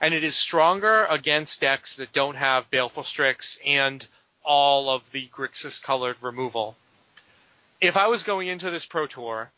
and 0.00 0.14
it 0.14 0.24
is 0.24 0.36
stronger 0.36 1.04
against 1.04 1.60
decks 1.60 1.96
that 1.96 2.12
don't 2.12 2.36
have 2.36 2.70
Baleful 2.70 3.04
Strix 3.04 3.60
and 3.64 4.06
all 4.44 4.90
of 4.90 5.02
the 5.12 5.28
Grixis 5.28 5.82
colored 5.82 6.16
removal. 6.20 6.76
If 7.80 7.96
I 7.96 8.08
was 8.08 8.22
going 8.22 8.48
into 8.48 8.70
this 8.70 8.86
Pro 8.86 9.06
Tour, 9.06 9.50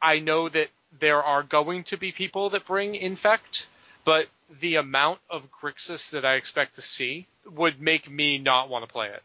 I 0.00 0.18
know 0.20 0.48
that 0.48 0.68
there 0.98 1.22
are 1.22 1.42
going 1.42 1.84
to 1.84 1.96
be 1.96 2.12
people 2.12 2.50
that 2.50 2.66
bring 2.66 2.94
Infect, 2.94 3.66
but 4.04 4.28
the 4.60 4.76
amount 4.76 5.20
of 5.28 5.50
Grixis 5.50 6.10
that 6.10 6.24
I 6.24 6.34
expect 6.34 6.76
to 6.76 6.82
see 6.82 7.26
would 7.44 7.80
make 7.80 8.10
me 8.10 8.38
not 8.38 8.68
want 8.68 8.86
to 8.86 8.92
play 8.92 9.08
it. 9.08 9.22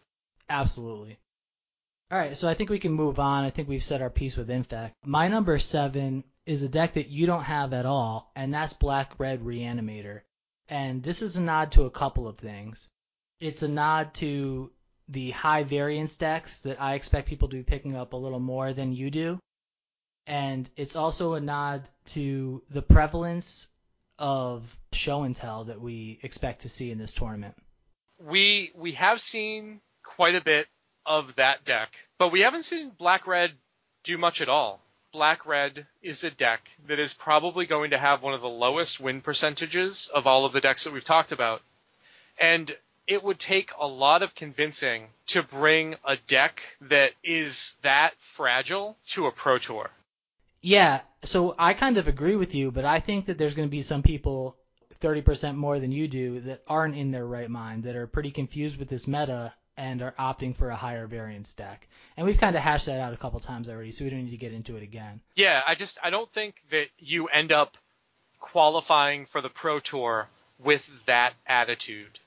Absolutely. 0.50 1.18
All 2.12 2.18
right, 2.18 2.36
so 2.36 2.50
I 2.50 2.56
think 2.56 2.70
we 2.70 2.80
can 2.80 2.92
move 2.92 3.20
on. 3.20 3.46
I 3.46 3.52
think 3.52 3.70
we've 3.70 3.84
said 3.84 4.02
our 4.02 4.10
piece 4.10 4.36
with 4.36 4.50
Infect. 4.50 4.94
My 5.06 5.30
number 5.30 5.58
seven 5.60 6.26
is 6.46 6.64
a 6.64 6.70
deck 6.70 6.96
that 6.96 7.08
you 7.08 7.26
don't 7.26 7.44
have 7.44 7.72
at 7.72 7.86
all, 7.86 8.32
and 8.36 8.54
that's 8.54 8.74
Black 8.74 9.14
Red 9.18 9.42
Reanimator. 9.42 10.22
And 10.68 11.04
this 11.04 11.22
is 11.22 11.38
a 11.38 11.42
nod 11.42 11.72
to 11.74 11.84
a 11.84 11.92
couple 11.92 12.28
of 12.28 12.38
things. 12.38 12.90
It's 13.42 13.64
a 13.64 13.68
nod 13.68 14.14
to 14.16 14.72
the 15.10 15.32
high 15.32 15.64
variance 15.64 16.16
decks 16.16 16.60
that 16.60 16.80
I 16.80 16.94
expect 16.94 17.28
people 17.28 17.50
to 17.50 17.58
be 17.58 17.64
picking 17.64 17.96
up 17.96 18.14
a 18.14 18.18
little 18.18 18.40
more 18.40 18.72
than 18.72 18.94
you 18.94 19.10
do. 19.10 19.40
And 20.28 20.70
it's 20.78 20.96
also 20.96 21.34
a 21.34 21.42
nod 21.42 21.90
to 22.14 22.62
the 22.70 22.84
prevalence 22.84 23.68
of 24.20 24.78
show 24.94 25.24
and 25.24 25.36
tell 25.36 25.66
that 25.66 25.82
we 25.82 26.20
expect 26.22 26.62
to 26.62 26.70
see 26.70 26.92
in 26.92 27.00
this 27.00 27.14
tournament. 27.14 27.56
We 28.20 28.72
we 28.76 28.92
have 28.92 29.20
seen 29.20 29.82
quite 30.04 30.36
a 30.36 30.44
bit 30.44 30.68
of 31.04 31.36
that 31.38 31.66
deck, 31.66 31.90
but 32.20 32.32
we 32.32 32.42
haven't 32.42 32.64
seen 32.64 32.92
Black 32.92 33.26
Red 33.26 33.54
do 34.04 34.20
much 34.20 34.42
at 34.42 34.50
all. 34.50 34.84
Black 35.12 35.48
Red 35.48 35.88
is 36.04 36.24
a 36.24 36.30
deck 36.30 36.70
that 36.88 37.00
is 37.00 37.14
probably 37.14 37.66
going 37.66 37.90
to 37.90 37.98
have 37.98 38.22
one 38.22 38.36
of 38.36 38.42
the 38.42 38.48
lowest 38.48 39.00
win 39.00 39.20
percentages 39.22 40.08
of 40.14 40.28
all 40.28 40.46
of 40.46 40.54
the 40.54 40.62
decks 40.62 40.84
that 40.84 40.94
we've 40.94 41.04
talked 41.04 41.32
about. 41.32 41.64
And 42.40 42.76
it 43.08 43.24
would 43.24 43.40
take 43.40 43.72
a 43.80 43.88
lot 43.88 44.24
of 44.24 44.36
convincing 44.36 45.08
to 45.28 45.44
bring 45.44 45.96
a 46.06 46.18
deck 46.28 46.62
that 46.82 47.12
is 47.24 47.76
that 47.82 48.14
fragile 48.20 48.98
to 49.08 49.28
a 49.28 49.32
pro 49.32 49.58
tour. 49.58 49.90
Yeah, 50.62 51.02
so 51.24 51.56
I 51.58 51.74
kind 51.74 51.98
of 51.98 52.08
agree 52.08 52.36
with 52.36 52.54
you, 52.54 52.72
but 52.72 52.86
I 52.86 53.00
think 53.00 53.26
that 53.26 53.38
there's 53.38 53.56
going 53.56 53.68
to 53.68 53.72
be 53.72 53.82
some 53.82 54.04
people 54.04 54.56
30% 55.02 55.56
more 55.56 55.80
than 55.80 55.92
you 55.92 56.08
do 56.08 56.40
that 56.42 56.62
aren't 56.68 56.96
in 56.96 57.12
their 57.12 57.26
right 57.26 57.50
mind, 57.50 57.84
that 57.84 57.96
are 57.96 58.08
pretty 58.08 58.32
confused 58.32 58.78
with 58.78 58.88
this 58.88 59.08
meta 59.08 59.54
and 59.76 60.02
are 60.02 60.14
opting 60.20 60.56
for 60.56 60.70
a 60.70 60.76
higher 60.76 61.08
variance 61.08 61.54
deck. 61.54 61.88
And 62.16 62.26
we've 62.26 62.40
kind 62.40 62.56
of 62.56 62.62
hashed 62.62 62.86
that 62.86 63.00
out 63.00 63.14
a 63.14 63.18
couple 63.18 63.40
times 63.40 63.68
already, 63.68 63.92
so 63.92 64.04
we 64.04 64.12
don't 64.12 64.26
need 64.26 64.32
to 64.32 64.38
get 64.38 64.54
into 64.54 64.76
it 64.76 64.84
again. 64.84 65.22
Yeah, 65.36 65.62
I 65.66 65.76
just 65.76 65.98
I 66.04 66.12
don't 66.12 66.32
think 66.32 66.56
that 66.70 66.88
you 67.00 67.28
end 67.28 67.52
up 67.52 67.78
qualifying 68.40 69.26
for 69.26 69.42
the 69.42 69.50
pro 69.50 69.80
tour 69.80 70.28
with 70.60 70.88
that 71.08 71.34
attitude. 71.48 72.20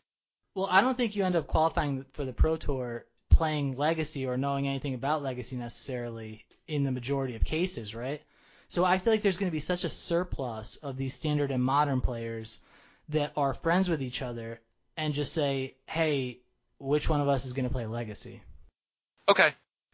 Well, 0.55 0.69
I 0.71 0.81
don't 0.81 0.97
think 0.97 1.17
you 1.17 1.25
end 1.25 1.37
up 1.37 1.47
qualifying 1.47 2.05
for 2.13 2.25
the 2.25 2.33
pro 2.33 2.57
tour 2.57 3.07
playing 3.31 3.77
legacy 3.77 4.27
or 4.27 4.37
knowing 4.37 4.69
anything 4.69 4.95
about 4.95 5.23
legacy 5.23 5.57
necessarily 5.57 6.45
in 6.69 6.85
the 6.85 6.93
majority 6.93 7.35
of 7.35 7.45
cases, 7.45 7.95
right? 7.95 8.23
So 8.69 8.85
I 8.85 8.99
feel 8.99 9.13
like 9.13 9.23
there's 9.23 9.37
going 9.37 9.51
to 9.51 9.55
be 9.55 9.61
such 9.61 9.85
a 9.85 9.89
surplus 9.89 10.77
of 10.77 10.97
these 10.97 11.15
standard 11.15 11.51
and 11.51 11.63
modern 11.63 12.01
players 12.01 12.61
that 13.11 13.33
are 13.37 13.55
friends 13.55 13.89
with 13.89 14.03
each 14.03 14.23
other 14.23 14.61
and 14.97 15.13
just 15.13 15.33
say, 15.33 15.75
"Hey, 15.87 16.39
which 16.79 17.09
one 17.09 17.21
of 17.21 17.29
us 17.29 17.45
is 17.45 17.53
going 17.53 17.69
to 17.69 17.73
play 17.73 17.87
legacy?" 17.87 18.41
Okay. 19.29 19.53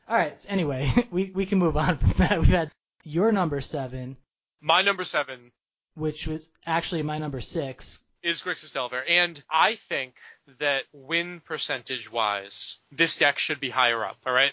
All 0.08 0.16
right. 0.16 0.44
Anyway, 0.48 0.92
we 1.10 1.30
we 1.34 1.46
can 1.46 1.58
move 1.58 1.76
on 1.76 1.98
from 1.98 2.12
that. 2.18 2.38
We've 2.38 2.48
had 2.48 2.70
your 3.02 3.32
number 3.32 3.60
seven, 3.60 4.16
My 4.60 4.82
number 4.82 5.04
seven 5.04 5.52
which 5.94 6.26
was 6.26 6.50
actually 6.66 7.02
my 7.02 7.18
number 7.18 7.40
six. 7.40 8.02
is 8.22 8.42
Grixis 8.42 8.72
Delver, 8.72 9.02
and 9.02 9.42
I 9.50 9.74
think 9.74 10.14
that 10.58 10.84
win 10.92 11.40
percentage 11.40 12.10
wise, 12.10 12.78
this 12.90 13.16
deck 13.16 13.38
should 13.38 13.60
be 13.60 13.70
higher 13.70 14.04
up. 14.04 14.16
All 14.26 14.32
right. 14.32 14.52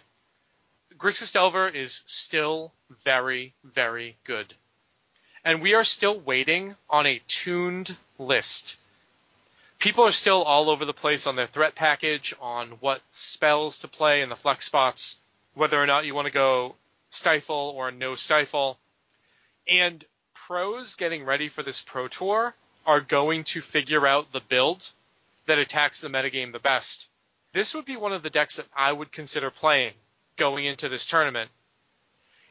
Grixis 0.97 1.31
Delver 1.31 1.67
is 1.67 2.01
still 2.05 2.71
very, 3.03 3.53
very 3.63 4.17
good. 4.23 4.53
And 5.43 5.61
we 5.61 5.73
are 5.73 5.83
still 5.83 6.19
waiting 6.19 6.75
on 6.89 7.05
a 7.05 7.21
tuned 7.27 7.95
list. 8.17 8.77
People 9.79 10.05
are 10.05 10.11
still 10.11 10.41
all 10.43 10.69
over 10.69 10.85
the 10.85 10.93
place 10.93 11.27
on 11.27 11.35
their 11.35 11.47
threat 11.47 11.75
package, 11.75 12.33
on 12.41 12.69
what 12.79 13.01
spells 13.11 13.79
to 13.79 13.87
play 13.87 14.21
in 14.21 14.29
the 14.29 14.35
flex 14.35 14.65
spots, 14.65 15.19
whether 15.53 15.81
or 15.81 15.85
not 15.85 16.05
you 16.05 16.15
want 16.15 16.25
to 16.25 16.33
go 16.33 16.75
stifle 17.11 17.73
or 17.75 17.91
no 17.91 18.15
stifle. 18.15 18.79
And 19.67 20.03
pros 20.33 20.95
getting 20.95 21.25
ready 21.25 21.49
for 21.49 21.61
this 21.61 21.81
pro 21.81 22.07
tour 22.07 22.55
are 22.85 23.01
going 23.01 23.43
to 23.43 23.61
figure 23.61 24.07
out 24.07 24.31
the 24.31 24.39
build 24.39 24.89
that 25.47 25.57
attacks 25.57 26.01
the 26.01 26.09
metagame 26.09 26.51
the 26.51 26.59
best. 26.59 27.07
This 27.53 27.73
would 27.73 27.85
be 27.85 27.97
one 27.97 28.13
of 28.13 28.23
the 28.23 28.29
decks 28.29 28.57
that 28.57 28.67
I 28.75 28.91
would 28.91 29.11
consider 29.11 29.49
playing 29.49 29.93
going 30.37 30.65
into 30.65 30.89
this 30.89 31.05
tournament. 31.05 31.49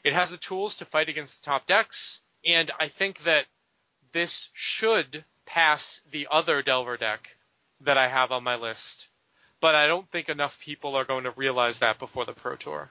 It 0.02 0.12
has 0.12 0.30
the 0.30 0.36
tools 0.36 0.76
to 0.76 0.84
fight 0.84 1.08
against 1.08 1.40
the 1.40 1.46
top 1.46 1.66
decks, 1.66 2.20
and 2.44 2.70
I 2.80 2.88
think 2.88 3.22
that 3.24 3.46
this 4.12 4.50
should 4.54 5.24
pass 5.44 6.00
the 6.10 6.28
other 6.30 6.62
Delver 6.62 6.96
deck 6.96 7.36
that 7.82 7.98
I 7.98 8.08
have 8.08 8.32
on 8.32 8.44
my 8.44 8.56
list. 8.56 9.08
But 9.60 9.74
I 9.74 9.86
don't 9.86 10.10
think 10.10 10.28
enough 10.28 10.58
people 10.60 10.96
are 10.96 11.04
going 11.04 11.24
to 11.24 11.32
realize 11.32 11.78
that 11.80 11.98
before 11.98 12.24
the 12.24 12.32
Pro 12.32 12.56
Tour. 12.56 12.90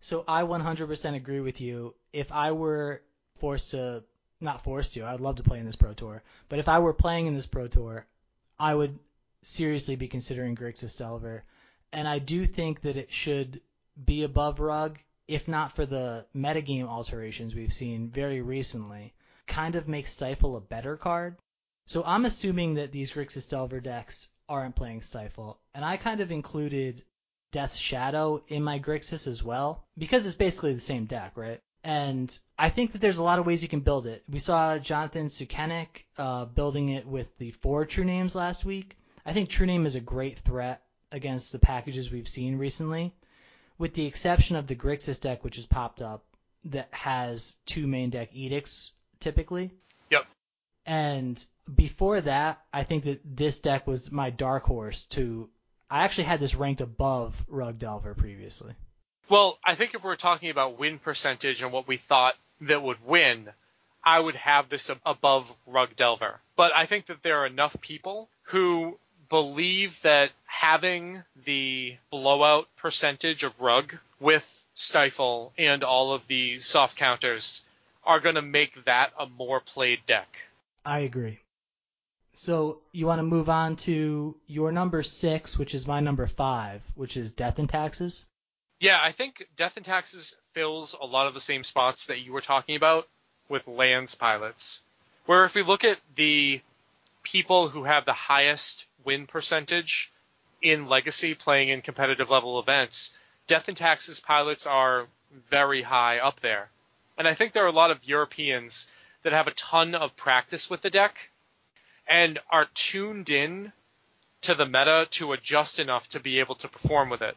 So 0.00 0.24
I 0.26 0.42
100% 0.42 1.14
agree 1.14 1.40
with 1.40 1.60
you. 1.60 1.94
If 2.12 2.32
I 2.32 2.52
were 2.52 3.02
forced 3.38 3.72
to, 3.72 4.02
not 4.40 4.64
forced 4.64 4.94
to, 4.94 5.04
I'd 5.04 5.20
love 5.20 5.36
to 5.36 5.42
play 5.42 5.58
in 5.58 5.66
this 5.66 5.76
Pro 5.76 5.92
Tour, 5.92 6.22
but 6.48 6.58
if 6.58 6.68
I 6.68 6.78
were 6.78 6.94
playing 6.94 7.26
in 7.26 7.34
this 7.34 7.46
Pro 7.46 7.68
Tour, 7.68 8.06
I 8.60 8.74
would 8.74 8.98
seriously 9.42 9.96
be 9.96 10.06
considering 10.06 10.54
Grixis 10.54 10.96
Delver. 10.96 11.44
And 11.92 12.06
I 12.06 12.18
do 12.18 12.44
think 12.46 12.82
that 12.82 12.98
it 12.98 13.10
should 13.10 13.62
be 14.04 14.22
above 14.22 14.60
Rug, 14.60 14.98
if 15.26 15.48
not 15.48 15.72
for 15.74 15.86
the 15.86 16.26
metagame 16.36 16.86
alterations 16.86 17.54
we've 17.54 17.72
seen 17.72 18.10
very 18.10 18.42
recently. 18.42 19.14
Kind 19.46 19.76
of 19.76 19.88
makes 19.88 20.12
Stifle 20.12 20.56
a 20.56 20.60
better 20.60 20.96
card. 20.96 21.38
So 21.86 22.04
I'm 22.04 22.26
assuming 22.26 22.74
that 22.74 22.92
these 22.92 23.12
Grixis 23.12 23.48
Delver 23.48 23.80
decks 23.80 24.28
aren't 24.48 24.76
playing 24.76 25.00
Stifle, 25.00 25.58
and 25.74 25.84
I 25.84 25.96
kind 25.96 26.20
of 26.20 26.30
included 26.30 27.02
Death's 27.52 27.78
Shadow 27.78 28.44
in 28.46 28.62
my 28.62 28.78
Grixis 28.78 29.26
as 29.26 29.42
well, 29.42 29.86
because 29.96 30.26
it's 30.26 30.36
basically 30.36 30.74
the 30.74 30.80
same 30.80 31.06
deck, 31.06 31.36
right? 31.36 31.60
And 31.82 32.36
I 32.58 32.68
think 32.68 32.92
that 32.92 33.00
there's 33.00 33.18
a 33.18 33.22
lot 33.22 33.38
of 33.38 33.46
ways 33.46 33.62
you 33.62 33.68
can 33.68 33.80
build 33.80 34.06
it. 34.06 34.22
We 34.28 34.38
saw 34.38 34.78
Jonathan 34.78 35.28
Sukenik 35.28 36.04
uh, 36.18 36.44
building 36.44 36.90
it 36.90 37.06
with 37.06 37.28
the 37.38 37.52
four 37.52 37.86
True 37.86 38.04
Names 38.04 38.34
last 38.34 38.64
week. 38.64 38.98
I 39.24 39.32
think 39.32 39.48
True 39.48 39.66
Name 39.66 39.86
is 39.86 39.94
a 39.94 40.00
great 40.00 40.38
threat 40.38 40.82
against 41.12 41.52
the 41.52 41.58
packages 41.58 42.10
we've 42.10 42.28
seen 42.28 42.56
recently, 42.56 43.14
with 43.78 43.94
the 43.94 44.06
exception 44.06 44.56
of 44.56 44.66
the 44.66 44.76
Grixis 44.76 45.20
deck, 45.20 45.42
which 45.42 45.56
has 45.56 45.66
popped 45.66 46.02
up 46.02 46.24
that 46.64 46.88
has 46.92 47.56
two 47.64 47.86
main 47.86 48.10
deck 48.10 48.28
edicts 48.32 48.92
typically. 49.18 49.70
Yep. 50.10 50.26
And 50.84 51.42
before 51.74 52.20
that, 52.20 52.60
I 52.72 52.84
think 52.84 53.04
that 53.04 53.20
this 53.24 53.58
deck 53.60 53.86
was 53.86 54.12
my 54.12 54.30
dark 54.30 54.64
horse 54.64 55.06
to. 55.06 55.48
I 55.90 56.04
actually 56.04 56.24
had 56.24 56.40
this 56.40 56.54
ranked 56.54 56.80
above 56.80 57.42
Rug 57.48 57.78
Delver 57.78 58.14
previously. 58.14 58.74
Well, 59.30 59.58
I 59.64 59.76
think 59.76 59.94
if 59.94 60.02
we're 60.02 60.16
talking 60.16 60.50
about 60.50 60.76
win 60.76 60.98
percentage 60.98 61.62
and 61.62 61.70
what 61.70 61.86
we 61.86 61.98
thought 61.98 62.34
that 62.62 62.82
would 62.82 63.06
win, 63.06 63.48
I 64.02 64.18
would 64.18 64.34
have 64.34 64.68
this 64.68 64.90
above 65.06 65.50
Rug 65.68 65.94
Delver. 65.94 66.40
But 66.56 66.74
I 66.74 66.86
think 66.86 67.06
that 67.06 67.22
there 67.22 67.38
are 67.38 67.46
enough 67.46 67.80
people 67.80 68.28
who 68.42 68.98
believe 69.28 70.02
that 70.02 70.32
having 70.46 71.22
the 71.44 71.96
blowout 72.10 72.66
percentage 72.76 73.44
of 73.44 73.60
Rug 73.60 73.96
with 74.18 74.44
Stifle 74.74 75.52
and 75.56 75.84
all 75.84 76.12
of 76.12 76.26
the 76.26 76.58
soft 76.58 76.96
counters 76.96 77.62
are 78.02 78.18
going 78.18 78.34
to 78.34 78.42
make 78.42 78.84
that 78.84 79.12
a 79.16 79.26
more 79.26 79.60
played 79.60 80.00
deck. 80.06 80.38
I 80.84 81.00
agree. 81.00 81.38
So 82.34 82.80
you 82.90 83.06
want 83.06 83.20
to 83.20 83.24
move 83.24 83.48
on 83.48 83.76
to 83.76 84.34
your 84.48 84.72
number 84.72 85.04
six, 85.04 85.56
which 85.56 85.74
is 85.74 85.86
my 85.86 86.00
number 86.00 86.26
five, 86.26 86.82
which 86.96 87.16
is 87.16 87.30
Death 87.30 87.60
and 87.60 87.68
Taxes? 87.68 88.24
Yeah, 88.80 88.98
I 89.00 89.12
think 89.12 89.46
Death 89.58 89.76
and 89.76 89.84
Taxes 89.84 90.34
fills 90.54 90.96
a 90.98 91.04
lot 91.04 91.26
of 91.26 91.34
the 91.34 91.40
same 91.40 91.64
spots 91.64 92.06
that 92.06 92.20
you 92.20 92.32
were 92.32 92.40
talking 92.40 92.76
about 92.76 93.06
with 93.50 93.68
Lands 93.68 94.14
Pilots. 94.14 94.82
Where 95.26 95.44
if 95.44 95.54
we 95.54 95.62
look 95.62 95.84
at 95.84 95.98
the 96.16 96.62
people 97.22 97.68
who 97.68 97.84
have 97.84 98.06
the 98.06 98.14
highest 98.14 98.86
win 99.04 99.26
percentage 99.26 100.10
in 100.62 100.88
Legacy 100.88 101.34
playing 101.34 101.68
in 101.68 101.82
competitive 101.82 102.30
level 102.30 102.58
events, 102.58 103.12
Death 103.46 103.68
and 103.68 103.76
Taxes 103.76 104.18
pilots 104.18 104.66
are 104.66 105.08
very 105.50 105.82
high 105.82 106.18
up 106.18 106.40
there. 106.40 106.70
And 107.18 107.28
I 107.28 107.34
think 107.34 107.52
there 107.52 107.64
are 107.64 107.68
a 107.68 107.72
lot 107.72 107.90
of 107.90 108.02
Europeans 108.02 108.88
that 109.24 109.34
have 109.34 109.46
a 109.46 109.52
ton 109.52 109.94
of 109.94 110.16
practice 110.16 110.70
with 110.70 110.80
the 110.80 110.88
deck 110.88 111.16
and 112.08 112.38
are 112.48 112.66
tuned 112.74 113.28
in 113.28 113.72
to 114.40 114.54
the 114.54 114.64
meta 114.64 115.06
to 115.10 115.32
adjust 115.32 115.78
enough 115.78 116.08
to 116.08 116.20
be 116.20 116.40
able 116.40 116.54
to 116.54 116.68
perform 116.68 117.10
with 117.10 117.20
it. 117.20 117.36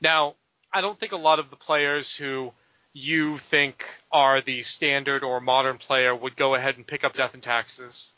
Now, 0.00 0.34
I 0.74 0.80
don't 0.80 0.98
think 0.98 1.12
a 1.12 1.16
lot 1.16 1.38
of 1.38 1.50
the 1.50 1.56
players 1.56 2.16
who 2.16 2.52
you 2.92 3.38
think 3.38 3.84
are 4.10 4.40
the 4.40 4.64
standard 4.64 5.22
or 5.22 5.40
modern 5.40 5.78
player 5.78 6.14
would 6.14 6.36
go 6.36 6.56
ahead 6.56 6.76
and 6.76 6.86
pick 6.86 7.04
up 7.04 7.14
Death 7.14 7.32
and 7.32 7.42
Taxes. 7.42 8.12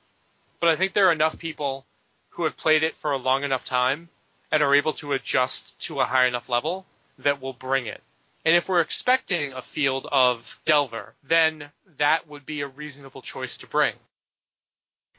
But 0.59 0.71
I 0.71 0.77
think 0.77 0.95
there 0.95 1.09
are 1.09 1.13
enough 1.13 1.39
people 1.39 1.85
who 2.31 2.45
have 2.45 2.57
played 2.57 2.83
it 2.83 2.95
for 2.97 3.13
a 3.13 3.19
long 3.19 3.45
enough 3.45 3.67
time 3.67 4.09
and 4.51 4.63
are 4.63 4.75
able 4.75 4.95
to 4.95 5.13
adjust 5.13 5.79
to 5.81 6.01
a 6.01 6.07
high 6.07 6.27
enough 6.27 6.49
level 6.49 6.87
that 7.19 7.43
will 7.43 7.53
bring 7.53 7.87
it. 7.87 8.03
And 8.47 8.57
if 8.57 8.69
we're 8.69 8.81
expecting 8.81 9.53
a 9.53 9.61
field 9.61 10.07
of 10.11 10.59
Delver, 10.65 11.15
then 11.25 11.71
that 11.99 12.27
would 12.27 12.47
be 12.47 12.63
a 12.63 12.69
reasonable 12.69 13.21
choice 13.21 13.59
to 13.59 13.67
bring. 13.67 13.95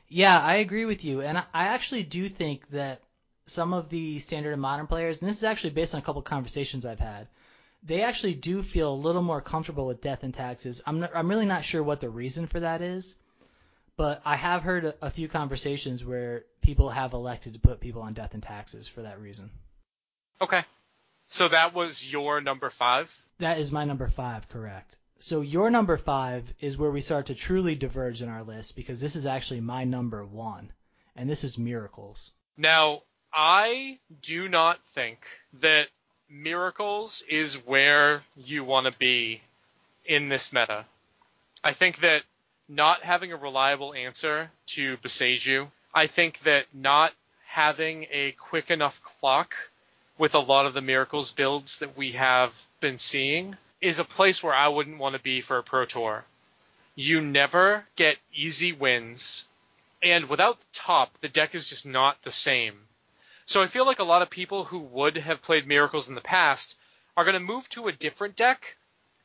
Yeah, 0.07 0.41
I 0.41 0.55
agree 0.55 0.85
with 0.85 1.03
you. 1.03 1.21
And 1.21 1.37
I 1.37 1.45
actually 1.53 2.03
do 2.03 2.29
think 2.29 2.69
that 2.69 3.01
some 3.47 3.73
of 3.73 3.89
the 3.89 4.19
standard 4.19 4.53
and 4.53 4.61
modern 4.61 4.87
players, 4.87 5.17
and 5.19 5.27
this 5.27 5.37
is 5.37 5.43
actually 5.43 5.71
based 5.71 5.95
on 5.95 5.99
a 5.99 6.03
couple 6.03 6.19
of 6.19 6.25
conversations 6.25 6.85
I've 6.85 6.99
had, 6.99 7.27
they 7.83 8.01
actually 8.01 8.33
do 8.33 8.61
feel 8.61 8.93
a 8.93 8.95
little 8.95 9.21
more 9.21 9.41
comfortable 9.41 9.87
with 9.87 10.01
death 10.01 10.23
and 10.23 10.33
taxes. 10.33 10.81
I'm 10.85 10.99
not, 10.99 11.11
I'm 11.15 11.29
really 11.29 11.45
not 11.45 11.63
sure 11.63 11.81
what 11.81 12.01
the 12.01 12.09
reason 12.09 12.47
for 12.47 12.59
that 12.59 12.81
is, 12.81 13.15
but 13.95 14.21
I 14.25 14.35
have 14.35 14.61
heard 14.63 14.85
a, 14.85 14.95
a 15.01 15.09
few 15.09 15.27
conversations 15.27 16.03
where 16.03 16.43
people 16.61 16.89
have 16.89 17.13
elected 17.13 17.53
to 17.53 17.59
put 17.59 17.79
people 17.79 18.01
on 18.01 18.13
death 18.13 18.33
and 18.33 18.43
taxes 18.43 18.87
for 18.87 19.03
that 19.03 19.19
reason. 19.19 19.49
Okay. 20.41 20.63
So 21.27 21.47
that 21.47 21.73
was 21.73 22.05
your 22.09 22.41
number 22.41 22.69
five? 22.69 23.09
That 23.39 23.59
is 23.59 23.71
my 23.71 23.85
number 23.85 24.07
five, 24.07 24.49
correct. 24.49 24.97
So 25.19 25.41
your 25.41 25.69
number 25.69 25.97
five 25.97 26.53
is 26.59 26.77
where 26.77 26.91
we 26.91 27.01
start 27.01 27.27
to 27.27 27.35
truly 27.35 27.75
diverge 27.75 28.21
in 28.21 28.29
our 28.29 28.43
list 28.43 28.75
because 28.75 29.01
this 29.01 29.15
is 29.15 29.25
actually 29.25 29.61
my 29.61 29.83
number 29.83 30.25
one, 30.25 30.71
and 31.15 31.29
this 31.29 31.43
is 31.43 31.57
miracles. 31.57 32.31
Now, 32.55 33.01
I 33.33 33.99
do 34.21 34.47
not 34.47 34.79
think 34.93 35.19
that 35.61 35.87
miracles 36.29 37.23
is 37.27 37.55
where 37.65 38.23
you 38.35 38.63
want 38.63 38.85
to 38.85 38.97
be 38.97 39.41
in 40.05 40.29
this 40.29 40.51
meta. 40.51 40.85
I 41.63 41.73
think 41.73 41.99
that 41.99 42.23
not 42.69 43.03
having 43.03 43.31
a 43.31 43.37
reliable 43.37 43.93
answer 43.93 44.51
to 44.67 44.97
Boseiju, 44.97 45.69
I 45.93 46.07
think 46.07 46.39
that 46.39 46.65
not 46.73 47.13
having 47.47 48.07
a 48.11 48.33
quick 48.33 48.69
enough 48.69 49.01
clock 49.03 49.55
with 50.17 50.35
a 50.35 50.39
lot 50.39 50.65
of 50.65 50.73
the 50.73 50.81
miracles 50.81 51.31
builds 51.31 51.79
that 51.79 51.97
we 51.97 52.13
have 52.13 52.53
been 52.79 52.97
seeing 52.97 53.57
is 53.81 53.99
a 53.99 54.03
place 54.03 54.41
where 54.41 54.53
I 54.53 54.67
wouldn't 54.67 54.97
want 54.97 55.15
to 55.15 55.21
be 55.21 55.41
for 55.41 55.57
a 55.57 55.63
pro 55.63 55.85
tour. 55.85 56.25
You 56.95 57.21
never 57.21 57.85
get 57.95 58.17
easy 58.33 58.73
wins, 58.73 59.47
and 60.01 60.27
without 60.27 60.59
the 60.59 60.65
top, 60.73 61.17
the 61.21 61.29
deck 61.29 61.53
is 61.53 61.69
just 61.69 61.85
not 61.85 62.17
the 62.23 62.31
same. 62.31 62.86
So 63.47 63.63
I 63.63 63.67
feel 63.67 63.85
like 63.85 63.99
a 63.99 64.03
lot 64.03 64.21
of 64.21 64.29
people 64.29 64.65
who 64.65 64.79
would 64.79 65.15
have 65.15 65.41
played 65.41 65.65
Miracles 65.65 66.09
in 66.09 66.15
the 66.15 66.21
past 66.21 66.75
are 67.15 67.23
going 67.23 67.33
to 67.33 67.39
move 67.39 67.67
to 67.69 67.87
a 67.87 67.93
different 67.93 68.35
deck 68.35 68.75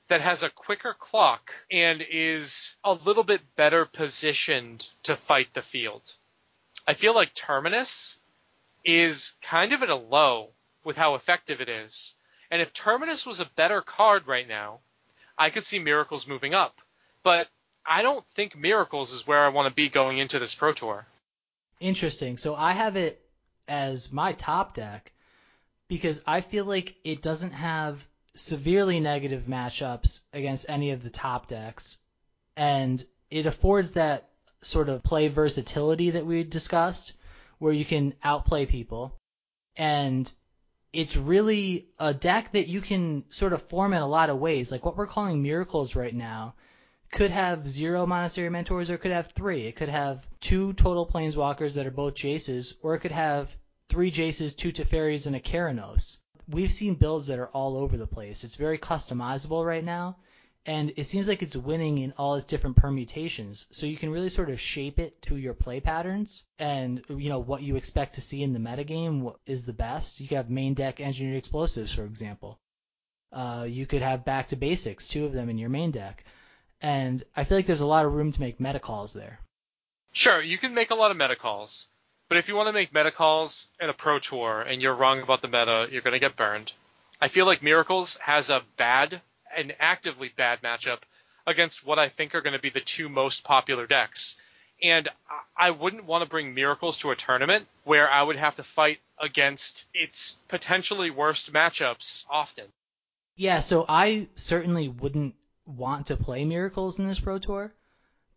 that 0.07 0.21
has 0.21 0.45
a 0.45 0.51
quicker 0.51 0.95
clock 0.97 1.53
and 1.73 2.05
is 2.09 2.77
a 2.85 2.93
little 2.93 3.25
bit 3.25 3.41
better 3.57 3.85
positioned 3.85 4.89
to 5.03 5.17
fight 5.17 5.53
the 5.55 5.61
field. 5.61 6.13
I 6.87 6.95
feel 6.95 7.17
like 7.17 7.35
Terminus 7.35 8.21
is 8.85 9.33
kind 9.43 9.73
of 9.73 9.83
at 9.83 9.91
a 9.91 9.97
low 9.97 10.51
with 10.85 10.97
how 10.97 11.17
effective 11.17 11.61
it 11.61 11.69
is. 11.69 12.15
And 12.49 12.63
if 12.63 12.73
Terminus 12.73 13.27
was 13.27 13.41
a 13.41 13.51
better 13.57 13.81
card 13.81 14.29
right 14.29 14.47
now, 14.47 14.79
I 15.37 15.51
could 15.51 15.67
see 15.67 15.81
Miracles 15.81 16.29
moving 16.29 16.55
up. 16.55 16.81
But 17.25 17.49
I 17.85 18.03
don't 18.03 18.25
think 18.37 18.57
Miracles 18.57 19.13
is 19.13 19.27
where 19.27 19.45
I 19.45 19.49
want 19.49 19.69
to 19.69 19.75
be 19.75 19.89
going 19.89 20.19
into 20.19 20.39
this 20.39 20.55
Pro 20.55 20.73
Tour. 20.73 21.07
Interesting. 21.81 22.37
So 22.37 22.55
I 22.55 22.73
have 22.73 22.95
it 22.95 23.22
as 23.73 24.13
my 24.13 24.35
top 24.35 24.75
deck 24.75 25.13
because 25.89 26.23
I 26.27 26.43
feel 26.43 26.67
like 26.67 26.95
it 27.05 27.23
doesn't 27.23 27.53
have 27.53 28.07
severely 28.35 29.01
negative 29.01 29.45
matchups 29.49 30.21
against 30.35 30.67
any 30.69 30.91
of 30.91 31.03
the 31.03 31.09
top 31.09 31.49
decks, 31.49 31.97
and 32.55 33.03
it 33.31 33.47
affords 33.47 33.93
that 33.93 34.29
sort 34.61 34.91
of 34.91 35.03
play 35.03 35.29
versatility 35.29 36.11
that 36.11 36.27
we 36.27 36.45
discussed, 36.45 37.15
where 37.61 37.73
you 37.73 37.87
can 37.87 38.13
outplay 38.23 38.67
people, 38.67 39.17
and 39.75 40.31
it's 40.93 41.17
really 41.17 41.89
a 41.99 42.13
deck 42.13 42.53
that 42.53 42.69
you 42.69 42.83
can 42.83 43.25
sort 43.31 43.55
of 43.55 43.63
form 43.63 43.95
in 43.95 44.03
a 44.03 44.07
lot 44.07 44.29
of 44.29 44.39
ways. 44.39 44.71
Like 44.71 44.85
what 44.85 44.99
we're 44.99 45.07
calling 45.07 45.43
miracles 45.43 45.97
right 45.97 46.15
now 46.15 46.55
could 47.11 47.31
have 47.31 47.69
zero 47.69 48.05
monastery 48.05 48.51
mentors 48.51 48.91
or 48.91 48.95
it 48.95 48.99
could 48.99 49.13
have 49.13 49.33
three. 49.33 49.67
It 49.67 49.77
could 49.77 49.89
have 49.89 50.27
two 50.41 50.75
total 50.75 51.07
planeswalkers 51.07 51.75
that 51.75 51.87
are 51.87 51.91
both 51.91 52.15
Jaces, 52.15 52.75
or 52.83 52.95
it 52.95 53.01
could 53.01 53.13
have 53.13 53.55
three 53.93 54.11
Jaces, 54.11 54.57
two 54.57 54.73
Teferis, 54.73 55.27
and 55.27 55.37
a 55.37 55.41
Keranos. 55.41 56.17
We've 56.49 56.73
seen 56.73 56.95
builds 56.95 57.27
that 57.27 57.39
are 57.39 57.51
all 57.51 57.77
over 57.77 57.99
the 57.99 58.07
place. 58.07 58.43
It's 58.43 58.57
very 58.57 58.79
customizable 58.79 59.67
right 59.67 59.85
now, 59.85 60.17
and 60.65 60.95
it 60.97 61.05
seems 61.05 61.29
like 61.29 61.43
it's 61.43 61.55
winning 61.55 61.99
in 61.99 62.15
all 62.17 62.37
its 62.37 62.47
different 62.47 62.77
permutations. 62.77 63.67
So 63.71 63.85
you 63.85 63.99
can 63.99 64.09
really 64.09 64.31
sort 64.31 64.49
of 64.49 64.59
shape 64.59 64.99
it 64.99 65.21
to 65.23 65.37
your 65.37 65.53
play 65.53 65.81
patterns 65.81 66.43
and 66.59 67.05
you 67.11 67.29
know 67.29 67.41
what 67.41 67.61
you 67.61 67.77
expect 67.77 68.15
to 68.15 68.23
see 68.23 68.43
in 68.43 68.55
the 68.55 68.59
metagame 68.59 69.35
is 69.45 69.67
the 69.67 69.75
best. 69.75 70.21
You 70.21 70.37
have 70.39 70.49
main 70.49 70.73
deck 70.73 70.99
engineered 70.99 71.37
explosives, 71.37 71.93
for 71.93 72.07
example. 72.07 72.59
Uh, 73.31 73.67
you 73.69 73.85
could 73.85 74.01
have 74.01 74.25
back 74.25 74.49
to 74.49 74.57
basics, 74.57 75.07
two 75.07 75.27
of 75.27 75.35
them 75.35 75.51
in 75.51 75.59
your 75.59 75.69
main 75.69 75.91
deck, 75.91 76.25
and 76.81 77.23
I 77.37 77.45
feel 77.45 77.59
like 77.59 77.67
there's 77.67 77.83
a 77.83 77.87
lot 77.87 78.07
of 78.07 78.15
room 78.15 78.33
to 78.33 78.41
make 78.41 78.59
meta 78.59 78.81
calls 78.81 79.13
there. 79.13 79.39
Sure, 80.13 80.41
you 80.41 80.57
can 80.57 80.73
make 80.73 80.91
a 80.91 80.95
lot 80.95 81.11
of 81.11 81.19
meta 81.19 81.37
calls, 81.37 81.89
but 82.33 82.39
if 82.39 82.49
you 82.49 82.57
want 82.57 82.67
to 82.67 82.73
make 82.73 82.95
meta 82.95 83.11
calls 83.11 83.69
in 83.79 83.91
a 83.91 83.93
pro 83.93 84.19
tour 84.19 84.63
and 84.63 84.81
you're 84.81 84.95
wrong 84.95 85.21
about 85.21 85.43
the 85.43 85.49
meta, 85.49 85.87
you're 85.93 86.01
going 86.01 86.15
to 86.15 86.19
get 86.19 86.35
burned. 86.35 86.73
I 87.21 87.29
feel 87.29 87.45
like 87.45 87.63
Miracles 87.63 88.17
has 88.23 88.49
a 88.49 88.63
bad 88.79 89.21
an 89.55 89.75
actively 89.79 90.31
bad 90.35 90.63
matchup 90.63 91.01
against 91.47 91.85
what 91.85 91.99
I 91.99 92.09
think 92.09 92.35
are 92.35 92.41
going 92.41 92.55
to 92.55 92.59
be 92.59 92.71
the 92.71 92.81
two 92.81 93.11
most 93.11 93.45
popular 93.45 93.87
decks. 93.87 94.37
And 94.83 95.11
I 95.55 95.73
wouldn't 95.73 96.07
want 96.07 96.25
to 96.25 96.31
bring 96.31 96.55
Miracles 96.55 96.97
to 97.01 97.11
a 97.11 97.17
tournament 97.17 97.67
where 97.85 98.11
I 98.11 98.23
would 98.23 98.37
have 98.37 98.57
to 98.57 98.63
fight 98.63 99.01
against 99.19 99.85
its 99.93 100.39
potentially 100.49 101.11
worst 101.11 101.53
matchups 101.53 102.25
often. 102.31 102.65
Yeah, 103.37 103.61
so 103.61 103.85
I 103.87 104.29
certainly 104.37 104.89
wouldn't 104.89 105.35
want 105.67 106.07
to 106.07 106.17
play 106.17 106.47
Miracles 106.47 106.99
in 106.99 107.07
this 107.07 107.21
Pro 107.21 107.39
Tour, 107.39 107.75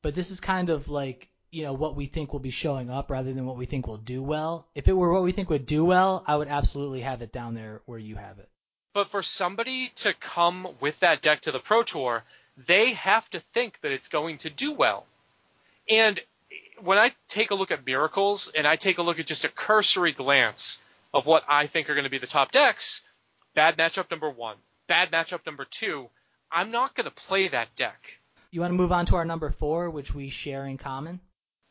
but 0.02 0.16
this 0.16 0.32
is 0.32 0.42
kind 0.42 0.70
of 0.70 0.90
like, 0.90 1.30
you 1.56 1.64
know, 1.64 1.72
what 1.72 1.96
we 1.96 2.06
think 2.06 2.34
will 2.34 2.42
be 2.42 2.52
showing 2.52 2.90
up 2.90 3.10
rather 3.10 3.32
than 3.32 3.46
what 3.46 3.56
we 3.56 3.66
think 3.66 3.88
will 3.88 3.96
do 3.96 4.22
well. 4.22 4.68
If 4.76 4.90
it 4.90 4.94
were 4.94 5.14
what 5.14 5.24
we 5.24 5.32
think 5.32 5.50
would 5.50 5.66
do 5.66 5.86
well, 5.86 6.22
I 6.28 6.36
would 6.36 6.50
absolutely 6.50 7.00
have 7.00 7.22
it 7.22 7.32
down 7.32 7.56
there 7.56 7.82
where 7.86 7.98
you 7.98 8.18
have 8.18 8.40
it. 8.40 8.50
But 8.94 9.08
for 9.08 9.24
somebody 9.24 9.94
to 9.98 10.14
come 10.14 10.68
with 10.82 11.00
that 11.00 11.22
deck 11.22 11.42
to 11.42 11.54
the 11.54 11.60
Pro 11.60 11.84
Tour, 11.84 12.26
they 12.68 12.92
have 12.92 13.30
to 13.30 13.40
think 13.54 13.80
that 13.82 13.94
it's 13.94 14.10
going 14.10 14.40
to 14.40 14.50
do 14.50 14.74
well. 14.74 15.06
And 15.90 16.20
when 16.82 16.98
I 16.98 17.14
take 17.30 17.52
a 17.52 17.56
look 17.56 17.72
at 17.72 17.86
Miracles 17.86 18.52
and 18.54 18.68
I 18.68 18.76
take 18.76 18.98
a 18.98 19.02
look 19.02 19.20
at 19.20 19.26
just 19.26 19.46
a 19.46 19.50
cursory 19.50 20.12
glance 20.12 20.80
of 21.14 21.26
what 21.26 21.46
I 21.48 21.68
think 21.68 21.90
are 21.90 21.96
going 21.96 22.04
to 22.04 22.10
be 22.10 22.18
the 22.18 22.28
top 22.28 22.52
decks, 22.52 23.06
bad 23.54 23.78
matchup 23.78 24.12
number 24.12 24.30
one, 24.30 24.58
bad 24.88 25.10
matchup 25.10 25.46
number 25.46 25.64
two, 25.64 26.10
I'm 26.52 26.72
not 26.72 26.96
going 26.96 27.06
to 27.06 27.16
play 27.16 27.48
that 27.48 27.74
deck. 27.78 28.20
You 28.52 28.60
want 28.60 28.72
to 28.72 28.78
move 28.78 28.92
on 28.92 29.06
to 29.06 29.16
our 29.16 29.26
number 29.26 29.52
four, 29.52 29.90
which 29.90 30.14
we 30.14 30.30
share 30.30 30.66
in 30.66 30.78
common? 30.78 31.22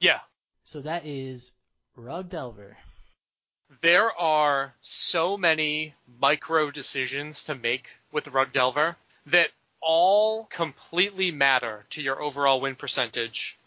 Yeah. 0.00 0.20
So 0.64 0.80
that 0.80 1.06
is 1.06 1.52
Rug 1.96 2.28
Delver 2.30 2.76
there 3.80 4.12
are 4.18 4.72
so 4.82 5.36
many 5.36 5.94
micro 6.20 6.70
decisions 6.70 7.42
to 7.44 7.54
make 7.54 7.88
with 8.12 8.28
Rug 8.28 8.52
Delver 8.52 8.96
that 9.26 9.50
all 9.80 10.44
completely 10.44 11.30
matter 11.30 11.84
to 11.90 12.02
your 12.02 12.20
overall 12.22 12.60
win 12.60 12.76
percentage 12.76 13.58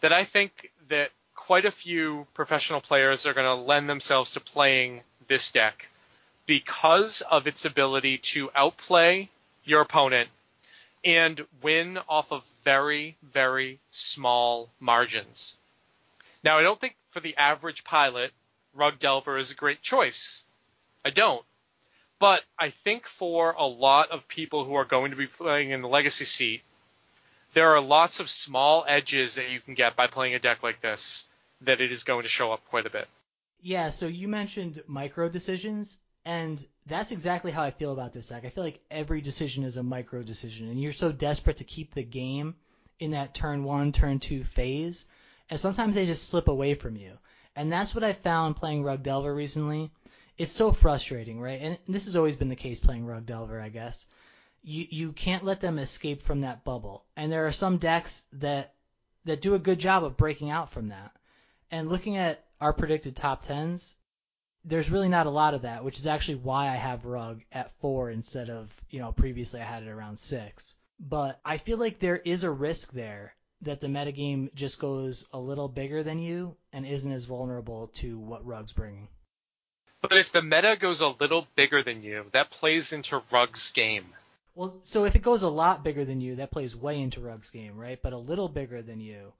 that 0.00 0.12
I 0.12 0.24
think 0.24 0.70
that 0.88 1.10
quite 1.34 1.64
a 1.64 1.70
few 1.70 2.26
professional 2.34 2.80
players 2.80 3.26
are 3.26 3.34
going 3.34 3.46
to 3.46 3.54
lend 3.54 3.88
themselves 3.88 4.32
to 4.32 4.40
playing 4.40 5.02
this 5.26 5.50
deck 5.50 5.88
because 6.46 7.20
of 7.22 7.46
its 7.46 7.64
ability 7.64 8.18
to 8.18 8.50
outplay 8.54 9.28
your 9.64 9.80
opponent 9.80 10.28
and 11.04 11.44
win 11.62 11.98
off 12.08 12.30
of 12.32 12.44
very, 12.68 13.16
very 13.22 13.80
small 13.90 14.68
margins. 14.78 15.56
Now, 16.44 16.58
I 16.58 16.62
don't 16.62 16.78
think 16.78 16.96
for 17.12 17.20
the 17.20 17.34
average 17.38 17.82
pilot 17.82 18.30
Rug 18.74 18.98
Delver 18.98 19.38
is 19.38 19.50
a 19.50 19.54
great 19.54 19.80
choice. 19.80 20.44
I 21.02 21.08
don't. 21.08 21.42
But 22.18 22.42
I 22.58 22.68
think 22.68 23.06
for 23.06 23.52
a 23.52 23.64
lot 23.64 24.10
of 24.10 24.28
people 24.28 24.64
who 24.64 24.74
are 24.74 24.84
going 24.84 25.12
to 25.12 25.16
be 25.16 25.26
playing 25.26 25.70
in 25.70 25.80
the 25.80 25.88
legacy 25.88 26.26
seat, 26.26 26.60
there 27.54 27.74
are 27.74 27.80
lots 27.80 28.20
of 28.20 28.28
small 28.28 28.84
edges 28.86 29.36
that 29.36 29.48
you 29.48 29.60
can 29.60 29.72
get 29.72 29.96
by 29.96 30.06
playing 30.06 30.34
a 30.34 30.38
deck 30.38 30.62
like 30.62 30.82
this 30.82 31.26
that 31.62 31.80
it 31.80 31.90
is 31.90 32.04
going 32.04 32.24
to 32.24 32.28
show 32.28 32.52
up 32.52 32.60
quite 32.68 32.84
a 32.84 32.90
bit. 32.90 33.08
Yeah, 33.62 33.88
so 33.88 34.06
you 34.08 34.28
mentioned 34.28 34.82
micro 34.86 35.30
decisions, 35.30 35.96
and 36.28 36.62
that's 36.84 37.10
exactly 37.10 37.50
how 37.50 37.62
I 37.62 37.70
feel 37.70 37.90
about 37.90 38.12
this 38.12 38.26
deck. 38.26 38.44
I 38.44 38.50
feel 38.50 38.62
like 38.62 38.82
every 38.90 39.22
decision 39.22 39.64
is 39.64 39.78
a 39.78 39.82
micro 39.82 40.22
decision, 40.22 40.68
and 40.68 40.78
you're 40.78 40.92
so 40.92 41.10
desperate 41.10 41.56
to 41.56 41.64
keep 41.64 41.94
the 41.94 42.02
game 42.02 42.54
in 43.00 43.12
that 43.12 43.32
turn 43.32 43.64
one, 43.64 43.92
turn 43.92 44.18
two 44.18 44.44
phase, 44.44 45.06
and 45.48 45.58
sometimes 45.58 45.94
they 45.94 46.04
just 46.04 46.28
slip 46.28 46.48
away 46.48 46.74
from 46.74 46.96
you. 46.96 47.16
And 47.56 47.72
that's 47.72 47.94
what 47.94 48.04
I 48.04 48.12
found 48.12 48.56
playing 48.56 48.82
Rug 48.82 49.02
Delver 49.02 49.34
recently. 49.34 49.90
It's 50.36 50.52
so 50.52 50.70
frustrating, 50.70 51.40
right? 51.40 51.62
And 51.62 51.78
this 51.88 52.04
has 52.04 52.14
always 52.14 52.36
been 52.36 52.50
the 52.50 52.56
case 52.56 52.78
playing 52.78 53.06
Rug 53.06 53.24
Delver, 53.24 53.58
I 53.58 53.70
guess. 53.70 54.04
You 54.62 54.86
you 54.90 55.12
can't 55.12 55.46
let 55.46 55.62
them 55.62 55.78
escape 55.78 56.22
from 56.22 56.42
that 56.42 56.62
bubble. 56.62 57.06
And 57.16 57.32
there 57.32 57.46
are 57.46 57.52
some 57.52 57.78
decks 57.78 58.26
that 58.34 58.74
that 59.24 59.40
do 59.40 59.54
a 59.54 59.58
good 59.58 59.78
job 59.78 60.04
of 60.04 60.18
breaking 60.18 60.50
out 60.50 60.72
from 60.72 60.88
that. 60.88 61.10
And 61.70 61.88
looking 61.88 62.18
at 62.18 62.44
our 62.60 62.74
predicted 62.74 63.16
top 63.16 63.46
tens, 63.46 63.96
there's 64.68 64.90
really 64.90 65.08
not 65.08 65.26
a 65.26 65.30
lot 65.30 65.54
of 65.54 65.62
that, 65.62 65.82
which 65.82 65.98
is 65.98 66.06
actually 66.06 66.36
why 66.36 66.68
I 66.68 66.76
have 66.76 67.04
Rug 67.04 67.42
at 67.50 67.72
four 67.80 68.10
instead 68.10 68.50
of, 68.50 68.70
you 68.90 69.00
know, 69.00 69.12
previously 69.12 69.60
I 69.60 69.64
had 69.64 69.82
it 69.82 69.88
around 69.88 70.18
six. 70.18 70.76
But 71.00 71.40
I 71.44 71.56
feel 71.56 71.78
like 71.78 71.98
there 71.98 72.16
is 72.16 72.42
a 72.42 72.50
risk 72.50 72.92
there 72.92 73.34
that 73.62 73.80
the 73.80 73.86
metagame 73.86 74.52
just 74.54 74.78
goes 74.78 75.26
a 75.32 75.38
little 75.38 75.68
bigger 75.68 76.02
than 76.02 76.18
you 76.18 76.56
and 76.72 76.86
isn't 76.86 77.10
as 77.10 77.24
vulnerable 77.24 77.88
to 77.94 78.18
what 78.18 78.46
Rug's 78.46 78.72
bringing. 78.72 79.08
But 80.00 80.12
if 80.12 80.30
the 80.30 80.42
meta 80.42 80.76
goes 80.78 81.00
a 81.00 81.08
little 81.08 81.48
bigger 81.56 81.82
than 81.82 82.02
you, 82.02 82.26
that 82.32 82.50
plays 82.50 82.92
into 82.92 83.22
Rug's 83.32 83.70
game. 83.70 84.14
Well, 84.54 84.78
so 84.82 85.04
if 85.04 85.16
it 85.16 85.22
goes 85.22 85.42
a 85.42 85.48
lot 85.48 85.82
bigger 85.82 86.04
than 86.04 86.20
you, 86.20 86.36
that 86.36 86.50
plays 86.50 86.76
way 86.76 87.00
into 87.00 87.20
Rug's 87.20 87.50
game, 87.50 87.76
right? 87.76 88.00
But 88.00 88.12
a 88.12 88.18
little 88.18 88.48
bigger 88.48 88.82
than 88.82 89.00
you, 89.00 89.32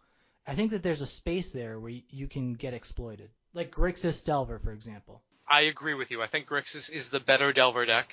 I 0.47 0.55
think 0.55 0.71
that 0.71 0.83
there's 0.83 1.01
a 1.01 1.07
space 1.07 1.53
there 1.53 1.79
where 1.79 1.93
you 2.11 2.29
can 2.29 2.55
get 2.55 2.75
exploited. 2.75 3.31
Like 3.55 3.71
Grixis 3.71 4.25
Delver, 4.25 4.59
for 4.59 4.73
example. 4.73 5.23
I 5.49 5.63
agree 5.63 5.95
with 5.95 6.11
you. 6.11 6.23
I 6.23 6.27
think 6.27 6.47
Grixis 6.47 6.93
is 6.93 7.09
the 7.09 7.21
better 7.21 7.53
Delver 7.53 7.87
deck. 7.87 8.13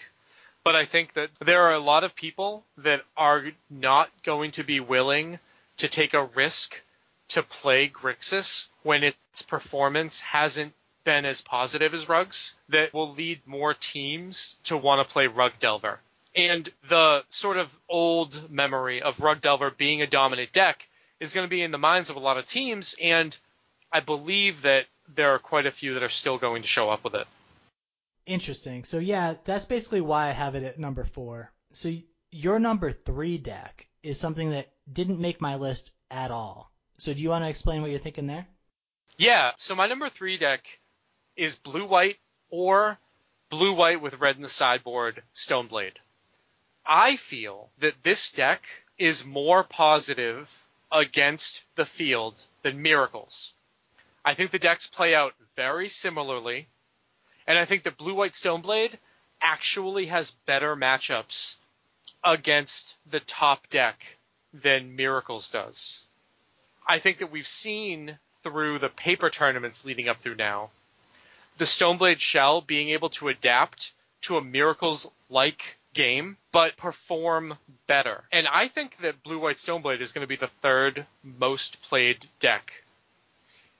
But 0.63 0.75
I 0.75 0.85
think 0.85 1.13
that 1.13 1.29
there 1.39 1.63
are 1.63 1.73
a 1.73 1.79
lot 1.79 2.03
of 2.03 2.15
people 2.15 2.65
that 2.77 3.03
are 3.15 3.51
not 3.69 4.09
going 4.23 4.51
to 4.51 4.63
be 4.63 4.79
willing 4.79 5.39
to 5.77 5.87
take 5.87 6.13
a 6.13 6.25
risk 6.25 6.81
to 7.27 7.43
play 7.43 7.87
Grixis 7.89 8.67
when 8.81 9.03
its 9.03 9.41
performance 9.41 10.19
hasn't 10.21 10.73
been 11.03 11.25
as 11.25 11.41
positive 11.41 11.93
as 11.93 12.09
Rugs 12.09 12.55
that 12.69 12.93
will 12.93 13.13
lead 13.13 13.41
more 13.45 13.73
teams 13.73 14.57
to 14.63 14.75
want 14.75 15.07
to 15.07 15.13
play 15.13 15.27
Rug 15.27 15.53
Delver. 15.59 15.99
And 16.35 16.69
the 16.89 17.23
sort 17.29 17.57
of 17.57 17.69
old 17.87 18.49
memory 18.49 19.01
of 19.01 19.19
Rug 19.19 19.41
Delver 19.41 19.69
being 19.69 20.01
a 20.01 20.07
dominant 20.07 20.51
deck 20.51 20.87
is 21.19 21.33
going 21.33 21.45
to 21.45 21.49
be 21.49 21.61
in 21.61 21.71
the 21.71 21.77
minds 21.77 22.09
of 22.09 22.15
a 22.15 22.19
lot 22.19 22.37
of 22.37 22.47
teams, 22.47 22.95
and 23.01 23.37
I 23.91 23.99
believe 23.99 24.63
that 24.63 24.87
there 25.13 25.31
are 25.31 25.39
quite 25.39 25.65
a 25.65 25.71
few 25.71 25.93
that 25.93 26.03
are 26.03 26.09
still 26.09 26.37
going 26.37 26.61
to 26.61 26.67
show 26.67 26.89
up 26.89 27.03
with 27.03 27.15
it. 27.15 27.27
Interesting. 28.25 28.83
So 28.83 28.97
yeah, 28.97 29.35
that's 29.45 29.65
basically 29.65 30.01
why 30.01 30.29
I 30.29 30.33
have 30.33 30.55
it 30.55 30.63
at 30.63 30.79
number 30.79 31.03
four. 31.03 31.51
So 31.73 31.91
your 32.31 32.59
number 32.59 32.91
three 32.91 33.37
deck 33.37 33.87
is 34.01 34.19
something 34.19 34.51
that 34.51 34.71
didn't 34.91 35.19
make 35.19 35.41
my 35.41 35.55
list 35.55 35.91
at 36.09 36.31
all. 36.31 36.71
So 36.97 37.13
do 37.13 37.19
you 37.19 37.29
want 37.29 37.43
to 37.43 37.49
explain 37.49 37.81
what 37.81 37.91
you're 37.91 37.99
thinking 37.99 38.27
there? 38.27 38.47
Yeah. 39.17 39.51
So 39.57 39.75
my 39.75 39.87
number 39.87 40.09
three 40.09 40.37
deck 40.37 40.63
is 41.35 41.59
blue 41.59 41.85
white 41.85 42.17
or 42.49 42.97
blue 43.49 43.73
white 43.73 44.01
with 44.01 44.19
red 44.19 44.35
in 44.35 44.41
the 44.41 44.49
sideboard 44.49 45.23
Stoneblade. 45.35 45.97
I 46.85 47.15
feel 47.15 47.71
that 47.79 48.03
this 48.03 48.31
deck 48.31 48.63
is 48.97 49.25
more 49.25 49.63
positive 49.63 50.49
against 50.91 51.63
the 51.75 51.85
field 51.85 52.35
than 52.61 52.81
Miracles. 52.81 53.54
I 54.25 54.33
think 54.33 54.49
the 54.49 54.59
decks 54.59 54.87
play 54.87 55.13
out 55.13 55.35
very 55.55 55.87
similarly, 55.87 56.67
and 57.45 57.59
I 57.59 57.65
think 57.65 57.83
that 57.83 57.97
blue 57.97 58.15
white 58.15 58.31
Stoneblade 58.31 58.97
actually 59.39 60.07
has 60.07 60.31
better 60.47 60.75
matchups 60.75 61.57
against 62.23 62.95
the 63.09 63.19
top 63.19 63.69
deck 63.69 64.17
than 64.51 64.95
Miracles 64.95 65.49
does. 65.49 66.07
I 66.87 66.97
think 66.97 67.19
that 67.19 67.31
we've 67.31 67.47
seen 67.47 68.17
through 68.41 68.79
the 68.79 68.89
paper 68.89 69.29
tournaments 69.29 69.85
leading 69.85 70.09
up 70.09 70.19
through 70.19 70.35
now, 70.35 70.71
the 71.57 71.65
Stoneblade 71.65 72.19
Shell 72.19 72.61
being 72.61 72.89
able 72.89 73.09
to 73.11 73.27
adapt 73.27 73.91
to 74.21 74.37
a 74.37 74.43
Miracles 74.43 75.09
like 75.29 75.77
game, 75.93 76.37
but 76.51 76.77
perform 76.77 77.57
better. 77.87 78.23
And 78.31 78.47
I 78.47 78.69
think 78.69 78.97
that 79.01 79.23
Blue 79.23 79.39
White 79.39 79.57
Stoneblade 79.57 80.01
is 80.01 80.11
going 80.11 80.23
to 80.23 80.27
be 80.27 80.35
the 80.35 80.49
third 80.61 81.05
most 81.23 81.81
played 81.83 82.27
deck. 82.39 82.71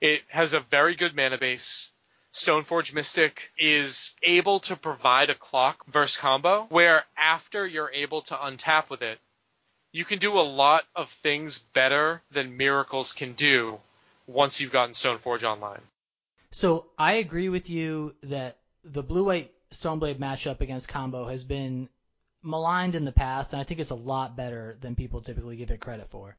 It 0.06 0.22
has 0.28 0.53
a 0.53 0.60
very 0.60 0.95
good 0.95 1.16
mana 1.16 1.39
base. 1.39 1.91
Stoneforge 2.32 2.93
Mystic 2.93 3.51
is 3.58 4.14
able 4.22 4.60
to 4.60 4.76
provide 4.76 5.32
a 5.32 5.34
clock 5.34 5.84
versus 5.88 6.16
combo 6.16 6.68
where 6.70 7.06
after 7.18 7.66
you're 7.66 7.89
able 7.89 8.22
to 8.22 8.36
untap 8.36 8.91
with 8.91 9.01
it, 9.01 9.18
you 9.91 10.06
can 10.06 10.20
do 10.20 10.38
a 10.38 10.45
lot 10.45 10.84
of 10.95 11.10
things 11.10 11.58
better 11.58 12.22
than 12.30 12.56
Miracles 12.56 13.14
can 13.14 13.34
do 13.34 13.80
once 14.28 14.60
you've 14.60 14.72
gotten 14.72 14.93
Stoneforge 14.93 15.41
online. 15.41 15.82
So 16.51 16.86
I 16.99 17.14
agree 17.14 17.49
with 17.49 17.68
you 17.68 18.14
that 18.22 18.60
the 18.84 19.01
blue 19.01 19.24
white 19.24 19.51
Stoneblade 19.72 20.20
matchup 20.20 20.62
against 20.62 20.88
combo 20.88 21.28
has 21.30 21.43
been 21.43 21.89
maligned 22.43 22.93
in 22.93 23.06
the 23.06 23.12
past, 23.12 23.53
and 23.53 23.60
I 23.60 23.64
think 23.64 23.80
it's 23.80 23.89
a 23.89 23.95
lot 23.95 24.38
better 24.38 24.78
than 24.82 24.95
people 24.95 25.22
typically 25.22 25.56
give 25.56 25.72
it 25.72 25.80
credit 25.80 26.12
for. 26.12 26.38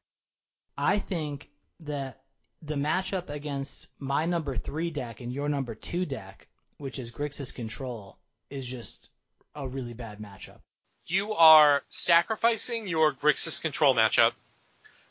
I 0.77 0.99
think 0.99 1.49
that 1.81 2.21
the 2.67 2.75
matchup 2.75 3.29
against 3.29 3.87
my 3.97 4.25
number 4.25 4.57
three 4.57 4.91
deck 4.91 5.21
and 5.21 5.31
your 5.31 5.47
number 5.47 5.73
two 5.73 6.05
deck, 6.05 6.47
which 6.77 6.99
is 6.99 7.11
Grixis 7.11 7.53
Control, 7.53 8.17
is 8.49 8.67
just 8.67 9.09
a 9.55 9.67
really 9.67 9.93
bad 9.93 10.19
matchup. 10.19 10.59
You 11.05 11.33
are 11.33 11.83
sacrificing 11.89 12.87
your 12.87 13.13
Grixis 13.13 13.61
Control 13.61 13.95
matchup, 13.95 14.33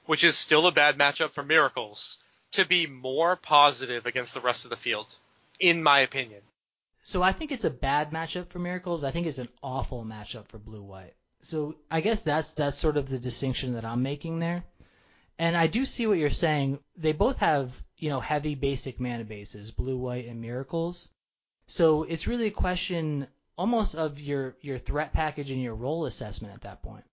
which 0.04 0.22
is 0.22 0.36
still 0.36 0.66
a 0.66 0.72
bad 0.72 0.98
matchup 0.98 1.32
for 1.32 1.42
Miracles, 1.42 2.18
to 2.52 2.66
be 2.66 2.86
more 2.86 3.36
positive 3.36 4.04
against 4.04 4.34
the 4.34 4.40
rest 4.40 4.64
of 4.64 4.70
the 4.70 4.76
field, 4.76 5.14
in 5.58 5.82
my 5.82 6.00
opinion. 6.00 6.42
So 7.02 7.22
I 7.22 7.32
think 7.32 7.52
it's 7.52 7.64
a 7.64 7.70
bad 7.70 8.10
matchup 8.10 8.50
for 8.50 8.58
Miracles. 8.58 9.02
I 9.02 9.12
think 9.12 9.26
it's 9.26 9.38
an 9.38 9.48
awful 9.62 10.04
matchup 10.04 10.48
for 10.48 10.58
Blue 10.58 10.82
White. 10.82 11.14
So 11.40 11.76
I 11.90 12.02
guess 12.02 12.22
that's 12.22 12.52
that's 12.52 12.76
sort 12.76 12.96
of 12.96 13.08
the 13.08 13.18
distinction 13.18 13.74
that 13.74 13.84
I'm 13.84 14.02
making 14.02 14.40
there. 14.40 14.64
And 15.38 15.56
I 15.56 15.66
do 15.66 15.84
see 15.84 16.06
what 16.06 16.18
you're 16.18 16.30
saying. 16.30 16.78
They 16.96 17.12
both 17.12 17.36
have, 17.38 17.82
you 17.98 18.08
know, 18.08 18.20
heavy 18.20 18.54
basic 18.54 18.98
mana 18.98 19.24
bases, 19.24 19.70
blue, 19.70 19.98
white, 19.98 20.26
and 20.26 20.40
miracles. 20.40 21.08
So 21.66 22.04
it's 22.04 22.26
really 22.26 22.46
a 22.46 22.52
question 22.52 23.26
almost 23.58 23.94
of 23.94 24.18
your 24.18 24.56
your 24.60 24.78
threat 24.78 25.12
package 25.12 25.50
and 25.50 25.60
your 25.60 25.74
role 25.74 26.06
assessment 26.06 26.54
at 26.54 26.62
that 26.62 26.82
point. 26.82 27.04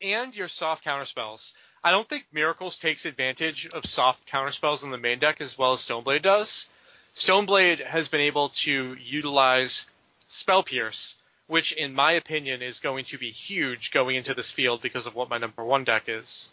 And 0.00 0.34
your 0.34 0.48
soft 0.48 0.84
counterspells. 0.84 1.54
I 1.82 1.90
don't 1.90 2.08
think 2.08 2.26
Miracles 2.32 2.78
takes 2.78 3.04
advantage 3.04 3.66
of 3.66 3.86
soft 3.86 4.28
counterspells 4.28 4.84
in 4.84 4.90
the 4.90 4.98
main 4.98 5.18
deck 5.18 5.40
as 5.40 5.58
well 5.58 5.72
as 5.72 5.80
Stoneblade 5.80 6.22
does. 6.22 6.70
Stoneblade 7.16 7.84
has 7.84 8.08
been 8.08 8.20
able 8.20 8.50
to 8.50 8.94
utilize 8.94 9.88
Spell 10.28 10.62
Pierce, 10.62 11.18
which 11.48 11.72
in 11.72 11.94
my 11.94 12.12
opinion 12.12 12.62
is 12.62 12.78
going 12.78 13.04
to 13.06 13.18
be 13.18 13.30
huge 13.30 13.90
going 13.90 14.14
into 14.14 14.34
this 14.34 14.52
field 14.52 14.82
because 14.82 15.06
of 15.06 15.16
what 15.16 15.28
my 15.28 15.38
number 15.38 15.64
one 15.64 15.82
deck 15.82 16.04
is 16.06 16.50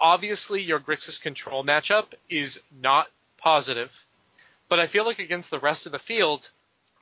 obviously 0.00 0.62
your 0.62 0.80
Grixis 0.80 1.20
control 1.20 1.64
matchup 1.64 2.06
is 2.28 2.60
not 2.80 3.08
positive, 3.38 3.90
but 4.68 4.80
I 4.80 4.86
feel 4.86 5.04
like 5.04 5.18
against 5.18 5.50
the 5.50 5.60
rest 5.60 5.86
of 5.86 5.92
the 5.92 5.98
field, 5.98 6.50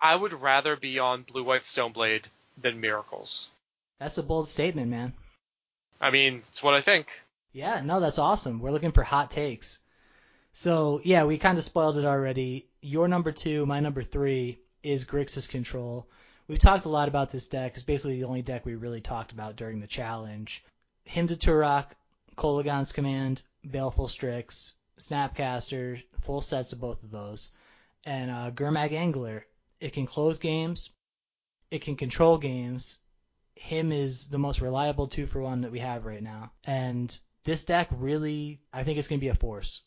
I 0.01 0.15
would 0.15 0.33
rather 0.33 0.77
be 0.77 0.99
on 0.99 1.23
Blue 1.23 1.45
White 1.45 1.63
Stoneblade 1.63 2.25
than 2.61 2.81
Miracles. 2.81 3.51
That's 3.99 4.19
a 4.19 4.23
bold 4.23 4.49
statement, 4.49 4.91
man. 4.91 5.15
I 6.01 6.11
mean, 6.11 6.43
it's 6.49 6.63
what 6.63 6.75
I 6.75 6.81
think. 6.81 7.09
Yeah, 7.53 7.81
no, 7.83 8.01
that's 8.01 8.19
awesome. 8.19 8.61
We're 8.61 8.73
looking 8.73 8.93
for 8.93 9.03
hot 9.03 9.31
takes. 9.31 9.81
So, 10.53 11.01
yeah, 11.05 11.25
we 11.25 11.39
kind 11.39 11.59
of 11.59 11.65
spoiled 11.65 11.97
it 11.97 12.05
already. 12.05 12.67
Your 12.81 13.09
number 13.09 13.33
two, 13.33 13.65
my 13.67 13.81
number 13.81 14.03
three 14.03 14.59
is 14.83 15.05
Grixis 15.05 15.49
Control. 15.49 16.07
We've 16.47 16.59
talked 16.59 16.85
a 16.85 16.91
lot 16.91 17.09
about 17.09 17.33
this 17.33 17.49
deck. 17.49 17.73
It's 17.75 17.83
basically 17.83 18.21
the 18.21 18.27
only 18.27 18.43
deck 18.43 18.67
we 18.67 18.75
really 18.75 19.01
talked 19.01 19.33
about 19.33 19.57
during 19.57 19.81
the 19.81 19.87
challenge. 19.87 20.63
Hymn 21.05 21.29
to 21.29 21.37
Tourach, 21.37 21.87
Kolaghan's 22.37 22.93
Command, 22.93 23.43
Baleful 23.65 24.09
Strix, 24.09 24.75
Snapcaster, 24.99 26.03
full 26.23 26.41
sets 26.41 26.73
of 26.73 26.81
both 26.81 27.03
of 27.03 27.11
those, 27.11 27.51
and 28.05 28.31
uh, 28.31 28.51
Gurmag 28.51 28.93
Angler. 28.93 29.47
It 29.81 29.93
can 29.93 30.07
close 30.07 30.39
games, 30.39 30.91
it 31.71 31.83
can 31.83 31.97
control 31.97 32.39
games. 32.39 32.99
Hymn 33.55 33.93
is 33.93 34.29
the 34.29 34.39
most 34.39 34.61
reliable 34.61 35.09
two 35.09 35.27
for 35.27 35.41
one 35.41 35.63
that 35.63 35.73
we 35.73 35.81
have 35.81 36.05
right 36.05 36.23
now, 36.23 36.53
and 36.65 37.17
this 37.45 37.65
deck 37.65 37.89
really, 37.91 38.61
I 38.73 38.85
think 38.85 38.99
it's 38.99 39.09
going 39.09 39.21
to 39.21 39.25
be 39.25 39.29
a 39.29 39.35
force. 39.35 39.83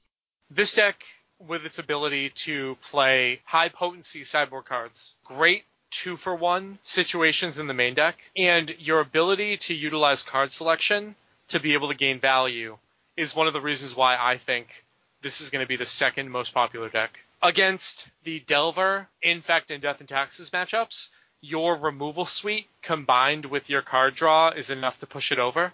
This 0.49 0.73
deck, 0.73 1.03
with 1.39 1.65
its 1.65 1.79
ability 1.79 2.29
to 2.31 2.77
play 2.89 3.41
high 3.45 3.69
potency 3.69 4.23
sideboard 4.23 4.65
cards, 4.65 5.15
great 5.23 5.65
two 5.89 6.17
for 6.17 6.35
one 6.35 6.79
situations 6.83 7.57
in 7.57 7.67
the 7.67 7.73
main 7.73 7.93
deck, 7.93 8.17
and 8.35 8.69
your 8.79 8.99
ability 8.99 9.57
to 9.57 9.73
utilize 9.73 10.23
card 10.23 10.51
selection 10.51 11.15
to 11.49 11.59
be 11.59 11.73
able 11.73 11.89
to 11.89 11.95
gain 11.95 12.19
value 12.19 12.77
is 13.15 13.35
one 13.35 13.47
of 13.47 13.53
the 13.53 13.61
reasons 13.61 13.95
why 13.95 14.15
I 14.15 14.37
think 14.37 14.85
this 15.21 15.41
is 15.41 15.49
going 15.49 15.63
to 15.63 15.67
be 15.67 15.75
the 15.75 15.85
second 15.85 16.29
most 16.29 16.53
popular 16.53 16.89
deck. 16.89 17.19
Against 17.41 18.07
the 18.23 18.39
Delver, 18.39 19.07
Infect, 19.21 19.71
and 19.71 19.81
Death 19.81 19.99
and 19.99 20.09
Taxes 20.09 20.49
matchups, 20.49 21.09
your 21.41 21.75
removal 21.75 22.25
suite 22.25 22.67
combined 22.81 23.45
with 23.45 23.69
your 23.69 23.81
card 23.81 24.15
draw 24.15 24.49
is 24.49 24.69
enough 24.69 24.99
to 24.99 25.07
push 25.07 25.31
it 25.31 25.39
over. 25.39 25.71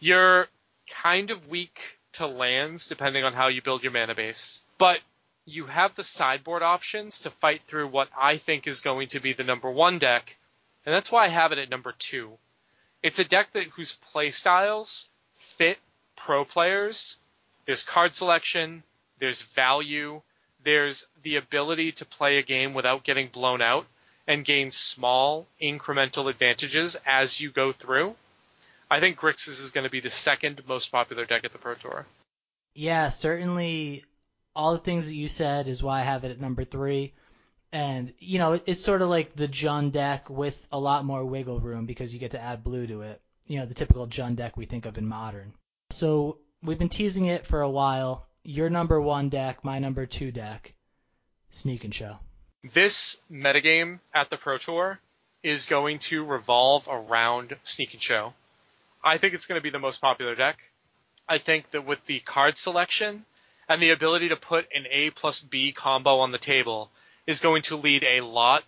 You're 0.00 0.48
kind 0.90 1.30
of 1.30 1.48
weak 1.48 1.80
to 2.14 2.26
lands 2.26 2.88
depending 2.88 3.24
on 3.24 3.32
how 3.32 3.48
you 3.48 3.62
build 3.62 3.82
your 3.82 3.92
mana 3.92 4.14
base, 4.14 4.60
but 4.78 5.00
you 5.46 5.66
have 5.66 5.94
the 5.94 6.02
sideboard 6.02 6.62
options 6.62 7.20
to 7.20 7.30
fight 7.30 7.62
through 7.66 7.88
what 7.88 8.08
I 8.16 8.38
think 8.38 8.66
is 8.66 8.80
going 8.80 9.08
to 9.08 9.20
be 9.20 9.32
the 9.32 9.44
number 9.44 9.70
one 9.70 9.98
deck, 9.98 10.36
and 10.86 10.94
that's 10.94 11.12
why 11.12 11.24
I 11.24 11.28
have 11.28 11.52
it 11.52 11.58
at 11.58 11.70
number 11.70 11.92
two. 11.92 12.32
It's 13.04 13.18
a 13.18 13.24
deck 13.24 13.52
that 13.52 13.66
whose 13.66 13.92
play 13.92 14.30
styles 14.30 15.10
fit 15.36 15.78
pro 16.16 16.46
players. 16.46 17.18
There's 17.66 17.82
card 17.82 18.14
selection, 18.14 18.82
there's 19.20 19.42
value, 19.42 20.22
there's 20.64 21.06
the 21.22 21.36
ability 21.36 21.92
to 21.92 22.06
play 22.06 22.38
a 22.38 22.42
game 22.42 22.72
without 22.72 23.04
getting 23.04 23.28
blown 23.28 23.60
out 23.60 23.86
and 24.26 24.42
gain 24.42 24.70
small 24.70 25.46
incremental 25.60 26.30
advantages 26.30 26.96
as 27.04 27.38
you 27.38 27.50
go 27.50 27.72
through. 27.72 28.14
I 28.90 29.00
think 29.00 29.18
Grixis 29.18 29.60
is 29.60 29.70
going 29.70 29.84
to 29.84 29.90
be 29.90 30.00
the 30.00 30.08
second 30.08 30.62
most 30.66 30.90
popular 30.90 31.26
deck 31.26 31.44
at 31.44 31.52
the 31.52 31.58
Pro 31.58 31.74
Tour. 31.74 32.06
Yeah, 32.74 33.10
certainly 33.10 34.04
all 34.56 34.72
the 34.72 34.78
things 34.78 35.08
that 35.08 35.14
you 35.14 35.28
said 35.28 35.68
is 35.68 35.82
why 35.82 36.00
I 36.00 36.04
have 36.04 36.24
it 36.24 36.30
at 36.30 36.40
number 36.40 36.64
three 36.64 37.12
and 37.74 38.12
you 38.20 38.38
know 38.38 38.60
it's 38.66 38.80
sort 38.80 39.02
of 39.02 39.08
like 39.08 39.34
the 39.34 39.48
Jund 39.48 39.92
deck 39.92 40.30
with 40.30 40.56
a 40.70 40.78
lot 40.78 41.04
more 41.04 41.24
wiggle 41.24 41.58
room 41.58 41.86
because 41.86 42.14
you 42.14 42.20
get 42.20 42.30
to 42.30 42.40
add 42.40 42.62
blue 42.62 42.86
to 42.86 43.02
it. 43.02 43.20
You 43.46 43.58
know 43.58 43.66
the 43.66 43.74
typical 43.74 44.06
Jund 44.06 44.36
deck 44.36 44.56
we 44.56 44.64
think 44.64 44.86
of 44.86 44.96
in 44.96 45.06
modern. 45.06 45.52
So 45.90 46.38
we've 46.62 46.78
been 46.78 46.88
teasing 46.88 47.26
it 47.26 47.46
for 47.46 47.60
a 47.60 47.68
while. 47.68 48.26
Your 48.44 48.70
number 48.70 49.00
one 49.00 49.28
deck, 49.28 49.64
my 49.64 49.80
number 49.80 50.06
two 50.06 50.30
deck, 50.30 50.72
Sneak 51.50 51.82
and 51.84 51.92
Show. 51.92 52.18
This 52.72 53.16
metagame 53.30 53.98
at 54.14 54.30
the 54.30 54.36
Pro 54.36 54.58
Tour 54.58 55.00
is 55.42 55.66
going 55.66 55.98
to 55.98 56.24
revolve 56.24 56.88
around 56.88 57.56
Sneak 57.64 57.92
and 57.92 58.02
Show. 58.02 58.34
I 59.02 59.18
think 59.18 59.34
it's 59.34 59.46
going 59.46 59.58
to 59.58 59.62
be 59.62 59.70
the 59.70 59.80
most 59.80 60.00
popular 60.00 60.36
deck. 60.36 60.58
I 61.28 61.38
think 61.38 61.72
that 61.72 61.84
with 61.84 61.98
the 62.06 62.20
card 62.20 62.56
selection 62.56 63.24
and 63.68 63.82
the 63.82 63.90
ability 63.90 64.28
to 64.28 64.36
put 64.36 64.66
an 64.72 64.84
A 64.90 65.10
plus 65.10 65.40
B 65.40 65.72
combo 65.72 66.20
on 66.20 66.30
the 66.30 66.38
table, 66.38 66.90
is 67.26 67.40
going 67.40 67.62
to 67.62 67.76
lead 67.76 68.04
a 68.04 68.20
lot 68.20 68.64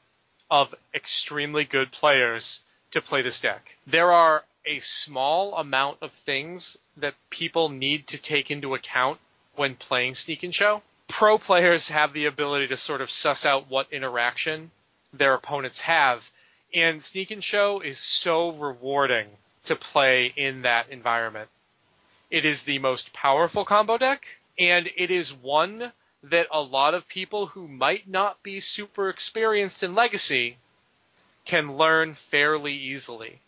of 0.51 0.75
extremely 0.95 1.65
good 1.65 1.93
players 1.93 2.61
to 2.93 3.01
play 3.01 3.23
this 3.23 3.41
deck. 3.41 3.77
There 3.87 4.13
are 4.13 4.45
a 4.65 4.79
small 4.81 5.57
amount 5.57 5.99
of 6.01 6.13
things 6.25 6.77
that 6.97 7.15
people 7.31 7.69
need 7.69 8.07
to 8.09 8.19
take 8.19 8.51
into 8.51 8.75
account 8.75 9.19
when 9.55 9.75
playing 9.75 10.15
Sneak 10.15 10.43
and 10.43 10.55
Show. 10.55 10.83
Pro 11.09 11.39
players 11.39 11.89
have 11.89 12.13
the 12.13 12.27
ability 12.27 12.69
to 12.69 12.77
sort 12.77 13.01
of 13.01 13.11
suss 13.11 13.47
out 13.47 13.71
what 13.71 13.93
interaction 13.93 14.71
their 15.13 15.35
opponents 15.35 15.81
have, 15.81 16.31
and 16.75 17.03
Sneak 17.03 17.31
and 17.31 17.43
Show 17.43 17.81
is 17.81 17.99
so 17.99 18.51
rewarding 18.53 19.29
to 19.65 19.77
play 19.77 20.33
in 20.37 20.63
that 20.63 20.91
environment. 20.91 21.49
It 22.31 22.45
is 22.45 22.63
the 22.63 22.79
most 22.81 23.13
powerful 23.13 23.65
combo 23.65 23.99
deck, 23.99 24.27
and 24.59 24.91
it 24.97 25.11
is 25.11 25.33
one 25.33 25.93
that 26.31 26.49
a 26.51 26.61
lot 26.61 26.95
of 26.95 27.09
people 27.09 27.47
who 27.47 27.69
might 27.69 28.09
not 28.09 28.43
be 28.43 28.61
super 28.61 29.09
experienced 29.09 29.83
in 29.83 29.95
Legacy 29.95 30.57
can 31.45 31.77
learn 31.77 32.15
fairly 32.15 32.75
easily. 32.75 33.41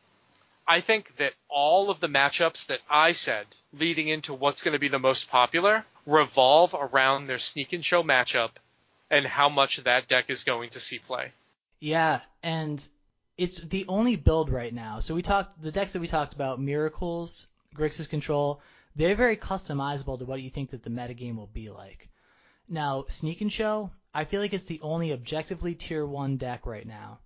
I 0.66 0.80
think 0.80 1.16
that 1.16 1.32
all 1.48 1.90
of 1.90 2.00
the 2.00 2.08
matchups 2.08 2.66
that 2.66 2.80
I 2.88 3.12
said 3.12 3.46
leading 3.72 4.08
into 4.08 4.34
what's 4.34 4.62
going 4.62 4.72
to 4.72 4.78
be 4.78 4.88
the 4.88 4.98
most 4.98 5.28
popular 5.28 5.84
revolve 6.06 6.74
around 6.74 7.26
their 7.26 7.38
sneak 7.38 7.72
and 7.72 7.84
show 7.84 8.02
matchup 8.02 8.50
and 9.10 9.26
how 9.26 9.48
much 9.48 9.78
that 9.78 10.08
deck 10.08 10.26
is 10.28 10.44
going 10.44 10.70
to 10.70 10.80
see 10.80 10.98
play. 10.98 11.32
Yeah, 11.80 12.20
and 12.42 12.86
it's 13.36 13.58
the 13.58 13.86
only 13.88 14.16
build 14.16 14.50
right 14.50 14.72
now. 14.72 15.00
So 15.00 15.14
we 15.14 15.22
talked 15.22 15.60
the 15.62 15.72
decks 15.72 15.92
that 15.94 16.00
we 16.00 16.08
talked 16.08 16.34
about, 16.34 16.60
Miracles, 16.60 17.46
Grixis 17.74 18.08
Control, 18.08 18.60
they're 18.96 19.14
very 19.14 19.36
customizable 19.36 20.18
to 20.18 20.24
what 20.24 20.42
you 20.42 20.50
think 20.50 20.70
that 20.70 20.82
the 20.82 20.90
metagame 20.90 21.36
will 21.36 21.50
be 21.52 21.70
like. 21.70 22.08
Now, 22.70 23.06
Sneak 23.08 23.40
and 23.40 23.50
Show, 23.50 23.90
I 24.12 24.24
feel 24.24 24.40
like 24.40 24.52
it's 24.52 24.64
the 24.64 24.80
only 24.82 25.12
objectively 25.12 25.74
tier 25.74 26.04
one 26.04 26.36
deck 26.36 26.66
right 26.66 26.86
now 26.86 27.20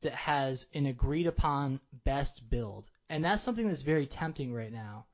that 0.00 0.14
has 0.14 0.66
an 0.74 0.86
agreed 0.86 1.26
upon 1.26 1.80
best 2.04 2.48
build. 2.50 2.88
And 3.08 3.24
that's 3.24 3.42
something 3.42 3.68
that's 3.68 3.82
very 3.82 4.06
tempting 4.06 4.52
right 4.52 4.72
now. 4.72 5.06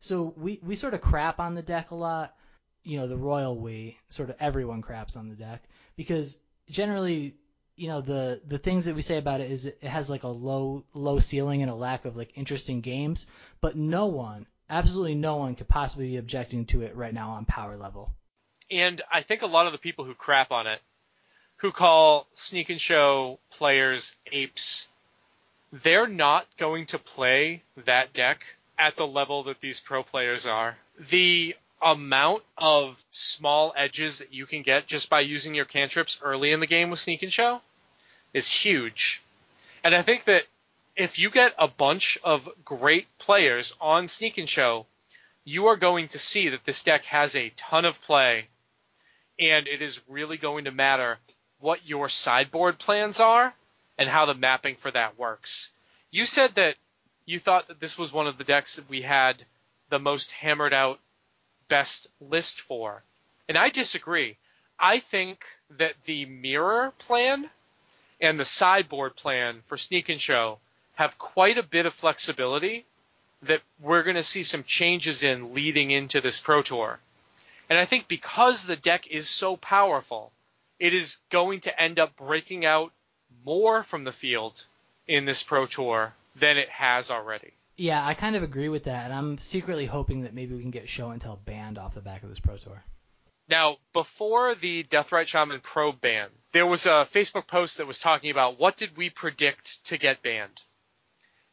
So 0.00 0.34
we, 0.36 0.58
we 0.62 0.74
sort 0.74 0.94
of 0.94 1.00
crap 1.00 1.38
on 1.38 1.54
the 1.54 1.62
deck 1.62 1.90
a 1.90 1.94
lot. 1.94 2.34
You 2.82 2.98
know, 2.98 3.06
the 3.06 3.16
royal 3.16 3.56
we, 3.56 3.98
sort 4.08 4.30
of 4.30 4.36
everyone 4.40 4.82
craps 4.82 5.16
on 5.16 5.28
the 5.28 5.36
deck 5.36 5.62
because 5.96 6.38
generally, 6.68 7.36
you 7.76 7.88
know, 7.88 8.00
the 8.00 8.40
the 8.46 8.58
things 8.58 8.86
that 8.86 8.94
we 8.94 9.02
say 9.02 9.18
about 9.18 9.40
it 9.40 9.50
is 9.50 9.66
it 9.66 9.82
has 9.84 10.10
like 10.10 10.22
a 10.24 10.28
low 10.28 10.84
low 10.94 11.18
ceiling 11.18 11.62
and 11.62 11.70
a 11.70 11.74
lack 11.74 12.04
of 12.04 12.16
like 12.16 12.36
interesting 12.36 12.80
games, 12.80 13.26
but 13.60 13.76
no 13.76 14.06
one, 14.06 14.46
absolutely 14.68 15.14
no 15.14 15.36
one 15.36 15.54
could 15.54 15.68
possibly 15.68 16.08
be 16.08 16.16
objecting 16.16 16.64
to 16.66 16.82
it 16.82 16.96
right 16.96 17.14
now 17.14 17.30
on 17.32 17.44
power 17.44 17.76
level. 17.76 18.14
And 18.70 19.02
I 19.10 19.22
think 19.22 19.42
a 19.42 19.46
lot 19.46 19.66
of 19.66 19.72
the 19.72 19.78
people 19.78 20.04
who 20.04 20.14
crap 20.14 20.52
on 20.52 20.66
it, 20.66 20.80
who 21.56 21.72
call 21.72 22.26
Sneak 22.34 22.70
and 22.70 22.80
Show 22.80 23.38
players 23.50 24.14
apes, 24.30 24.88
they're 25.72 26.06
not 26.06 26.46
going 26.58 26.86
to 26.86 26.98
play 26.98 27.62
that 27.84 28.12
deck 28.12 28.44
at 28.78 28.96
the 28.96 29.06
level 29.06 29.44
that 29.44 29.60
these 29.60 29.80
pro 29.80 30.02
players 30.02 30.46
are. 30.46 30.76
The 31.10 31.54
amount 31.82 32.42
of 32.58 32.96
small 33.10 33.72
edges 33.76 34.18
that 34.18 34.32
you 34.32 34.46
can 34.46 34.62
get 34.62 34.86
just 34.86 35.08
by 35.08 35.20
using 35.20 35.54
your 35.54 35.64
cantrips 35.64 36.18
early 36.22 36.52
in 36.52 36.60
the 36.60 36.66
game 36.66 36.90
with 36.90 37.00
Sneak 37.00 37.22
and 37.22 37.32
Show 37.32 37.60
is 38.32 38.50
huge. 38.50 39.22
And 39.82 39.94
I 39.94 40.02
think 40.02 40.24
that 40.24 40.44
if 40.96 41.18
you 41.18 41.30
get 41.30 41.54
a 41.58 41.68
bunch 41.68 42.18
of 42.22 42.48
great 42.64 43.06
players 43.18 43.74
on 43.80 44.08
Sneak 44.08 44.38
and 44.38 44.48
Show, 44.48 44.86
you 45.44 45.66
are 45.66 45.76
going 45.76 46.08
to 46.08 46.18
see 46.18 46.50
that 46.50 46.64
this 46.64 46.82
deck 46.82 47.04
has 47.06 47.34
a 47.34 47.52
ton 47.56 47.84
of 47.84 48.00
play, 48.02 48.48
and 49.40 49.66
it 49.66 49.80
is 49.80 50.00
really 50.06 50.36
going 50.36 50.66
to 50.66 50.70
matter 50.70 51.18
what 51.58 51.86
your 51.86 52.08
sideboard 52.08 52.78
plans 52.78 53.18
are 53.18 53.54
and 53.98 54.08
how 54.08 54.26
the 54.26 54.34
mapping 54.34 54.76
for 54.76 54.90
that 54.90 55.18
works. 55.18 55.70
You 56.10 56.26
said 56.26 56.54
that 56.56 56.76
you 57.24 57.40
thought 57.40 57.68
that 57.68 57.80
this 57.80 57.96
was 57.98 58.12
one 58.12 58.26
of 58.26 58.38
the 58.38 58.44
decks 58.44 58.76
that 58.76 58.88
we 58.88 59.02
had 59.02 59.44
the 59.88 59.98
most 59.98 60.30
hammered 60.32 60.74
out 60.74 61.00
best 61.68 62.06
list 62.20 62.60
for. 62.60 63.02
And 63.48 63.56
I 63.56 63.70
disagree. 63.70 64.36
I 64.78 65.00
think 65.00 65.44
that 65.78 65.94
the 66.04 66.24
mirror 66.26 66.92
plan 66.98 67.48
and 68.20 68.38
the 68.38 68.44
sideboard 68.44 69.16
plan 69.16 69.62
for 69.66 69.76
Sneak 69.76 70.08
and 70.08 70.20
Show 70.20 70.58
have 70.94 71.18
quite 71.18 71.58
a 71.58 71.62
bit 71.62 71.86
of 71.86 71.94
flexibility 71.94 72.84
that 73.42 73.62
we're 73.80 74.02
going 74.02 74.16
to 74.16 74.22
see 74.22 74.42
some 74.42 74.64
changes 74.64 75.22
in 75.22 75.54
leading 75.54 75.90
into 75.90 76.20
this 76.20 76.38
Pro 76.38 76.62
Tour. 76.62 76.98
And 77.70 77.78
I 77.78 77.84
think 77.84 78.08
because 78.08 78.64
the 78.64 78.74
deck 78.74 79.06
is 79.06 79.28
so 79.28 79.56
powerful, 79.56 80.32
it 80.80 80.92
is 80.92 81.18
going 81.30 81.60
to 81.60 81.80
end 81.80 82.00
up 82.00 82.16
breaking 82.16 82.66
out 82.66 82.92
more 83.44 83.84
from 83.84 84.02
the 84.02 84.12
field 84.12 84.66
in 85.06 85.24
this 85.24 85.44
Pro 85.44 85.66
Tour 85.66 86.12
than 86.34 86.56
it 86.56 86.68
has 86.68 87.12
already. 87.12 87.52
Yeah, 87.76 88.04
I 88.04 88.14
kind 88.14 88.34
of 88.34 88.42
agree 88.42 88.68
with 88.68 88.84
that, 88.84 89.04
and 89.04 89.14
I'm 89.14 89.38
secretly 89.38 89.86
hoping 89.86 90.22
that 90.22 90.34
maybe 90.34 90.54
we 90.54 90.62
can 90.62 90.72
get 90.72 90.88
Show 90.88 91.10
and 91.10 91.20
Tell 91.20 91.40
banned 91.44 91.78
off 91.78 91.94
the 91.94 92.00
back 92.00 92.24
of 92.24 92.28
this 92.28 92.40
Pro 92.40 92.56
Tour. 92.56 92.82
Now, 93.48 93.78
before 93.92 94.54
the 94.56 94.82
Deathrite 94.82 95.28
Shaman 95.28 95.60
Pro 95.60 95.92
ban, 95.92 96.28
there 96.52 96.66
was 96.66 96.86
a 96.86 97.06
Facebook 97.10 97.46
post 97.46 97.78
that 97.78 97.86
was 97.86 97.98
talking 97.98 98.30
about 98.30 98.58
what 98.58 98.76
did 98.76 98.96
we 98.96 99.10
predict 99.10 99.84
to 99.84 99.96
get 99.96 100.22
banned. 100.22 100.60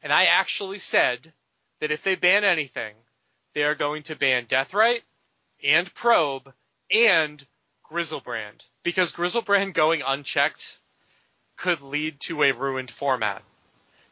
And 0.01 0.11
I 0.11 0.25
actually 0.25 0.79
said 0.79 1.31
that 1.79 1.91
if 1.91 2.03
they 2.03 2.15
ban 2.15 2.43
anything, 2.43 2.95
they 3.53 3.63
are 3.63 3.75
going 3.75 4.03
to 4.03 4.15
ban 4.15 4.45
Deathrite 4.45 5.01
and 5.63 5.93
Probe 5.93 6.53
and 6.91 7.45
Griselbrand 7.89 8.65
Because 8.83 9.13
Griselbrand 9.13 9.73
going 9.73 10.01
unchecked 10.05 10.77
could 11.55 11.81
lead 11.81 12.19
to 12.21 12.43
a 12.43 12.51
ruined 12.51 12.91
format. 12.91 13.41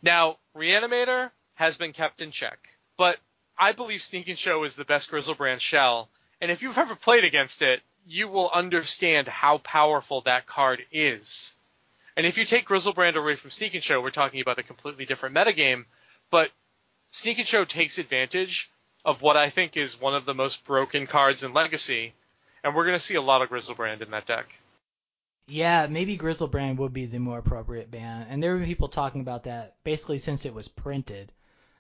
Now, 0.01 0.37
Reanimator, 0.55 1.31
has 1.55 1.77
been 1.77 1.93
kept 1.93 2.21
in 2.21 2.31
check. 2.31 2.69
But 2.97 3.19
I 3.57 3.71
believe 3.71 4.03
Sneak 4.03 4.27
and 4.27 4.37
Show 4.37 4.63
is 4.63 4.75
the 4.75 4.85
best 4.85 5.11
Griselbrand 5.11 5.61
shell, 5.61 6.09
and 6.41 6.51
if 6.51 6.61
you've 6.61 6.77
ever 6.77 6.95
played 6.95 7.23
against 7.23 7.61
it, 7.61 7.81
you 8.05 8.27
will 8.27 8.51
understand 8.51 9.27
how 9.27 9.57
powerful 9.59 10.21
that 10.21 10.45
card 10.45 10.85
is. 10.91 11.55
And 12.17 12.25
if 12.25 12.37
you 12.37 12.45
take 12.45 12.67
Griselbrand 12.67 13.15
away 13.15 13.35
from 13.35 13.51
Sneak 13.51 13.73
and 13.73 13.83
Show, 13.83 14.01
we're 14.01 14.11
talking 14.11 14.41
about 14.41 14.59
a 14.59 14.63
completely 14.63 15.05
different 15.05 15.35
metagame, 15.35 15.85
but 16.29 16.51
Sneak 17.11 17.39
and 17.39 17.47
Show 17.47 17.65
takes 17.65 17.97
advantage 17.97 18.69
of 19.05 19.21
what 19.21 19.37
I 19.37 19.49
think 19.49 19.77
is 19.77 20.01
one 20.01 20.15
of 20.15 20.25
the 20.25 20.33
most 20.33 20.65
broken 20.65 21.05
cards 21.05 21.43
in 21.43 21.53
Legacy, 21.53 22.13
and 22.63 22.75
we're 22.75 22.85
going 22.85 22.97
to 22.97 23.03
see 23.03 23.15
a 23.15 23.21
lot 23.21 23.41
of 23.41 23.49
Griselbrand 23.49 24.01
in 24.01 24.11
that 24.11 24.25
deck. 24.25 24.47
Yeah, 25.47 25.85
maybe 25.85 26.17
Griselbrand 26.17 26.77
would 26.77 26.91
be 26.91 27.05
the 27.05 27.19
more 27.19 27.37
appropriate 27.37 27.91
ban, 27.91 28.25
and 28.29 28.41
there 28.41 28.55
were 28.55 28.65
people 28.65 28.87
talking 28.87 29.21
about 29.21 29.43
that 29.43 29.75
basically 29.83 30.17
since 30.17 30.45
it 30.45 30.55
was 30.55 30.67
printed 30.67 31.31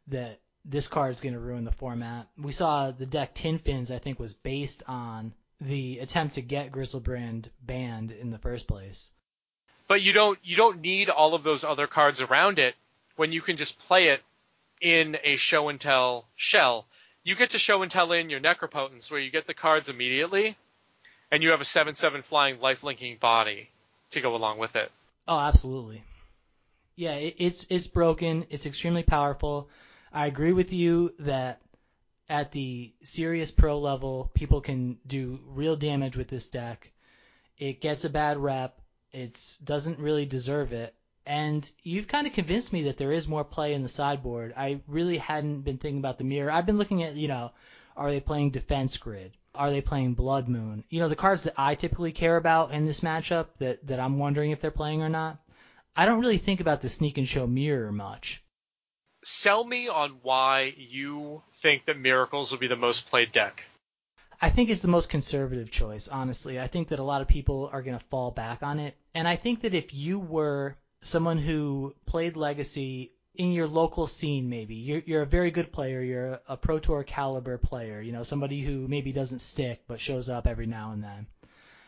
that 0.07 0.39
this 0.63 0.87
card 0.87 1.11
is 1.11 1.21
going 1.21 1.33
to 1.33 1.39
ruin 1.39 1.63
the 1.63 1.71
format. 1.71 2.27
We 2.37 2.51
saw 2.51 2.91
the 2.91 3.07
deck 3.07 3.33
Tin 3.33 3.57
Fins, 3.57 3.89
I 3.89 3.97
think, 3.97 4.19
was 4.19 4.33
based 4.33 4.83
on 4.87 5.33
the 5.59 5.99
attempt 5.99 6.35
to 6.35 6.41
get 6.41 6.71
Griselbrand 6.71 7.49
banned 7.61 8.11
in 8.11 8.29
the 8.29 8.37
first 8.37 8.67
place. 8.67 9.09
But 9.87 10.01
you 10.01 10.13
don't 10.13 10.37
you 10.43 10.55
don't 10.55 10.81
need 10.81 11.09
all 11.09 11.33
of 11.33 11.43
those 11.43 11.63
other 11.63 11.87
cards 11.87 12.21
around 12.21 12.59
it 12.59 12.75
when 13.15 13.31
you 13.31 13.41
can 13.41 13.57
just 13.57 13.79
play 13.79 14.09
it 14.09 14.21
in 14.81 15.17
a 15.23 15.37
show 15.37 15.69
and 15.69 15.79
tell 15.79 16.27
shell. 16.35 16.87
You 17.25 17.35
get 17.35 17.49
to 17.49 17.59
show 17.59 17.81
and 17.81 17.91
tell 17.91 18.11
in 18.11 18.29
your 18.29 18.39
Necropotence 18.39 19.09
where 19.09 19.19
you 19.19 19.31
get 19.31 19.47
the 19.47 19.55
cards 19.55 19.89
immediately, 19.89 20.55
and 21.31 21.41
you 21.41 21.49
have 21.49 21.59
a 21.59 21.65
seven 21.65 21.95
seven 21.95 22.21
flying 22.21 22.61
life 22.61 22.83
linking 22.83 23.17
body 23.17 23.69
to 24.11 24.21
go 24.21 24.35
along 24.35 24.59
with 24.59 24.75
it. 24.75 24.91
Oh, 25.27 25.39
absolutely. 25.39 26.03
Yeah, 26.95 27.15
it, 27.15 27.35
it's 27.39 27.65
it's 27.69 27.87
broken. 27.87 28.45
It's 28.51 28.67
extremely 28.67 29.01
powerful. 29.01 29.69
I 30.13 30.27
agree 30.27 30.53
with 30.53 30.71
you 30.71 31.13
that 31.19 31.61
at 32.29 32.51
the 32.51 32.93
serious 33.03 33.49
pro 33.49 33.79
level, 33.79 34.29
people 34.35 34.61
can 34.61 34.99
do 35.07 35.39
real 35.47 35.75
damage 35.75 36.15
with 36.15 36.27
this 36.27 36.47
deck. 36.49 36.91
It 37.57 37.81
gets 37.81 38.05
a 38.05 38.09
bad 38.09 38.37
rep. 38.37 38.79
It 39.11 39.57
doesn't 39.63 39.97
really 39.97 40.27
deserve 40.27 40.73
it. 40.73 40.93
And 41.25 41.69
you've 41.83 42.07
kind 42.07 42.27
of 42.27 42.33
convinced 42.33 42.71
me 42.71 42.83
that 42.83 42.97
there 42.97 43.11
is 43.11 43.27
more 43.27 43.43
play 43.43 43.73
in 43.73 43.81
the 43.81 43.89
sideboard. 43.89 44.53
I 44.55 44.81
really 44.87 45.17
hadn't 45.17 45.61
been 45.61 45.77
thinking 45.77 45.99
about 45.99 46.17
the 46.17 46.23
mirror. 46.23 46.51
I've 46.51 46.65
been 46.65 46.77
looking 46.77 47.03
at, 47.03 47.15
you 47.15 47.27
know, 47.27 47.51
are 47.97 48.11
they 48.11 48.19
playing 48.19 48.51
Defense 48.51 48.97
Grid? 48.97 49.31
Are 49.55 49.71
they 49.71 49.81
playing 49.81 50.13
Blood 50.13 50.47
Moon? 50.47 50.83
You 50.89 50.99
know, 50.99 51.09
the 51.09 51.15
cards 51.15 51.43
that 51.43 51.53
I 51.57 51.75
typically 51.75 52.11
care 52.11 52.37
about 52.37 52.71
in 52.71 52.85
this 52.85 52.99
matchup 52.99 53.47
that, 53.59 53.85
that 53.87 53.99
I'm 53.99 54.19
wondering 54.19 54.51
if 54.51 54.61
they're 54.61 54.71
playing 54.71 55.01
or 55.01 55.09
not. 55.09 55.39
I 55.95 56.05
don't 56.05 56.19
really 56.19 56.37
think 56.37 56.59
about 56.59 56.81
the 56.81 56.89
Sneak 56.89 57.17
and 57.17 57.27
Show 57.27 57.47
mirror 57.47 57.91
much 57.91 58.43
sell 59.25 59.63
me 59.63 59.87
on 59.87 60.19
why 60.21 60.71
you 60.77 61.41
think 61.59 61.85
that 61.85 61.97
Miracles 61.97 62.51
will 62.51 62.59
be 62.59 62.67
the 62.67 62.75
most 62.75 63.07
played 63.07 63.31
deck. 63.31 63.63
I 64.39 64.51
think 64.51 64.69
it's 64.69 64.83
the 64.83 64.87
most 64.87 65.09
conservative 65.09 65.71
choice, 65.71 66.07
honestly. 66.07 66.59
I 66.59 66.67
think 66.67 66.89
that 66.89 66.99
a 66.99 67.03
lot 67.03 67.21
of 67.21 67.27
people 67.27 67.69
are 67.73 67.81
going 67.81 67.97
to 67.97 68.05
fall 68.05 68.29
back 68.29 68.61
on 68.61 68.79
it. 68.79 68.95
And 69.15 69.27
I 69.27 69.35
think 69.35 69.61
that 69.61 69.73
if 69.73 69.93
you 69.93 70.19
were 70.19 70.75
someone 71.05 71.37
who 71.37 71.93
played 72.05 72.35
Legacy 72.35 73.11
in 73.35 73.51
your 73.51 73.67
local 73.67 74.07
scene, 74.07 74.49
maybe 74.49 74.75
you're, 74.75 75.01
you're 75.05 75.21
a 75.21 75.27
very 75.27 75.51
good 75.51 75.71
player, 75.71 76.01
you're 76.01 76.39
a 76.47 76.57
Pro 76.57 76.79
Tour 76.79 77.03
caliber 77.03 77.57
player, 77.57 78.01
you 78.01 78.11
know, 78.11 78.23
somebody 78.23 78.61
who 78.61 78.87
maybe 78.87 79.11
doesn't 79.11 79.39
stick 79.39 79.83
but 79.87 79.99
shows 79.99 80.29
up 80.29 80.47
every 80.47 80.65
now 80.65 80.91
and 80.91 81.03
then. 81.03 81.27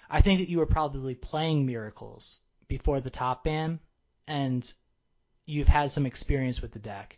I 0.10 0.22
think 0.22 0.40
that 0.40 0.50
you 0.50 0.60
were 0.60 0.66
probably 0.66 1.16
playing 1.16 1.66
Miracles 1.66 2.40
before 2.68 3.02
the 3.02 3.10
top 3.10 3.44
ban, 3.44 3.80
and 4.28 4.72
you've 5.46 5.68
had 5.68 5.92
some 5.92 6.06
experience 6.06 6.62
with 6.62 6.72
the 6.72 6.80
deck. 6.80 7.18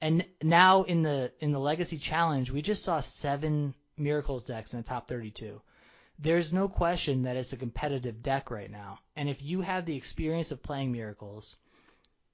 And 0.00 0.24
now 0.42 0.82
in 0.82 1.02
the 1.02 1.32
in 1.40 1.52
the 1.52 1.58
Legacy 1.58 1.98
Challenge, 1.98 2.50
we 2.50 2.62
just 2.62 2.84
saw 2.84 3.00
seven 3.00 3.74
Miracles 3.96 4.44
decks 4.44 4.72
in 4.72 4.80
the 4.80 4.88
top 4.88 5.08
32. 5.08 5.60
There's 6.18 6.52
no 6.52 6.68
question 6.68 7.22
that 7.22 7.36
it's 7.36 7.52
a 7.52 7.56
competitive 7.56 8.22
deck 8.22 8.50
right 8.50 8.70
now. 8.70 8.98
And 9.14 9.28
if 9.28 9.42
you 9.42 9.60
have 9.60 9.86
the 9.86 9.96
experience 9.96 10.50
of 10.50 10.62
playing 10.62 10.90
Miracles, 10.90 11.56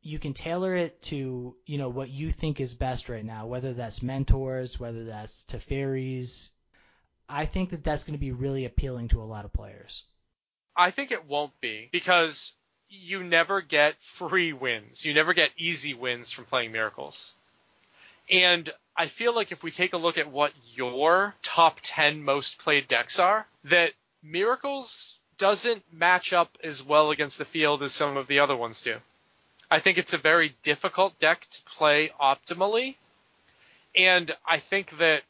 you 0.01 0.19
can 0.19 0.35
tailor 0.35 0.75
it 0.75 1.01
to 1.03 1.57
you 1.67 1.79
know 1.79 1.89
what 1.89 2.11
you 2.11 2.31
think 2.31 2.61
is 2.61 2.75
best 2.75 3.09
right 3.09 3.25
now, 3.25 3.47
whether 3.47 3.73
that's 3.75 4.03
mentors, 4.03 4.79
whether 4.79 5.05
that's 5.05 5.45
Teferis. 5.45 6.51
I 7.29 7.47
think 7.47 7.71
that 7.71 7.83
that's 7.83 8.05
going 8.05 8.15
to 8.15 8.19
be 8.19 8.33
really 8.33 8.67
appealing 8.67 9.09
to 9.09 9.23
a 9.23 9.25
lot 9.25 9.47
of 9.47 9.53
players. 9.53 10.05
I 10.77 10.91
think 10.91 11.11
it 11.11 11.27
won't 11.27 11.59
be 11.61 11.89
because 11.91 12.55
you 12.89 13.25
never 13.25 13.61
get 13.61 14.01
free 14.03 14.53
wins. 14.53 15.05
You 15.05 15.15
never 15.15 15.33
get 15.33 15.51
easy 15.57 15.95
wins 15.95 16.31
from 16.31 16.45
playing 16.45 16.73
Miracles. 16.73 17.35
And 18.31 18.71
I 18.97 19.07
feel 19.07 19.35
like 19.35 19.53
if 19.53 19.63
we 19.63 19.71
take 19.71 19.93
a 19.93 19.99
look 19.99 20.19
at 20.19 20.31
what 20.31 20.53
your 20.75 21.35
top 21.43 21.81
10 21.83 22.23
most 22.23 22.59
played 22.59 22.89
decks 22.89 23.19
are, 23.19 23.47
that 23.65 23.93
Miracles 24.23 25.19
doesn't 25.37 25.83
match 25.93 26.33
up 26.33 26.57
as 26.63 26.83
well 26.83 27.11
against 27.11 27.39
the 27.39 27.45
field 27.45 27.83
as 27.83 27.93
some 27.93 28.17
of 28.17 28.27
the 28.27 28.39
other 28.39 28.57
ones 28.57 28.81
do. 28.81 28.97
I 29.71 29.81
think 29.81 29.99
it's 29.99 30.13
a 30.13 30.19
very 30.19 30.55
difficult 30.63 31.19
deck 31.19 31.47
to 31.51 31.63
play 31.65 32.13
optimally. 32.21 32.97
And 33.97 34.35
I 34.47 34.59
think 34.61 34.99
that 34.99 35.23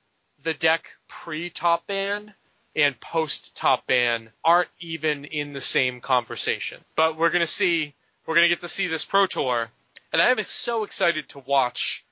the 0.43 0.55
deck 0.55 0.91
pre 1.09 1.51
top 1.51 1.87
ban 1.87 2.35
and 2.77 3.01
post 3.01 3.55
top 3.55 3.87
ban 3.87 4.31
aren't 4.45 4.69
even 4.81 5.25
in 5.25 5.53
the 5.53 5.61
same 5.61 6.01
conversation. 6.01 6.85
But 6.97 7.17
we're 7.17 7.31
going 7.31 7.41
to 7.41 7.47
see, 7.47 7.95
we're 8.27 8.35
going 8.35 8.45
to 8.45 8.55
get 8.55 8.61
to 8.61 8.69
see 8.69 8.87
this 8.87 9.05
Pro 9.05 9.27
Tour. 9.27 9.71
And 10.13 10.21
I 10.21 10.31
am 10.31 10.43
so 10.45 10.85
excited 10.85 11.29
to 11.31 11.39
watch 11.41 12.05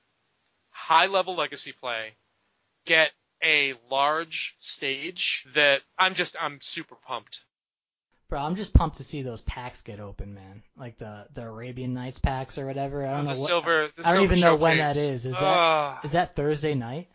high 0.83 1.05
level 1.05 1.35
legacy 1.35 1.71
play, 1.71 2.11
get 2.85 3.11
a 3.41 3.73
large 3.89 4.55
stage 4.59 5.45
that 5.55 5.81
I'm 5.97 6.13
just 6.13 6.35
I'm 6.39 6.59
super 6.61 6.95
pumped. 7.07 7.43
Bro, 8.29 8.41
I'm 8.41 8.55
just 8.55 8.73
pumped 8.73 8.97
to 8.97 9.03
see 9.03 9.21
those 9.21 9.41
packs 9.41 9.81
get 9.81 9.99
open, 9.99 10.33
man. 10.33 10.63
Like 10.77 10.97
the 10.97 11.25
the 11.33 11.43
Arabian 11.43 11.93
Nights 11.93 12.19
packs 12.19 12.57
or 12.57 12.65
whatever. 12.65 13.05
I 13.05 13.11
don't 13.11 13.25
know 13.25 13.31
what. 13.31 13.37
silver. 13.37 13.89
I 14.03 14.13
don't 14.13 14.23
even 14.23 14.39
know 14.39 14.55
when 14.55 14.77
that 14.77 14.97
is. 14.97 15.25
Is 15.25 15.35
that 15.35 15.43
Ugh. 15.43 15.99
is 16.03 16.11
that 16.13 16.35
Thursday 16.35 16.73
night? 16.73 17.07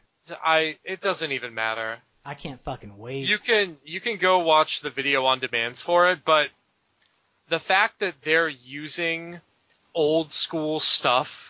I. 0.43 0.77
It 0.85 1.01
doesn't 1.01 1.33
even 1.33 1.55
matter. 1.55 1.99
I 2.25 2.35
can't 2.35 2.63
fucking 2.63 2.97
wait. 2.97 3.27
You 3.27 3.39
can 3.39 3.77
you 3.85 4.01
can 4.01 4.17
go 4.17 4.41
watch 4.41 4.81
the 4.81 4.91
video 4.91 5.25
on 5.27 5.41
demands 5.41 5.81
for 5.83 6.11
it, 6.11 6.21
but 6.25 6.49
the 7.49 7.59
fact 7.59 8.01
that 8.01 8.15
they're 8.23 8.49
using 8.49 9.41
old 9.95 10.33
school 10.33 10.81
stuff 10.81 11.48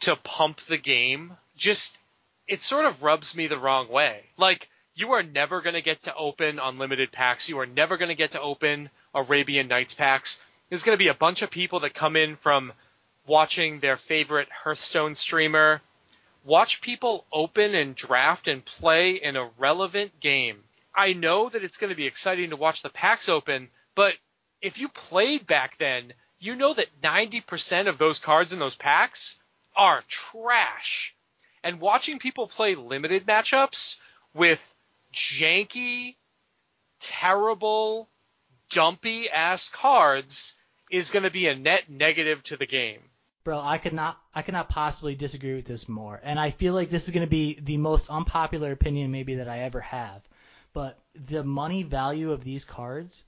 to 0.00 0.16
pump 0.16 0.60
the 0.62 0.78
game 0.78 1.36
just 1.56 1.98
it 2.46 2.62
sort 2.62 2.86
of 2.86 3.02
rubs 3.02 3.36
me 3.36 3.46
the 3.46 3.58
wrong 3.58 3.88
way. 3.88 4.22
Like 4.36 4.68
you 4.94 5.12
are 5.12 5.22
never 5.22 5.60
going 5.60 5.74
to 5.74 5.82
get 5.82 6.02
to 6.04 6.14
open 6.14 6.58
unlimited 6.58 7.12
packs. 7.12 7.48
You 7.48 7.58
are 7.60 7.66
never 7.66 7.96
going 7.96 8.08
to 8.08 8.14
get 8.14 8.32
to 8.32 8.40
open 8.40 8.90
Arabian 9.14 9.68
Nights 9.68 9.94
packs. 9.94 10.40
There's 10.68 10.82
going 10.82 10.94
to 10.94 11.04
be 11.04 11.08
a 11.08 11.14
bunch 11.14 11.42
of 11.42 11.50
people 11.50 11.80
that 11.80 11.94
come 11.94 12.16
in 12.16 12.36
from 12.36 12.72
watching 13.26 13.80
their 13.80 13.96
favorite 13.96 14.48
Hearthstone 14.50 15.14
streamer 15.14 15.82
watch 16.44 16.80
people 16.80 17.26
open 17.30 17.74
and 17.74 17.94
draft 17.94 18.48
and 18.48 18.64
play 18.64 19.20
an 19.20 19.36
irrelevant 19.36 20.18
game. 20.18 20.64
I 20.96 21.12
know 21.12 21.48
that 21.48 21.62
it's 21.62 21.76
going 21.76 21.90
to 21.90 21.96
be 21.96 22.06
exciting 22.06 22.50
to 22.50 22.56
watch 22.56 22.82
the 22.82 22.88
packs 22.88 23.28
open, 23.28 23.68
but 23.94 24.14
if 24.62 24.78
you 24.78 24.88
played 24.88 25.46
back 25.46 25.78
then, 25.78 26.14
you 26.40 26.56
know 26.56 26.74
that 26.74 27.02
90% 27.02 27.88
of 27.88 27.98
those 27.98 28.18
cards 28.18 28.52
in 28.52 28.58
those 28.58 28.76
packs 28.76 29.38
are 29.78 30.02
trash. 30.08 31.14
And 31.64 31.80
watching 31.80 32.18
people 32.18 32.48
play 32.48 32.74
limited 32.74 33.26
matchups 33.26 33.98
with 34.34 34.60
janky, 35.14 36.16
terrible, 37.00 38.08
dumpy 38.70 39.30
ass 39.30 39.68
cards 39.68 40.54
is 40.90 41.10
going 41.10 41.22
to 41.22 41.30
be 41.30 41.46
a 41.46 41.56
net 41.56 41.88
negative 41.88 42.42
to 42.44 42.56
the 42.56 42.66
game. 42.66 43.00
Bro, 43.44 43.60
I 43.60 43.78
could 43.78 43.94
not 43.94 44.20
I 44.34 44.42
could 44.42 44.52
not 44.52 44.68
possibly 44.68 45.14
disagree 45.14 45.54
with 45.54 45.64
this 45.64 45.88
more. 45.88 46.20
And 46.22 46.38
I 46.38 46.50
feel 46.50 46.74
like 46.74 46.90
this 46.90 47.08
is 47.08 47.14
going 47.14 47.26
to 47.26 47.30
be 47.30 47.58
the 47.60 47.78
most 47.78 48.10
unpopular 48.10 48.72
opinion 48.72 49.10
maybe 49.10 49.36
that 49.36 49.48
I 49.48 49.60
ever 49.60 49.80
have. 49.80 50.22
But 50.74 50.98
the 51.14 51.42
money 51.42 51.82
value 51.82 52.32
of 52.32 52.44
these 52.44 52.64
cards 52.64 53.24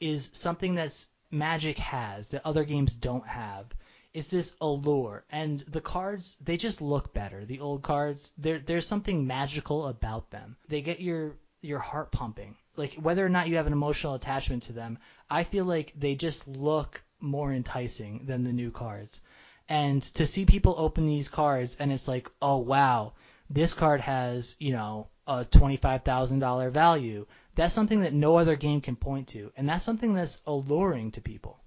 is 0.00 0.30
something 0.32 0.74
that's 0.74 1.08
Magic 1.30 1.76
has 1.78 2.28
that 2.28 2.46
other 2.46 2.64
games 2.64 2.94
don't 2.94 3.26
have. 3.26 3.66
It's 4.14 4.28
this 4.28 4.56
allure, 4.60 5.24
and 5.30 5.60
the 5.60 5.80
cards 5.80 6.36
they 6.40 6.56
just 6.56 6.80
look 6.80 7.12
better. 7.12 7.44
The 7.44 7.60
old 7.60 7.82
cards, 7.82 8.32
there 8.38 8.58
there's 8.58 8.86
something 8.86 9.26
magical 9.26 9.86
about 9.86 10.30
them. 10.30 10.56
They 10.68 10.80
get 10.80 11.00
your 11.00 11.36
your 11.60 11.78
heart 11.78 12.10
pumping. 12.12 12.56
Like 12.76 12.94
whether 12.94 13.24
or 13.24 13.28
not 13.28 13.48
you 13.48 13.56
have 13.56 13.66
an 13.66 13.72
emotional 13.72 14.14
attachment 14.14 14.62
to 14.64 14.72
them, 14.72 14.98
I 15.28 15.44
feel 15.44 15.64
like 15.64 15.92
they 15.96 16.14
just 16.14 16.48
look 16.48 17.02
more 17.20 17.52
enticing 17.52 18.24
than 18.26 18.44
the 18.44 18.52
new 18.52 18.70
cards. 18.70 19.22
And 19.68 20.02
to 20.14 20.26
see 20.26 20.46
people 20.46 20.74
open 20.78 21.06
these 21.06 21.28
cards 21.28 21.76
and 21.76 21.92
it's 21.92 22.08
like, 22.08 22.30
oh 22.40 22.58
wow, 22.58 23.12
this 23.50 23.74
card 23.74 24.00
has, 24.00 24.56
you 24.58 24.72
know, 24.72 25.08
a 25.26 25.44
$25,000 25.44 26.70
value. 26.70 27.26
That's 27.54 27.74
something 27.74 28.00
that 28.00 28.14
no 28.14 28.36
other 28.36 28.56
game 28.56 28.80
can 28.80 28.96
point 28.96 29.28
to. 29.28 29.52
And 29.56 29.68
that's 29.68 29.84
something 29.84 30.14
that's 30.14 30.40
alluring 30.46 31.12
to 31.12 31.20
people. 31.20 31.58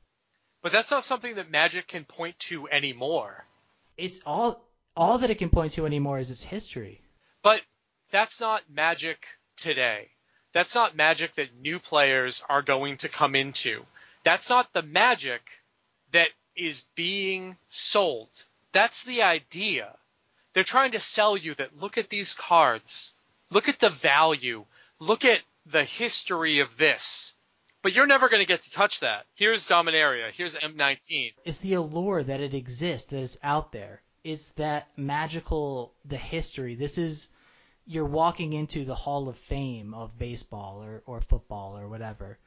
But 0.62 0.72
that's 0.72 0.92
not 0.92 1.04
something 1.04 1.36
that 1.36 1.50
Magic 1.50 1.88
can 1.88 2.06
point 2.06 2.38
to 2.40 2.70
anymore. 2.70 3.46
It's 3.98 4.22
all, 4.26 4.64
all 4.96 5.18
that 5.18 5.30
it 5.30 5.40
can 5.40 5.50
point 5.50 5.74
to 5.74 5.86
anymore 5.86 6.20
is 6.20 6.30
its 6.30 6.44
history. 6.44 7.02
But 7.42 7.62
that's 8.12 8.40
not 8.40 8.70
Magic 8.70 9.26
today. 9.58 10.10
That's 10.54 10.76
not 10.76 10.96
Magic 10.96 11.36
that 11.36 11.60
new 11.62 11.80
players 11.80 12.44
are 12.50 12.62
going 12.62 12.98
to 12.98 13.10
come 13.10 13.36
into. 13.36 13.86
That's 14.24 14.50
not 14.50 14.72
the 14.74 14.84
Magic 14.84 15.42
that 16.12 16.30
is 16.56 16.86
being 16.96 17.58
sold. 17.70 18.30
That's 18.72 19.04
the 19.04 19.24
idea. 19.24 19.98
They're 20.54 20.64
trying 20.64 20.92
to 20.92 21.00
sell 21.00 21.38
you 21.38 21.56
that 21.56 21.80
look 21.80 21.98
at 21.98 22.10
these 22.10 22.34
cards. 22.34 23.14
Look 23.50 23.70
at 23.70 23.80
the 23.80 23.90
value. 23.90 24.66
Look 25.00 25.26
at 25.26 25.42
the 25.66 25.84
history 25.84 26.60
of 26.60 26.78
this. 26.78 27.34
But 27.82 27.94
you're 27.94 28.08
never 28.08 28.30
going 28.30 28.42
to 28.42 28.48
get 28.48 28.62
to 28.64 28.72
touch 28.72 29.00
that. 29.00 29.26
Here's 29.34 29.68
Dominaria. 29.68 30.32
Here's 30.32 30.56
M19. 30.56 31.34
It's 31.46 31.60
the 31.60 31.74
allure 31.74 32.24
that 32.24 32.40
it 32.40 32.54
exists, 32.54 33.10
that 33.10 33.22
it's 33.22 33.38
out 33.42 33.72
there. 33.72 34.02
It's 34.24 34.52
that 34.52 34.88
magical, 34.98 35.94
the 36.06 36.18
history. 36.18 36.76
This 36.76 37.00
is, 37.00 37.30
you're 37.88 38.06
walking 38.06 38.54
into 38.54 38.86
the 38.86 38.94
Hall 38.94 39.28
of 39.28 39.38
Fame 39.38 39.96
of 39.96 40.18
baseball 40.18 40.84
or, 40.84 41.02
or 41.08 41.22
football 41.22 41.76
or 41.78 41.88
whatever. 41.88 42.38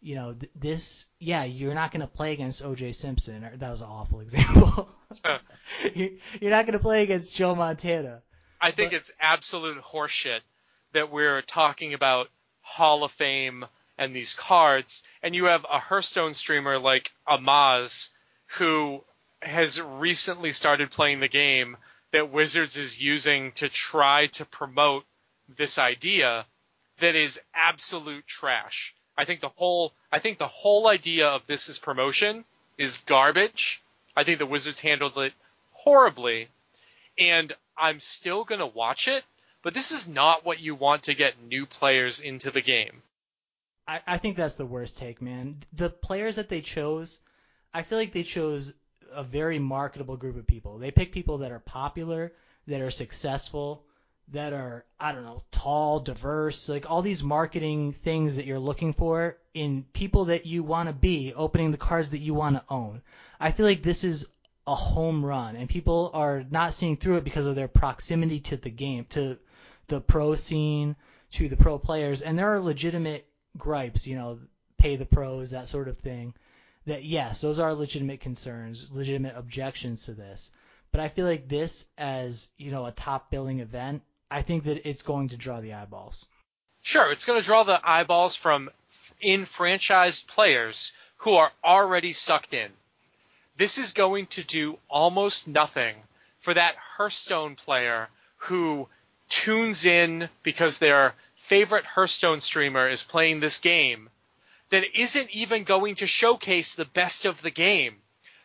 You 0.00 0.14
know, 0.14 0.32
th- 0.32 0.50
this, 0.54 1.04
yeah, 1.18 1.44
you're 1.44 1.74
not 1.74 1.90
going 1.90 2.00
to 2.00 2.06
play 2.06 2.32
against 2.32 2.64
O.J. 2.64 2.92
Simpson. 2.92 3.44
Or, 3.44 3.56
that 3.58 3.70
was 3.70 3.82
an 3.82 3.88
awful 3.88 4.20
example. 4.22 4.88
you're, 5.94 6.10
you're 6.40 6.50
not 6.50 6.64
going 6.64 6.72
to 6.72 6.78
play 6.78 7.02
against 7.02 7.34
Joe 7.36 7.54
Montana. 7.54 8.22
I 8.60 8.70
think 8.70 8.92
But- 8.92 8.98
it's 8.98 9.10
absolute 9.20 9.82
horseshit 9.82 10.40
that 10.94 11.12
we're 11.12 11.42
talking 11.42 11.92
about 11.92 12.28
Hall 12.62 13.04
of 13.04 13.12
Fame 13.12 13.66
and 13.98 14.14
these 14.14 14.34
cards, 14.34 15.02
and 15.22 15.34
you 15.34 15.46
have 15.46 15.66
a 15.70 15.80
Hearthstone 15.80 16.32
streamer 16.32 16.78
like 16.78 17.10
Amaz 17.28 18.10
who 18.56 19.04
has 19.42 19.80
recently 19.80 20.52
started 20.52 20.90
playing 20.90 21.20
the 21.20 21.28
game 21.28 21.76
that 22.12 22.30
Wizards 22.30 22.76
is 22.76 23.00
using 23.00 23.52
to 23.52 23.68
try 23.68 24.28
to 24.28 24.44
promote 24.44 25.04
this 25.48 25.78
idea 25.78 26.46
that 27.00 27.14
is 27.14 27.40
absolute 27.54 28.26
trash. 28.26 28.94
I 29.16 29.24
think 29.24 29.40
the 29.40 29.48
whole 29.48 29.92
I 30.12 30.20
think 30.20 30.38
the 30.38 30.48
whole 30.48 30.88
idea 30.88 31.28
of 31.28 31.46
this 31.46 31.68
is 31.68 31.78
promotion 31.78 32.44
is 32.78 32.98
garbage. 32.98 33.82
I 34.16 34.24
think 34.24 34.38
the 34.38 34.46
Wizards 34.46 34.80
handled 34.80 35.18
it 35.18 35.32
horribly 35.72 36.48
and 37.18 37.52
I'm 37.76 38.00
still 38.00 38.44
going 38.44 38.60
to 38.60 38.66
watch 38.66 39.08
it, 39.08 39.24
but 39.62 39.74
this 39.74 39.90
is 39.90 40.08
not 40.08 40.44
what 40.44 40.60
you 40.60 40.74
want 40.74 41.04
to 41.04 41.14
get 41.14 41.42
new 41.42 41.66
players 41.66 42.20
into 42.20 42.50
the 42.50 42.62
game. 42.62 43.02
I, 43.88 44.00
I 44.06 44.18
think 44.18 44.36
that's 44.36 44.56
the 44.56 44.66
worst 44.66 44.98
take, 44.98 45.22
man. 45.22 45.64
The 45.72 45.88
players 45.88 46.36
that 46.36 46.50
they 46.50 46.60
chose, 46.60 47.18
I 47.72 47.82
feel 47.82 47.98
like 47.98 48.12
they 48.12 48.22
chose 48.22 48.74
a 49.10 49.24
very 49.24 49.58
marketable 49.58 50.18
group 50.18 50.36
of 50.36 50.46
people. 50.46 50.78
They 50.78 50.90
pick 50.90 51.10
people 51.10 51.38
that 51.38 51.50
are 51.50 51.58
popular, 51.58 52.32
that 52.66 52.82
are 52.82 52.90
successful, 52.90 53.86
that 54.30 54.52
are, 54.52 54.84
I 55.00 55.12
don't 55.12 55.24
know, 55.24 55.42
tall, 55.50 56.00
diverse, 56.00 56.68
like 56.68 56.90
all 56.90 57.00
these 57.00 57.22
marketing 57.22 57.94
things 57.94 58.36
that 58.36 58.44
you're 58.44 58.58
looking 58.58 58.92
for 58.92 59.38
in 59.54 59.86
people 59.94 60.26
that 60.26 60.44
you 60.44 60.62
want 60.62 60.90
to 60.90 60.92
be, 60.92 61.32
opening 61.32 61.70
the 61.70 61.78
cards 61.78 62.10
that 62.10 62.18
you 62.18 62.34
want 62.34 62.56
to 62.56 62.64
own. 62.68 63.00
I 63.40 63.52
feel 63.52 63.64
like 63.64 63.82
this 63.82 64.04
is 64.04 64.26
a 64.66 64.74
home 64.74 65.24
run, 65.24 65.56
and 65.56 65.66
people 65.66 66.10
are 66.12 66.44
not 66.50 66.74
seeing 66.74 66.98
through 66.98 67.16
it 67.16 67.24
because 67.24 67.46
of 67.46 67.56
their 67.56 67.68
proximity 67.68 68.40
to 68.40 68.58
the 68.58 68.68
game, 68.68 69.06
to 69.10 69.38
the 69.86 70.02
pro 70.02 70.34
scene, 70.34 70.94
to 71.30 71.48
the 71.48 71.56
pro 71.56 71.78
players, 71.78 72.20
and 72.20 72.38
there 72.38 72.52
are 72.52 72.60
legitimate 72.60 73.26
gripes, 73.56 74.06
you 74.06 74.16
know, 74.16 74.38
pay 74.78 74.96
the 74.96 75.06
pros, 75.06 75.50
that 75.50 75.68
sort 75.68 75.88
of 75.88 75.98
thing. 75.98 76.34
That 76.86 77.04
yes, 77.04 77.40
those 77.40 77.58
are 77.58 77.74
legitimate 77.74 78.20
concerns, 78.20 78.88
legitimate 78.90 79.36
objections 79.36 80.04
to 80.06 80.12
this. 80.12 80.50
But 80.90 81.00
I 81.00 81.08
feel 81.08 81.26
like 81.26 81.48
this, 81.48 81.86
as 81.98 82.48
you 82.56 82.70
know, 82.70 82.86
a 82.86 82.92
top 82.92 83.30
billing 83.30 83.60
event, 83.60 84.02
I 84.30 84.42
think 84.42 84.64
that 84.64 84.88
it's 84.88 85.02
going 85.02 85.30
to 85.30 85.36
draw 85.36 85.60
the 85.60 85.74
eyeballs. 85.74 86.26
Sure, 86.82 87.10
it's 87.12 87.24
going 87.24 87.38
to 87.40 87.44
draw 87.44 87.62
the 87.62 87.80
eyeballs 87.82 88.36
from 88.36 88.70
enfranchised 89.22 90.28
players 90.28 90.92
who 91.18 91.34
are 91.34 91.52
already 91.64 92.12
sucked 92.12 92.54
in. 92.54 92.70
This 93.56 93.76
is 93.78 93.92
going 93.92 94.26
to 94.28 94.44
do 94.44 94.78
almost 94.88 95.48
nothing 95.48 95.96
for 96.38 96.54
that 96.54 96.76
Hearthstone 96.76 97.56
player 97.56 98.08
who 98.36 98.88
tunes 99.28 99.84
in 99.84 100.28
because 100.42 100.78
their 100.78 101.14
favorite 101.48 101.86
Hearthstone 101.86 102.42
streamer 102.42 102.86
is 102.86 103.02
playing 103.02 103.40
this 103.40 103.56
game 103.56 104.10
that 104.68 104.84
isn't 104.94 105.30
even 105.30 105.64
going 105.64 105.94
to 105.94 106.06
showcase 106.06 106.74
the 106.74 106.84
best 106.84 107.24
of 107.24 107.40
the 107.40 107.50
game. 107.50 108.02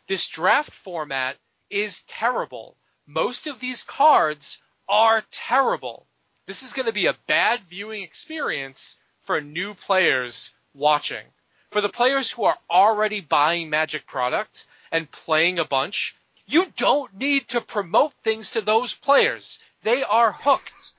This 0.07 0.29
draft 0.29 0.71
format 0.71 1.35
is 1.69 2.03
terrible. 2.03 2.77
Most 3.05 3.45
of 3.45 3.59
these 3.59 3.83
cards 3.83 4.61
are 4.87 5.25
terrible. 5.31 6.07
This 6.45 6.63
is 6.63 6.71
going 6.71 6.85
to 6.85 6.93
be 6.93 7.07
a 7.07 7.17
bad 7.27 7.63
viewing 7.69 8.03
experience 8.03 8.97
for 9.23 9.41
new 9.41 9.73
players 9.73 10.53
watching. 10.73 11.25
For 11.71 11.81
the 11.81 11.89
players 11.89 12.31
who 12.31 12.45
are 12.45 12.59
already 12.69 13.19
buying 13.19 13.69
Magic 13.69 14.07
product 14.07 14.65
and 14.93 15.11
playing 15.11 15.59
a 15.59 15.65
bunch, 15.65 16.15
you 16.45 16.71
don't 16.77 17.13
need 17.15 17.49
to 17.49 17.59
promote 17.59 18.13
things 18.23 18.51
to 18.51 18.61
those 18.61 18.93
players. 18.93 19.59
They 19.81 20.03
are 20.03 20.31
hooked. 20.31 20.93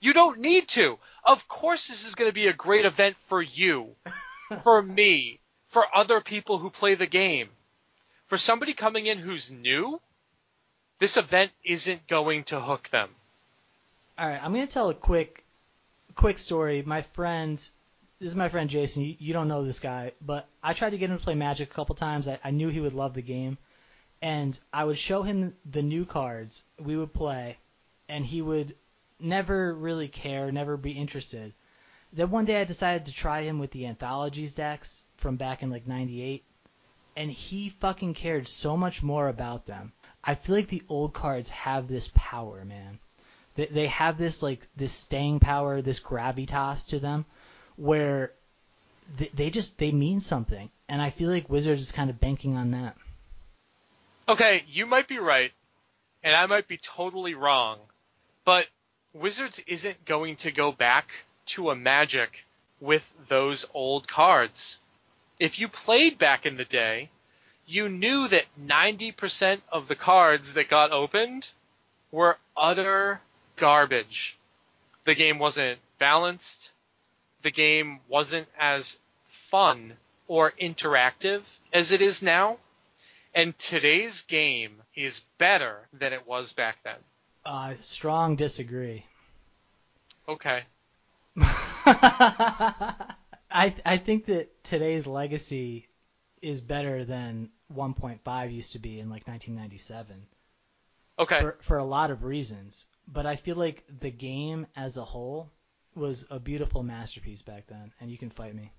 You 0.00 0.14
don't 0.14 0.38
need 0.38 0.68
to. 0.68 0.98
Of 1.24 1.48
course, 1.48 1.88
this 1.88 2.06
is 2.06 2.14
going 2.14 2.28
to 2.28 2.34
be 2.34 2.46
a 2.46 2.52
great 2.52 2.84
event 2.84 3.16
for 3.26 3.42
you, 3.42 3.94
for 4.62 4.82
me, 4.82 5.40
for 5.68 5.84
other 5.94 6.20
people 6.20 6.58
who 6.58 6.70
play 6.70 6.94
the 6.94 7.06
game. 7.06 7.50
For 8.26 8.38
somebody 8.38 8.74
coming 8.74 9.06
in 9.06 9.18
who's 9.18 9.50
new, 9.50 10.00
this 10.98 11.16
event 11.16 11.52
isn't 11.64 12.06
going 12.08 12.44
to 12.44 12.60
hook 12.60 12.88
them. 12.90 13.10
All 14.18 14.28
right, 14.28 14.42
I'm 14.42 14.52
going 14.52 14.66
to 14.66 14.72
tell 14.72 14.90
a 14.90 14.94
quick, 14.94 15.44
quick 16.14 16.38
story. 16.38 16.82
My 16.82 17.02
friend 17.02 17.58
this 18.20 18.30
is 18.30 18.36
my 18.36 18.48
friend 18.48 18.68
Jason. 18.68 19.04
You, 19.04 19.14
you 19.18 19.32
don't 19.32 19.46
know 19.46 19.64
this 19.64 19.78
guy, 19.78 20.12
but 20.20 20.48
I 20.62 20.72
tried 20.72 20.90
to 20.90 20.98
get 20.98 21.10
him 21.10 21.18
to 21.18 21.22
play 21.22 21.36
Magic 21.36 21.70
a 21.70 21.74
couple 21.74 21.94
times. 21.94 22.26
I, 22.26 22.38
I 22.42 22.50
knew 22.50 22.68
he 22.68 22.80
would 22.80 22.94
love 22.94 23.14
the 23.14 23.22
game, 23.22 23.58
and 24.20 24.58
I 24.72 24.84
would 24.84 24.98
show 24.98 25.22
him 25.22 25.54
the 25.64 25.82
new 25.82 26.04
cards. 26.04 26.64
We 26.80 26.96
would 26.96 27.14
play, 27.14 27.58
and 28.08 28.26
he 28.26 28.42
would 28.42 28.74
never 29.20 29.74
really 29.74 30.08
care, 30.08 30.50
never 30.52 30.76
be 30.76 30.92
interested. 30.92 31.52
Then 32.12 32.30
one 32.30 32.44
day 32.44 32.60
I 32.60 32.64
decided 32.64 33.06
to 33.06 33.12
try 33.12 33.42
him 33.42 33.58
with 33.58 33.70
the 33.70 33.86
anthologies 33.86 34.54
decks 34.54 35.04
from 35.16 35.36
back 35.36 35.62
in 35.62 35.70
like 35.70 35.86
'98, 35.86 36.44
and 37.16 37.30
he 37.30 37.68
fucking 37.68 38.14
cared 38.14 38.48
so 38.48 38.76
much 38.76 39.02
more 39.02 39.28
about 39.28 39.66
them. 39.66 39.92
I 40.24 40.34
feel 40.34 40.54
like 40.54 40.68
the 40.68 40.84
old 40.88 41.12
cards 41.12 41.50
have 41.50 41.88
this 41.88 42.10
power, 42.14 42.64
man. 42.64 42.98
They 43.54 43.66
they 43.66 43.86
have 43.88 44.18
this 44.18 44.42
like 44.42 44.66
this 44.76 44.92
staying 44.92 45.40
power, 45.40 45.82
this 45.82 46.00
gravitas 46.00 46.86
to 46.88 46.98
them, 46.98 47.26
where 47.76 48.32
they, 49.16 49.30
they 49.34 49.50
just 49.50 49.78
they 49.78 49.92
mean 49.92 50.20
something, 50.20 50.70
and 50.88 51.02
I 51.02 51.10
feel 51.10 51.30
like 51.30 51.50
Wizards 51.50 51.82
is 51.82 51.92
kind 51.92 52.08
of 52.08 52.20
banking 52.20 52.56
on 52.56 52.70
that. 52.70 52.96
Okay, 54.28 54.64
you 54.68 54.86
might 54.86 55.08
be 55.08 55.18
right, 55.18 55.52
and 56.22 56.34
I 56.34 56.46
might 56.46 56.68
be 56.68 56.76
totally 56.78 57.34
wrong, 57.34 57.78
but 58.44 58.66
Wizards 59.18 59.60
isn't 59.66 60.04
going 60.04 60.36
to 60.36 60.50
go 60.50 60.70
back 60.70 61.10
to 61.46 61.70
a 61.70 61.76
Magic 61.76 62.44
with 62.80 63.10
those 63.28 63.68
old 63.74 64.06
cards. 64.06 64.78
If 65.38 65.58
you 65.58 65.68
played 65.68 66.18
back 66.18 66.46
in 66.46 66.56
the 66.56 66.64
day, 66.64 67.10
you 67.66 67.88
knew 67.88 68.28
that 68.28 68.46
90% 68.60 69.60
of 69.70 69.88
the 69.88 69.96
cards 69.96 70.54
that 70.54 70.68
got 70.68 70.92
opened 70.92 71.48
were 72.10 72.38
utter 72.56 73.20
garbage. 73.56 74.36
The 75.04 75.14
game 75.14 75.38
wasn't 75.38 75.80
balanced. 75.98 76.70
The 77.42 77.50
game 77.50 78.00
wasn't 78.08 78.48
as 78.58 78.98
fun 79.50 79.96
or 80.26 80.52
interactive 80.52 81.42
as 81.72 81.92
it 81.92 82.02
is 82.02 82.22
now. 82.22 82.58
And 83.34 83.56
today's 83.58 84.22
game 84.22 84.82
is 84.94 85.24
better 85.38 85.88
than 85.92 86.12
it 86.12 86.26
was 86.26 86.52
back 86.52 86.78
then. 86.84 86.96
Uh, 87.44 87.74
strong 87.80 88.36
disagree. 88.36 89.04
Okay. 90.28 90.66
I 91.36 93.06
I 93.84 93.96
think 93.98 94.26
that 94.26 94.62
today's 94.64 95.06
legacy 95.06 95.88
is 96.42 96.60
better 96.60 97.04
than 97.04 97.50
1.5 97.68 98.52
used 98.52 98.72
to 98.72 98.78
be 98.78 99.00
in 99.00 99.08
like 99.10 99.26
1997 99.26 100.26
Okay. 101.18 101.44
for 101.44 101.58
for 101.62 101.78
a 101.78 101.84
lot 101.84 102.10
of 102.10 102.24
reasons. 102.24 102.86
But 103.06 103.24
I 103.26 103.36
feel 103.36 103.56
like 103.56 103.84
the 104.00 104.10
game 104.10 104.66
as 104.76 104.96
a 104.98 105.04
whole 105.06 105.50
was 105.94 106.26
a 106.30 106.38
beautiful 106.38 106.82
masterpiece 106.82 107.42
back 107.42 107.66
then, 107.66 107.92
and 108.00 108.10
you 108.10 108.18
can 108.18 108.30
fight 108.30 108.54
me. 108.54 108.72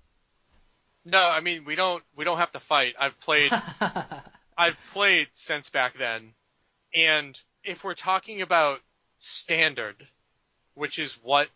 No, 1.04 1.28
I 1.28 1.40
mean 1.40 1.64
we 1.66 1.74
don't 1.74 2.02
we 2.16 2.24
don't 2.24 2.38
have 2.38 2.52
to 2.52 2.60
fight. 2.60 2.94
I've 2.98 3.18
played 3.20 3.54
I've 4.56 4.78
played 4.92 5.28
since 5.34 5.68
back 5.70 5.96
then. 5.98 6.34
And 6.94 7.40
if 7.64 7.84
we're 7.84 7.94
talking 7.94 8.42
about 8.42 8.82
standard, 9.20 10.08
which 10.74 10.98
is 10.98 11.14
what 11.22 11.48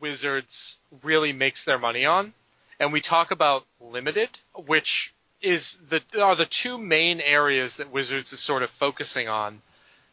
Wizards 0.00 0.78
really 1.02 1.32
makes 1.32 1.64
their 1.64 1.78
money 1.78 2.04
on, 2.04 2.32
and 2.78 2.92
we 2.92 3.00
talk 3.00 3.30
about 3.30 3.66
limited, 3.80 4.38
which 4.54 5.14
is 5.40 5.78
the 5.88 6.02
are 6.20 6.36
the 6.36 6.46
two 6.46 6.78
main 6.78 7.20
areas 7.20 7.78
that 7.78 7.90
Wizards 7.90 8.32
is 8.32 8.40
sort 8.40 8.62
of 8.62 8.70
focusing 8.70 9.28
on, 9.28 9.62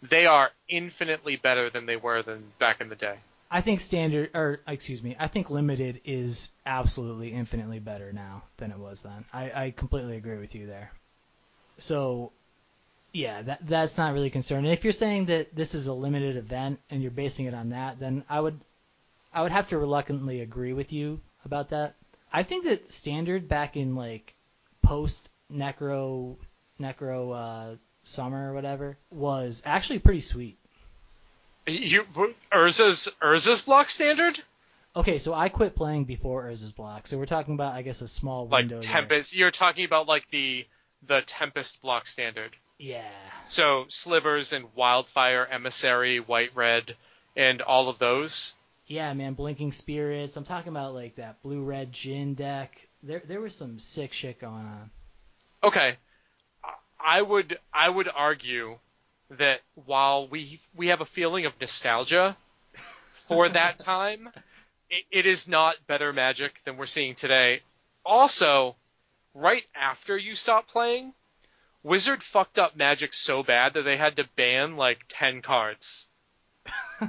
they 0.02 0.26
are 0.26 0.52
infinitely 0.68 1.36
better 1.36 1.70
than 1.70 1.86
they 1.86 1.96
were 1.96 2.22
than 2.24 2.52
back 2.60 2.82
in 2.82 2.90
the 2.90 2.96
day. 2.96 3.18
I 3.50 3.62
think 3.62 3.80
standard, 3.80 4.32
or 4.34 4.60
excuse 4.68 5.02
me, 5.02 5.16
I 5.18 5.28
think 5.28 5.50
limited 5.50 6.02
is 6.04 6.52
absolutely 6.66 7.32
infinitely 7.32 7.80
better 7.80 8.12
now 8.12 8.44
than 8.58 8.72
it 8.72 8.78
was 8.78 9.04
then. 9.04 9.24
I, 9.32 9.64
I 9.64 9.74
completely 9.76 10.18
agree 10.18 10.38
with 10.38 10.54
you 10.54 10.68
there. 10.68 10.92
So, 11.78 12.34
yeah, 13.14 13.42
that 13.44 13.68
that's 13.68 13.98
not 13.98 14.14
really 14.14 14.30
concerned. 14.30 14.66
And 14.66 14.74
if 14.74 14.84
you're 14.84 14.94
saying 14.94 15.26
that 15.28 15.56
this 15.56 15.74
is 15.74 15.88
a 15.88 15.94
limited 15.94 16.38
event 16.38 16.80
and 16.90 17.02
you're 17.02 17.12
basing 17.12 17.46
it 17.46 17.54
on 17.54 17.70
that, 17.70 18.00
then 18.00 18.24
I 18.30 18.40
would, 18.40 18.60
I 19.34 19.42
would 19.42 19.52
have 19.52 19.70
to 19.70 19.78
reluctantly 19.78 20.42
agree 20.42 20.74
with 20.74 20.92
you 20.94 21.20
about 21.46 21.70
that. 21.70 21.96
I 22.32 22.44
think 22.44 22.66
that 22.66 22.92
standard 22.92 23.48
back 23.48 23.78
in 23.78 23.96
like 23.96 24.34
post 24.84 25.30
Necro, 25.52 26.36
Necro 26.80 27.34
uh, 27.74 27.76
summer 28.04 28.52
or 28.52 28.54
whatever 28.54 28.98
was 29.12 29.62
actually 29.66 30.00
pretty 30.00 30.22
sweet. 30.22 30.58
You 31.66 32.06
Urza's 32.52 33.10
Urza's 33.22 33.62
block 33.62 33.90
standard? 33.90 34.40
Okay, 34.96 35.20
so 35.20 35.34
I 35.34 35.50
quit 35.50 35.76
playing 35.76 36.06
before 36.06 36.44
Urza's 36.46 36.72
block, 36.72 37.08
so 37.08 37.18
we're 37.18 37.26
talking 37.26 37.54
about, 37.54 37.74
I 37.76 37.82
guess, 37.84 38.02
a 38.02 38.08
small 38.08 38.48
Like 38.48 38.62
window. 38.64 38.76
there. 38.80 38.82
Tempest. 38.82 39.36
You're 39.36 39.52
talking 39.52 39.86
about 39.86 40.08
like 40.08 40.30
the 40.32 40.66
the 41.06 41.22
Tempest 41.22 41.82
block 41.82 42.08
standard. 42.08 42.56
Yeah. 42.80 43.10
So 43.46 43.86
slivers 43.88 44.54
and 44.54 44.66
wildfire, 44.76 45.46
emissary, 45.46 46.20
white 46.20 46.52
red, 46.56 46.96
and 47.36 47.62
all 47.62 47.90
of 47.90 48.00
those. 48.00 48.54
Yeah, 48.88 49.14
man, 49.14 49.34
Blinking 49.34 49.74
Spirits. 49.74 50.38
I'm 50.38 50.46
talking 50.46 50.70
about 50.70 50.94
like 50.94 51.16
that 51.16 51.42
blue 51.42 51.62
red 51.62 51.92
gin 51.92 52.36
deck. 52.36 52.88
There 53.04 53.22
there 53.26 53.42
was 53.42 53.56
some 53.56 53.80
sick 53.80 54.14
shit 54.14 54.40
going 54.40 54.66
on. 54.66 54.92
Okay, 55.64 55.98
I 57.00 57.22
would 57.22 57.60
I 57.74 57.90
would 57.90 58.10
argue 58.14 58.78
that 59.32 59.62
while 59.86 60.28
we 60.28 60.60
we 60.76 60.88
have 60.88 61.02
a 61.02 61.06
feeling 61.06 61.46
of 61.46 61.60
nostalgia 61.60 62.38
for 63.28 63.50
that 63.50 63.78
time, 63.78 64.30
it, 64.90 65.04
it 65.12 65.26
is 65.26 65.48
not 65.48 65.76
better 65.88 66.14
Magic 66.14 66.62
than 66.64 66.78
we're 66.78 66.86
seeing 66.86 67.16
today. 67.16 67.62
Also, 68.06 68.76
right 69.34 69.66
after 69.76 70.18
you 70.18 70.36
stop 70.36 70.68
playing, 70.68 71.14
Wizard 71.88 72.22
fucked 72.22 72.60
up 72.60 72.76
Magic 72.76 73.14
so 73.14 73.44
bad 73.44 73.74
that 73.74 73.84
they 73.84 73.96
had 73.96 74.18
to 74.18 74.28
ban 74.36 74.76
like 74.76 75.00
ten 75.08 75.42
cards. 75.42 76.08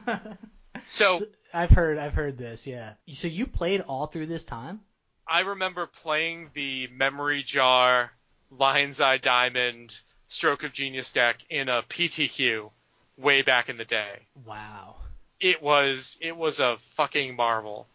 So 0.86 1.18
So, 1.18 1.26
I've 1.52 1.70
heard 1.70 1.98
I've 1.98 2.14
heard 2.14 2.38
this, 2.38 2.66
yeah. 2.66 2.92
So 3.12 3.26
you 3.26 3.46
played 3.46 3.80
all 3.80 4.06
through 4.06 4.26
this 4.26 4.44
time? 4.44 4.80
I 5.26 5.40
remember 5.40 5.86
playing 5.86 6.50
the 6.54 6.86
Memory 6.86 7.42
Jar, 7.42 8.12
Lion's 8.50 9.00
Eye 9.00 9.18
Diamond, 9.18 9.98
Stroke 10.28 10.62
of 10.62 10.72
Genius 10.72 11.10
deck 11.10 11.38
in 11.50 11.68
a 11.68 11.82
PTQ 11.82 12.70
way 13.16 13.42
back 13.42 13.68
in 13.68 13.76
the 13.76 13.84
day. 13.84 14.20
Wow. 14.46 14.96
It 15.40 15.60
was 15.60 16.16
it 16.20 16.36
was 16.36 16.60
a 16.60 16.78
fucking 16.94 17.34
marvel. 17.34 17.86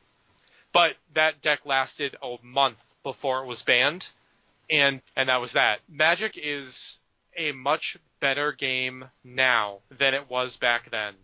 But 0.73 0.95
that 1.13 1.41
deck 1.41 1.65
lasted 1.65 2.17
a 2.21 2.35
month 2.43 2.77
before 3.03 3.43
it 3.43 3.47
was 3.47 3.61
banned, 3.61 4.07
and 4.69 5.01
and 5.15 5.29
that 5.29 5.41
was 5.41 5.53
that. 5.53 5.79
Magic 5.89 6.37
is 6.37 6.99
a 7.37 7.51
much 7.51 7.97
better 8.19 8.51
game 8.51 9.05
now 9.23 9.79
than 9.89 10.13
it 10.13 10.29
was 10.29 10.57
back 10.57 10.89
then, 10.91 11.15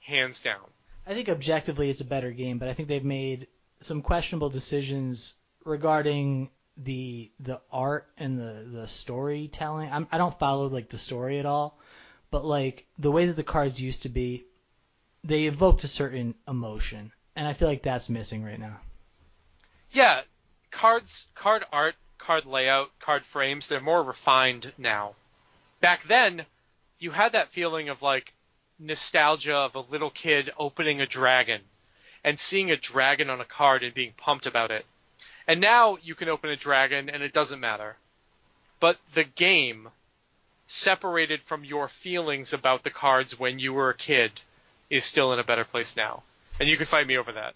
hands 0.00 0.40
down. 0.40 0.68
I 1.06 1.14
think 1.14 1.28
objectively 1.28 1.90
it's 1.90 2.00
a 2.00 2.04
better 2.04 2.30
game, 2.30 2.58
but 2.58 2.68
I 2.68 2.74
think 2.74 2.88
they've 2.88 3.04
made 3.04 3.48
some 3.80 4.02
questionable 4.02 4.50
decisions 4.50 5.34
regarding 5.64 6.50
the 6.76 7.30
the 7.40 7.60
art 7.70 8.08
and 8.16 8.38
the 8.38 8.66
the 8.70 8.86
storytelling. 8.86 9.90
I'm, 9.90 10.06
I 10.10 10.18
don't 10.18 10.38
follow 10.38 10.68
like 10.68 10.88
the 10.88 10.98
story 10.98 11.38
at 11.38 11.46
all, 11.46 11.78
but 12.30 12.44
like 12.44 12.86
the 12.98 13.10
way 13.10 13.26
that 13.26 13.36
the 13.36 13.42
cards 13.42 13.80
used 13.80 14.02
to 14.02 14.08
be, 14.08 14.44
they 15.24 15.44
evoked 15.44 15.84
a 15.84 15.88
certain 15.88 16.34
emotion, 16.48 17.12
and 17.36 17.46
I 17.46 17.52
feel 17.52 17.68
like 17.68 17.82
that's 17.82 18.08
missing 18.08 18.44
right 18.44 18.60
now. 18.60 18.80
Yeah, 19.90 20.22
cards, 20.70 21.28
card 21.34 21.64
art, 21.72 21.94
card 22.22 22.46
layout, 22.46 22.90
card 23.00 23.24
frames, 23.26 23.66
they're 23.66 23.80
more 23.80 24.02
refined 24.02 24.72
now. 24.78 25.14
Back 25.80 26.04
then, 26.04 26.46
you 26.98 27.10
had 27.10 27.32
that 27.32 27.52
feeling 27.52 27.88
of 27.88 28.00
like 28.00 28.32
nostalgia 28.78 29.56
of 29.56 29.74
a 29.74 29.80
little 29.80 30.10
kid 30.10 30.50
opening 30.56 31.00
a 31.00 31.06
dragon 31.06 31.60
and 32.24 32.38
seeing 32.38 32.70
a 32.70 32.76
dragon 32.76 33.28
on 33.28 33.40
a 33.40 33.44
card 33.44 33.82
and 33.82 33.92
being 33.92 34.12
pumped 34.16 34.46
about 34.46 34.70
it. 34.70 34.86
And 35.48 35.60
now 35.60 35.98
you 36.02 36.14
can 36.14 36.28
open 36.28 36.50
a 36.50 36.56
dragon 36.56 37.10
and 37.10 37.22
it 37.22 37.32
doesn't 37.32 37.60
matter. 37.60 37.96
But 38.78 38.98
the 39.14 39.24
game, 39.24 39.88
separated 40.66 41.42
from 41.42 41.64
your 41.64 41.88
feelings 41.88 42.52
about 42.52 42.84
the 42.84 42.90
cards 42.90 43.38
when 43.38 43.58
you 43.58 43.72
were 43.72 43.90
a 43.90 43.96
kid, 43.96 44.40
is 44.88 45.04
still 45.04 45.32
in 45.32 45.38
a 45.38 45.44
better 45.44 45.64
place 45.64 45.96
now. 45.96 46.22
And 46.60 46.68
you 46.68 46.76
can 46.76 46.86
fight 46.86 47.06
me 47.06 47.18
over 47.18 47.32
that. 47.32 47.54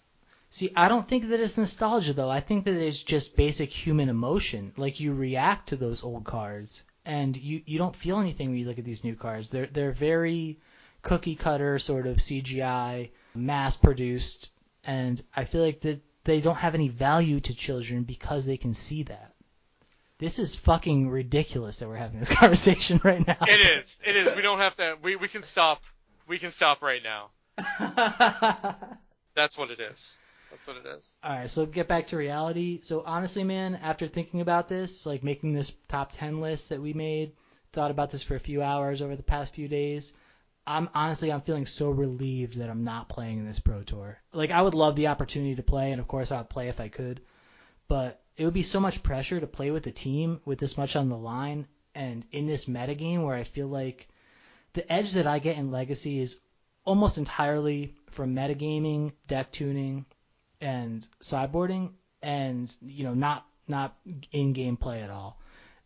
See, 0.49 0.71
I 0.75 0.87
don't 0.87 1.07
think 1.07 1.29
that 1.29 1.39
it's 1.39 1.57
nostalgia 1.57 2.13
though. 2.13 2.29
I 2.29 2.39
think 2.39 2.65
that 2.65 2.75
it's 2.75 3.03
just 3.03 3.35
basic 3.35 3.69
human 3.69 4.09
emotion. 4.09 4.73
Like 4.77 4.99
you 4.99 5.13
react 5.13 5.69
to 5.69 5.75
those 5.75 6.03
old 6.03 6.23
cards, 6.23 6.83
and 7.05 7.35
you 7.35 7.61
you 7.65 7.77
don't 7.77 7.95
feel 7.95 8.19
anything 8.19 8.49
when 8.49 8.57
you 8.57 8.65
look 8.65 8.79
at 8.79 8.85
these 8.85 9.03
new 9.03 9.15
cards. 9.15 9.51
They're 9.51 9.67
they're 9.67 9.91
very 9.91 10.59
cookie 11.01 11.35
cutter 11.35 11.79
sort 11.79 12.07
of 12.07 12.17
CGI, 12.17 13.11
mass 13.35 13.75
produced, 13.75 14.51
and 14.83 15.21
I 15.35 15.45
feel 15.45 15.63
like 15.63 15.81
that 15.81 16.01
they 16.23 16.41
don't 16.41 16.55
have 16.55 16.75
any 16.75 16.89
value 16.89 17.39
to 17.41 17.53
children 17.53 18.03
because 18.03 18.45
they 18.45 18.57
can 18.57 18.73
see 18.73 19.03
that. 19.03 19.33
This 20.17 20.39
is 20.39 20.55
fucking 20.55 21.09
ridiculous 21.09 21.77
that 21.79 21.87
we're 21.87 21.95
having 21.95 22.19
this 22.19 22.29
conversation 22.35 22.99
right 23.03 23.25
now. 23.25 23.37
It 23.47 23.59
is. 23.59 24.01
It 24.05 24.15
is. 24.15 24.35
We 24.35 24.41
don't 24.41 24.59
have 24.59 24.75
to. 24.77 24.97
We 25.01 25.15
we 25.17 25.27
can 25.27 25.43
stop. 25.43 25.83
We 26.27 26.39
can 26.39 26.51
stop 26.51 26.81
right 26.81 27.01
now. 27.03 27.29
That's 29.35 29.57
what 29.57 29.71
it 29.71 29.79
is. 29.79 30.17
That's 30.49 30.65
what 30.65 30.77
it 30.77 30.85
is. 30.85 31.19
All 31.23 31.31
right, 31.31 31.49
so 31.49 31.65
get 31.65 31.87
back 31.87 32.07
to 32.07 32.17
reality. 32.17 32.81
So 32.81 33.03
honestly, 33.05 33.43
man, 33.43 33.75
after 33.75 34.07
thinking 34.07 34.41
about 34.41 34.67
this, 34.67 35.05
like 35.05 35.23
making 35.23 35.53
this 35.53 35.75
top 35.87 36.11
10 36.13 36.41
list 36.41 36.69
that 36.69 36.81
we 36.81 36.93
made, 36.93 37.33
thought 37.73 37.91
about 37.91 38.11
this 38.11 38.23
for 38.23 38.35
a 38.35 38.39
few 38.39 38.61
hours 38.63 39.01
over 39.01 39.15
the 39.15 39.23
past 39.23 39.53
few 39.53 39.67
days, 39.67 40.13
I'm 40.65 40.89
honestly 40.93 41.31
I'm 41.31 41.41
feeling 41.41 41.65
so 41.65 41.89
relieved 41.89 42.57
that 42.57 42.69
I'm 42.69 42.83
not 42.83 43.09
playing 43.09 43.39
in 43.39 43.45
this 43.45 43.59
pro 43.59 43.83
tour. 43.83 44.19
Like 44.33 44.51
I 44.51 44.61
would 44.61 44.73
love 44.73 44.95
the 44.95 45.07
opportunity 45.07 45.55
to 45.55 45.63
play 45.63 45.91
and 45.91 46.01
of 46.01 46.07
course 46.07 46.31
I'd 46.31 46.49
play 46.49 46.67
if 46.67 46.79
I 46.79 46.89
could, 46.89 47.21
but 47.87 48.21
it 48.35 48.45
would 48.45 48.53
be 48.53 48.63
so 48.63 48.79
much 48.79 49.03
pressure 49.03 49.39
to 49.39 49.47
play 49.47 49.71
with 49.71 49.87
a 49.87 49.91
team 49.91 50.41
with 50.45 50.59
this 50.59 50.77
much 50.77 50.95
on 50.95 51.09
the 51.09 51.17
line 51.17 51.67
and 51.95 52.25
in 52.31 52.47
this 52.47 52.65
metagame 52.65 53.23
where 53.23 53.35
I 53.35 53.43
feel 53.43 53.67
like 53.67 54.07
the 54.73 54.91
edge 54.91 55.13
that 55.13 55.25
I 55.25 55.39
get 55.39 55.57
in 55.57 55.71
Legacy 55.71 56.19
is 56.19 56.39
almost 56.83 57.17
entirely 57.17 57.95
from 58.11 58.35
metagaming, 58.35 59.11
deck 59.27 59.51
tuning, 59.51 60.05
and 60.61 61.07
sideboarding, 61.21 61.91
and 62.21 62.73
you 62.81 63.03
know 63.03 63.13
not 63.13 63.45
not 63.67 63.95
in-game 64.31 64.77
play 64.77 65.01
at 65.01 65.09
all. 65.09 65.39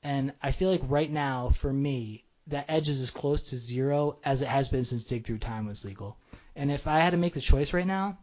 And 0.03 0.33
I 0.41 0.51
feel 0.51 0.69
like 0.69 0.81
right 0.83 1.11
now 1.11 1.49
for 1.49 1.71
me, 1.71 2.23
that 2.47 2.65
edge 2.67 2.89
is 2.89 2.99
as 2.99 3.11
close 3.11 3.49
to 3.49 3.57
zero 3.57 4.17
as 4.23 4.41
it 4.41 4.47
has 4.47 4.69
been 4.69 4.83
since 4.83 5.03
Dig 5.03 5.25
Through 5.25 5.39
Time 5.39 5.65
was 5.67 5.85
legal. 5.85 6.17
And 6.55 6.71
if 6.71 6.87
I 6.87 6.99
had 6.99 7.11
to 7.11 7.17
make 7.17 7.33
the 7.33 7.41
choice 7.41 7.73
right 7.73 7.87
now, 7.87 8.17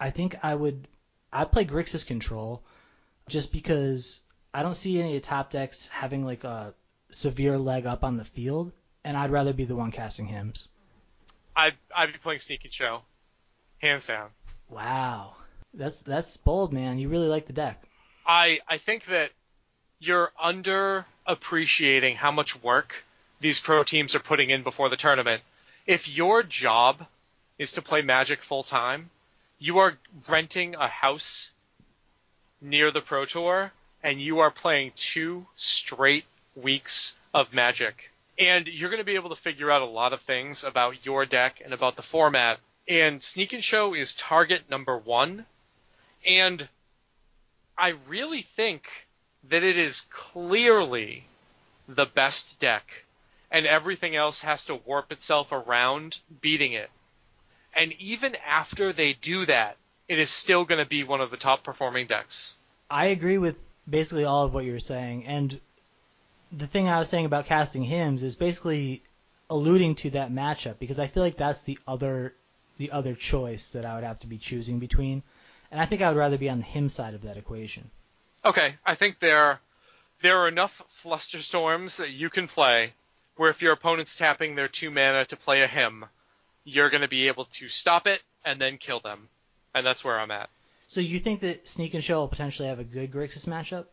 I 0.00 0.10
think 0.10 0.36
I 0.42 0.54
would 0.54 0.88
I'd 1.32 1.52
play 1.52 1.64
Grixis 1.64 2.06
Control 2.06 2.62
just 3.28 3.52
because 3.52 4.22
I 4.54 4.62
don't 4.62 4.76
see 4.76 4.98
any 4.98 5.16
of 5.16 5.22
the 5.22 5.28
top 5.28 5.50
decks 5.50 5.88
having 5.88 6.24
like 6.24 6.44
a 6.44 6.74
severe 7.10 7.58
leg 7.58 7.86
up 7.86 8.04
on 8.04 8.16
the 8.16 8.24
field, 8.24 8.72
and 9.04 9.16
I'd 9.16 9.30
rather 9.30 9.52
be 9.52 9.64
the 9.64 9.76
one 9.76 9.92
casting 9.92 10.26
hymns. 10.26 10.68
I'd 11.56 11.74
I'd 11.94 12.12
be 12.12 12.18
playing 12.18 12.40
Sneak 12.40 12.64
and 12.64 12.72
Show, 12.72 13.02
hands 13.78 14.06
down. 14.06 14.30
Wow, 14.68 15.34
that's 15.74 16.00
that's 16.00 16.36
bold, 16.36 16.72
man. 16.72 16.98
You 16.98 17.08
really 17.08 17.28
like 17.28 17.46
the 17.46 17.52
deck. 17.52 17.82
I 18.26 18.60
I 18.68 18.78
think 18.78 19.06
that 19.06 19.30
you're 19.98 20.32
under 20.40 21.06
appreciating 21.26 22.16
how 22.16 22.30
much 22.30 22.62
work 22.62 23.04
these 23.40 23.58
pro 23.58 23.84
teams 23.84 24.14
are 24.14 24.20
putting 24.20 24.50
in 24.50 24.62
before 24.62 24.88
the 24.88 24.96
tournament. 24.96 25.42
If 25.86 26.08
your 26.08 26.42
job 26.42 27.06
is 27.58 27.72
to 27.72 27.82
play 27.82 28.02
Magic 28.02 28.42
full 28.42 28.62
time, 28.62 29.10
you 29.58 29.78
are 29.78 29.98
renting 30.28 30.74
a 30.74 30.88
house 30.88 31.52
near 32.60 32.90
the 32.90 33.00
Pro 33.00 33.24
Tour 33.24 33.72
and 34.02 34.20
you 34.20 34.40
are 34.40 34.50
playing 34.50 34.92
two 34.96 35.46
straight 35.56 36.24
weeks 36.54 37.16
of 37.34 37.52
Magic. 37.52 38.10
And 38.38 38.68
you're 38.68 38.90
going 38.90 39.00
to 39.00 39.04
be 39.04 39.16
able 39.16 39.30
to 39.30 39.36
figure 39.36 39.70
out 39.70 39.82
a 39.82 39.86
lot 39.86 40.12
of 40.12 40.20
things 40.20 40.62
about 40.62 41.04
your 41.04 41.26
deck 41.26 41.60
and 41.64 41.74
about 41.74 41.96
the 41.96 42.02
format. 42.02 42.60
And 42.86 43.22
Sneak 43.22 43.52
and 43.52 43.64
Show 43.64 43.94
is 43.94 44.14
target 44.14 44.70
number 44.70 44.96
one. 44.96 45.46
And 46.28 46.68
I 47.76 47.94
really 48.06 48.42
think 48.42 48.88
that 49.48 49.62
it 49.62 49.76
is 49.78 50.02
clearly 50.10 51.24
the 51.88 52.06
best 52.06 52.58
deck. 52.58 53.04
And 53.50 53.66
everything 53.66 54.14
else 54.14 54.42
has 54.42 54.66
to 54.66 54.74
warp 54.74 55.10
itself 55.10 55.52
around 55.52 56.18
beating 56.40 56.74
it. 56.74 56.90
And 57.74 57.92
even 57.94 58.36
after 58.46 58.92
they 58.92 59.14
do 59.14 59.46
that, 59.46 59.76
it 60.06 60.18
is 60.18 60.30
still 60.30 60.64
going 60.64 60.78
to 60.78 60.88
be 60.88 61.02
one 61.02 61.20
of 61.20 61.30
the 61.30 61.36
top 61.36 61.64
performing 61.64 62.06
decks. 62.06 62.56
I 62.90 63.06
agree 63.06 63.38
with 63.38 63.58
basically 63.88 64.24
all 64.24 64.44
of 64.44 64.54
what 64.54 64.64
you 64.64 64.72
were 64.72 64.80
saying, 64.80 65.26
and 65.26 65.60
the 66.50 66.66
thing 66.66 66.88
I 66.88 66.98
was 66.98 67.08
saying 67.08 67.26
about 67.26 67.46
casting 67.46 67.84
hymns 67.84 68.22
is 68.22 68.34
basically 68.34 69.02
alluding 69.50 69.94
to 69.96 70.10
that 70.10 70.32
matchup 70.32 70.78
because 70.78 70.98
I 70.98 71.06
feel 71.06 71.22
like 71.22 71.36
that's 71.36 71.62
the 71.64 71.78
other 71.86 72.34
the 72.78 72.92
other 72.92 73.14
choice 73.14 73.70
that 73.70 73.84
I 73.84 73.96
would 73.96 74.04
have 74.04 74.20
to 74.20 74.28
be 74.28 74.38
choosing 74.38 74.78
between, 74.78 75.22
and 75.70 75.80
I 75.80 75.86
think 75.86 76.02
I 76.02 76.08
would 76.08 76.18
rather 76.18 76.38
be 76.38 76.48
on 76.48 76.58
the 76.58 76.64
hymn 76.64 76.88
side 76.88 77.14
of 77.14 77.22
that 77.22 77.36
equation. 77.36 77.90
Okay, 78.44 78.76
I 78.84 78.94
think 78.94 79.18
there 79.18 79.60
there 80.22 80.38
are 80.40 80.48
enough 80.48 80.82
flusterstorms 81.02 81.96
that 81.96 82.10
you 82.10 82.30
can 82.30 82.48
play 82.48 82.92
where 83.36 83.50
if 83.50 83.62
your 83.62 83.72
opponent's 83.72 84.16
tapping 84.16 84.54
their 84.54 84.68
two 84.68 84.90
mana 84.90 85.24
to 85.26 85.36
play 85.36 85.62
a 85.62 85.68
hymn, 85.68 86.04
you're 86.64 86.90
going 86.90 87.02
to 87.02 87.08
be 87.08 87.28
able 87.28 87.44
to 87.46 87.68
stop 87.68 88.06
it 88.06 88.20
and 88.44 88.60
then 88.60 88.78
kill 88.78 89.00
them, 89.00 89.28
and 89.74 89.86
that's 89.86 90.04
where 90.04 90.18
I'm 90.18 90.30
at. 90.30 90.50
So 90.88 91.00
you 91.00 91.18
think 91.18 91.40
that 91.40 91.68
Sneak 91.68 91.94
and 91.94 92.02
Show 92.02 92.20
will 92.20 92.28
potentially 92.28 92.68
have 92.68 92.78
a 92.78 92.84
good 92.84 93.12
Grixis 93.12 93.46
matchup? 93.46 93.86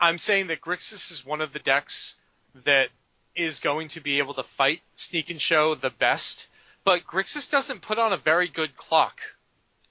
I'm 0.00 0.18
saying 0.18 0.48
that 0.48 0.60
Grixis 0.60 1.10
is 1.12 1.24
one 1.24 1.40
of 1.40 1.52
the 1.52 1.58
decks 1.58 2.18
that 2.64 2.88
is 3.36 3.60
going 3.60 3.88
to 3.88 4.00
be 4.00 4.18
able 4.18 4.34
to 4.34 4.42
fight 4.42 4.80
Sneak 4.96 5.30
and 5.30 5.40
Show 5.40 5.74
the 5.74 5.90
best, 5.90 6.48
but 6.84 7.06
Grixis 7.06 7.50
doesn't 7.50 7.82
put 7.82 7.98
on 7.98 8.12
a 8.12 8.16
very 8.16 8.48
good 8.48 8.76
clock 8.76 9.20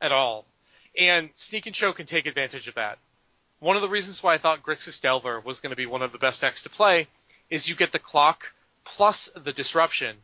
at 0.01 0.11
all. 0.11 0.45
And 0.97 1.29
Sneak 1.35 1.67
and 1.67 1.75
Show 1.75 1.93
can 1.93 2.05
take 2.05 2.25
advantage 2.25 2.67
of 2.67 2.75
that. 2.75 2.97
One 3.59 3.75
of 3.75 3.81
the 3.81 3.89
reasons 3.89 4.21
why 4.21 4.33
I 4.33 4.37
thought 4.37 4.63
Grixis 4.63 5.01
Delver 5.01 5.39
was 5.39 5.59
going 5.59 5.71
to 5.71 5.75
be 5.75 5.85
one 5.85 6.01
of 6.01 6.11
the 6.11 6.17
best 6.17 6.41
decks 6.41 6.63
to 6.63 6.69
play 6.69 7.07
is 7.49 7.67
you 7.67 7.75
get 7.75 7.91
the 7.91 7.99
clock 7.99 8.51
plus 8.83 9.29
the 9.35 9.53
disruption. 9.53 10.17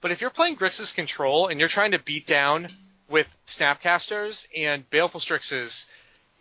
But 0.00 0.10
if 0.10 0.20
you're 0.20 0.30
playing 0.30 0.56
Grixis 0.56 0.94
Control 0.94 1.48
and 1.48 1.58
you're 1.58 1.68
trying 1.68 1.92
to 1.92 1.98
beat 1.98 2.26
down 2.26 2.68
with 3.08 3.26
Snapcasters 3.46 4.46
and 4.56 4.88
Baleful 4.90 5.20
Strixes, 5.20 5.86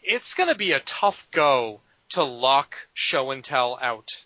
it's 0.03 0.33
going 0.33 0.49
to 0.49 0.55
be 0.55 0.73
a 0.73 0.79
tough 0.81 1.27
go 1.31 1.81
to 2.09 2.23
lock 2.23 2.75
show 2.93 3.31
and 3.31 3.43
tell 3.43 3.77
out. 3.81 4.23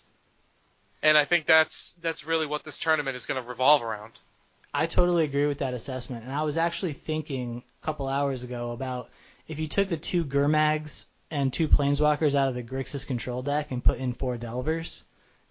And 1.02 1.18
I 1.18 1.24
think 1.24 1.46
that's 1.46 1.94
that's 2.00 2.24
really 2.24 2.46
what 2.46 2.64
this 2.64 2.78
tournament 2.78 3.16
is 3.16 3.26
going 3.26 3.42
to 3.42 3.48
revolve 3.48 3.82
around. 3.82 4.12
I 4.72 4.86
totally 4.86 5.24
agree 5.24 5.46
with 5.46 5.58
that 5.58 5.74
assessment. 5.74 6.24
And 6.24 6.32
I 6.32 6.42
was 6.42 6.56
actually 6.56 6.92
thinking 6.92 7.62
a 7.82 7.84
couple 7.84 8.08
hours 8.08 8.44
ago 8.44 8.70
about 8.70 9.10
if 9.48 9.58
you 9.58 9.66
took 9.66 9.88
the 9.88 9.96
two 9.96 10.24
Gurmags 10.24 11.06
and 11.30 11.52
two 11.52 11.68
Planeswalkers 11.68 12.34
out 12.34 12.48
of 12.48 12.54
the 12.54 12.62
Grixis 12.62 13.06
control 13.06 13.42
deck 13.42 13.70
and 13.70 13.84
put 13.84 13.98
in 13.98 14.12
four 14.12 14.36
Delvers, 14.36 15.02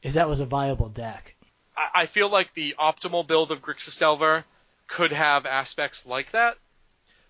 is 0.03 0.13
that 0.13 0.30
was 0.30 0.39
a 0.39 0.45
viable 0.45 0.89
deck. 0.89 1.35
I, 1.76 2.01
I 2.01 2.05
feel 2.05 2.30
like 2.30 2.53
the 2.53 2.76
optimal 2.80 3.26
build 3.26 3.51
of 3.51 3.61
Grixis 3.61 3.99
Delver 3.99 4.45
could 4.88 5.11
have 5.11 5.45
aspects 5.45 6.05
like 6.05 6.31
that, 6.31 6.57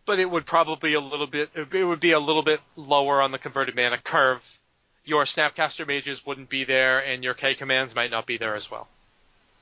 but 0.05 0.19
it 0.19 0.29
would 0.29 0.45
probably 0.45 0.93
a 0.93 0.99
little 0.99 1.27
bit 1.27 1.51
it 1.55 1.85
would 1.85 1.99
be 1.99 2.11
a 2.11 2.19
little 2.19 2.41
bit 2.41 2.59
lower 2.75 3.21
on 3.21 3.31
the 3.31 3.37
converted 3.37 3.75
mana 3.75 3.97
curve. 3.97 4.59
Your 5.03 5.23
Snapcaster 5.23 5.87
mages 5.87 6.25
wouldn't 6.25 6.49
be 6.49 6.63
there, 6.63 6.99
and 6.99 7.23
your 7.23 7.33
K 7.33 7.55
commands 7.55 7.95
might 7.95 8.11
not 8.11 8.27
be 8.27 8.37
there 8.37 8.55
as 8.55 8.69
well. 8.69 8.87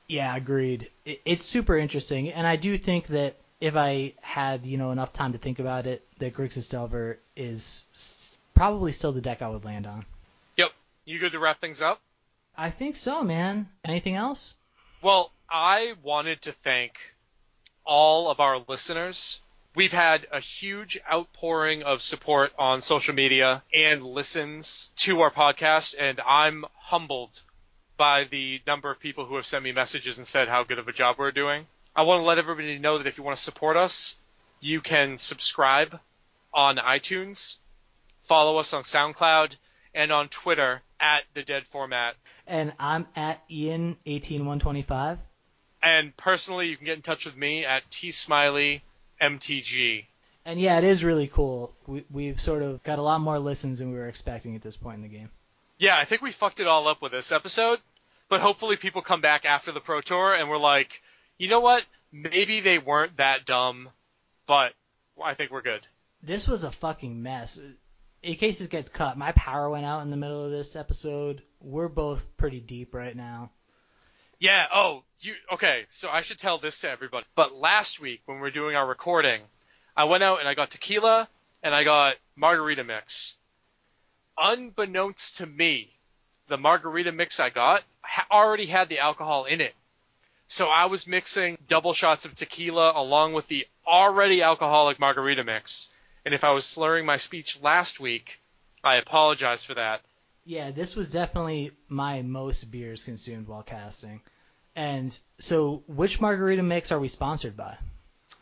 Yeah, 0.06 0.34
agreed. 0.36 0.90
It's 1.04 1.44
super 1.44 1.78
interesting, 1.78 2.30
and 2.30 2.46
I 2.46 2.56
do 2.56 2.76
think 2.76 3.06
that 3.08 3.36
if 3.60 3.76
I 3.76 4.14
had 4.20 4.64
you 4.66 4.76
know 4.78 4.90
enough 4.90 5.12
time 5.12 5.32
to 5.32 5.38
think 5.38 5.58
about 5.58 5.86
it, 5.86 6.06
that 6.18 6.34
Grixis 6.34 6.70
Delver 6.70 7.18
is 7.36 7.84
s- 7.92 8.36
probably 8.54 8.92
still 8.92 9.12
the 9.12 9.20
deck 9.20 9.42
I 9.42 9.48
would 9.48 9.64
land 9.64 9.86
on. 9.86 10.04
Yep. 10.56 10.70
You 11.04 11.18
good 11.18 11.32
to 11.32 11.38
wrap 11.38 11.60
things 11.60 11.80
up? 11.82 12.00
I 12.56 12.70
think 12.70 12.96
so, 12.96 13.22
man. 13.22 13.68
Anything 13.84 14.16
else? 14.16 14.54
Well, 15.02 15.32
I 15.48 15.94
wanted 16.02 16.42
to 16.42 16.52
thank 16.52 16.94
all 17.84 18.30
of 18.30 18.40
our 18.40 18.58
listeners. 18.68 19.40
We've 19.74 19.92
had 19.92 20.26
a 20.32 20.40
huge 20.40 20.98
outpouring 21.10 21.82
of 21.84 22.02
support 22.02 22.52
on 22.58 22.80
social 22.82 23.14
media 23.14 23.62
and 23.72 24.02
listens 24.02 24.90
to 24.96 25.20
our 25.20 25.30
podcast, 25.30 25.94
and 25.98 26.20
I'm 26.26 26.64
humbled 26.76 27.40
by 27.96 28.24
the 28.24 28.60
number 28.66 28.90
of 28.90 28.98
people 28.98 29.26
who 29.26 29.36
have 29.36 29.46
sent 29.46 29.62
me 29.64 29.72
messages 29.72 30.18
and 30.18 30.26
said 30.26 30.48
how 30.48 30.64
good 30.64 30.78
of 30.78 30.88
a 30.88 30.92
job 30.92 31.16
we're 31.18 31.30
doing. 31.30 31.66
I 31.94 32.02
want 32.02 32.20
to 32.20 32.24
let 32.24 32.38
everybody 32.38 32.78
know 32.78 32.98
that 32.98 33.06
if 33.06 33.18
you 33.18 33.24
want 33.24 33.36
to 33.36 33.42
support 33.42 33.76
us, 33.76 34.16
you 34.60 34.80
can 34.80 35.18
subscribe 35.18 35.98
on 36.52 36.76
iTunes, 36.76 37.56
follow 38.24 38.58
us 38.58 38.72
on 38.72 38.82
SoundCloud, 38.82 39.52
and 39.94 40.12
on 40.12 40.28
Twitter 40.28 40.82
at 41.00 41.22
the 41.34 41.42
Dead 41.42 41.64
Format. 41.72 42.14
And 42.46 42.72
I'm 42.78 43.06
at 43.16 43.42
Ian 43.50 43.96
eighteen 44.06 44.46
one 44.46 44.60
twenty 44.60 44.82
five. 44.82 45.18
And 45.82 46.16
personally, 46.16 46.68
you 46.68 46.76
can 46.76 46.86
get 46.86 46.96
in 46.96 47.02
touch 47.02 47.24
with 47.24 47.36
me 47.36 47.64
at 47.64 47.88
tsmileymtg. 47.90 50.04
And 50.44 50.60
yeah, 50.60 50.78
it 50.78 50.84
is 50.84 51.04
really 51.04 51.28
cool. 51.28 51.72
We, 51.86 52.04
we've 52.10 52.40
sort 52.40 52.62
of 52.62 52.82
got 52.82 52.98
a 52.98 53.02
lot 53.02 53.20
more 53.20 53.38
listens 53.38 53.78
than 53.78 53.92
we 53.92 53.98
were 53.98 54.08
expecting 54.08 54.56
at 54.56 54.62
this 54.62 54.76
point 54.76 54.96
in 54.96 55.02
the 55.02 55.08
game. 55.08 55.30
Yeah, 55.78 55.96
I 55.96 56.04
think 56.04 56.22
we 56.22 56.32
fucked 56.32 56.60
it 56.60 56.66
all 56.66 56.88
up 56.88 57.00
with 57.00 57.12
this 57.12 57.32
episode, 57.32 57.78
but 58.28 58.40
hopefully 58.40 58.76
people 58.76 59.02
come 59.02 59.20
back 59.20 59.44
after 59.44 59.72
the 59.72 59.80
Pro 59.80 60.00
Tour 60.00 60.34
and 60.34 60.50
we're 60.50 60.58
like, 60.58 61.02
you 61.40 61.48
know 61.48 61.60
what? 61.60 61.82
Maybe 62.12 62.60
they 62.60 62.78
weren't 62.78 63.16
that 63.16 63.46
dumb, 63.46 63.88
but 64.46 64.74
I 65.24 65.32
think 65.32 65.50
we're 65.50 65.62
good. 65.62 65.86
This 66.22 66.46
was 66.46 66.64
a 66.64 66.70
fucking 66.70 67.22
mess. 67.22 67.58
In 68.22 68.34
case 68.34 68.58
this 68.58 68.68
gets 68.68 68.90
cut, 68.90 69.16
my 69.16 69.32
power 69.32 69.70
went 69.70 69.86
out 69.86 70.02
in 70.02 70.10
the 70.10 70.18
middle 70.18 70.44
of 70.44 70.50
this 70.50 70.76
episode. 70.76 71.42
We're 71.62 71.88
both 71.88 72.36
pretty 72.36 72.60
deep 72.60 72.94
right 72.94 73.16
now. 73.16 73.52
Yeah. 74.38 74.66
Oh, 74.74 75.02
you 75.20 75.32
okay? 75.54 75.86
So 75.88 76.10
I 76.10 76.20
should 76.20 76.38
tell 76.38 76.58
this 76.58 76.82
to 76.82 76.90
everybody. 76.90 77.24
But 77.34 77.54
last 77.54 78.00
week 78.00 78.20
when 78.26 78.36
we 78.36 78.42
were 78.42 78.50
doing 78.50 78.76
our 78.76 78.86
recording, 78.86 79.40
I 79.96 80.04
went 80.04 80.22
out 80.22 80.40
and 80.40 80.48
I 80.48 80.52
got 80.52 80.70
tequila 80.70 81.26
and 81.62 81.74
I 81.74 81.84
got 81.84 82.16
margarita 82.36 82.84
mix. 82.84 83.38
Unbeknownst 84.36 85.38
to 85.38 85.46
me, 85.46 85.88
the 86.48 86.58
margarita 86.58 87.12
mix 87.12 87.40
I 87.40 87.48
got 87.48 87.82
ha- 88.02 88.26
already 88.30 88.66
had 88.66 88.90
the 88.90 88.98
alcohol 88.98 89.46
in 89.46 89.62
it. 89.62 89.74
So 90.50 90.66
I 90.66 90.86
was 90.86 91.06
mixing 91.06 91.58
double 91.68 91.92
shots 91.92 92.24
of 92.24 92.34
tequila 92.34 92.92
along 92.96 93.34
with 93.34 93.46
the 93.46 93.68
already 93.86 94.42
alcoholic 94.42 94.98
margarita 94.98 95.44
mix, 95.44 95.88
And 96.24 96.34
if 96.34 96.42
I 96.42 96.50
was 96.50 96.64
slurring 96.64 97.06
my 97.06 97.18
speech 97.18 97.62
last 97.62 98.00
week, 98.00 98.40
I 98.82 98.96
apologize 98.96 99.64
for 99.64 99.74
that. 99.74 100.00
Yeah, 100.44 100.72
this 100.72 100.96
was 100.96 101.12
definitely 101.12 101.70
my 101.88 102.22
most 102.22 102.68
beers 102.68 103.04
consumed 103.04 103.46
while 103.46 103.62
casting. 103.62 104.22
And 104.74 105.16
so, 105.38 105.84
which 105.86 106.20
margarita 106.20 106.64
mix 106.64 106.90
are 106.90 106.98
we 106.98 107.06
sponsored 107.06 107.56
by? 107.56 107.78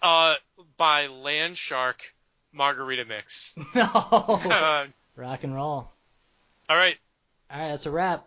Uh, 0.00 0.36
by 0.78 1.08
Land 1.08 1.58
Shark 1.58 2.14
Margarita 2.52 3.04
Mix. 3.04 3.54
no. 3.74 3.82
Uh, 3.84 4.86
Rock 5.16 5.44
and 5.44 5.54
roll. 5.54 5.92
all 6.70 6.76
right. 6.76 6.96
All 7.50 7.60
right, 7.60 7.68
that's 7.68 7.84
a 7.84 7.90
wrap. 7.90 8.26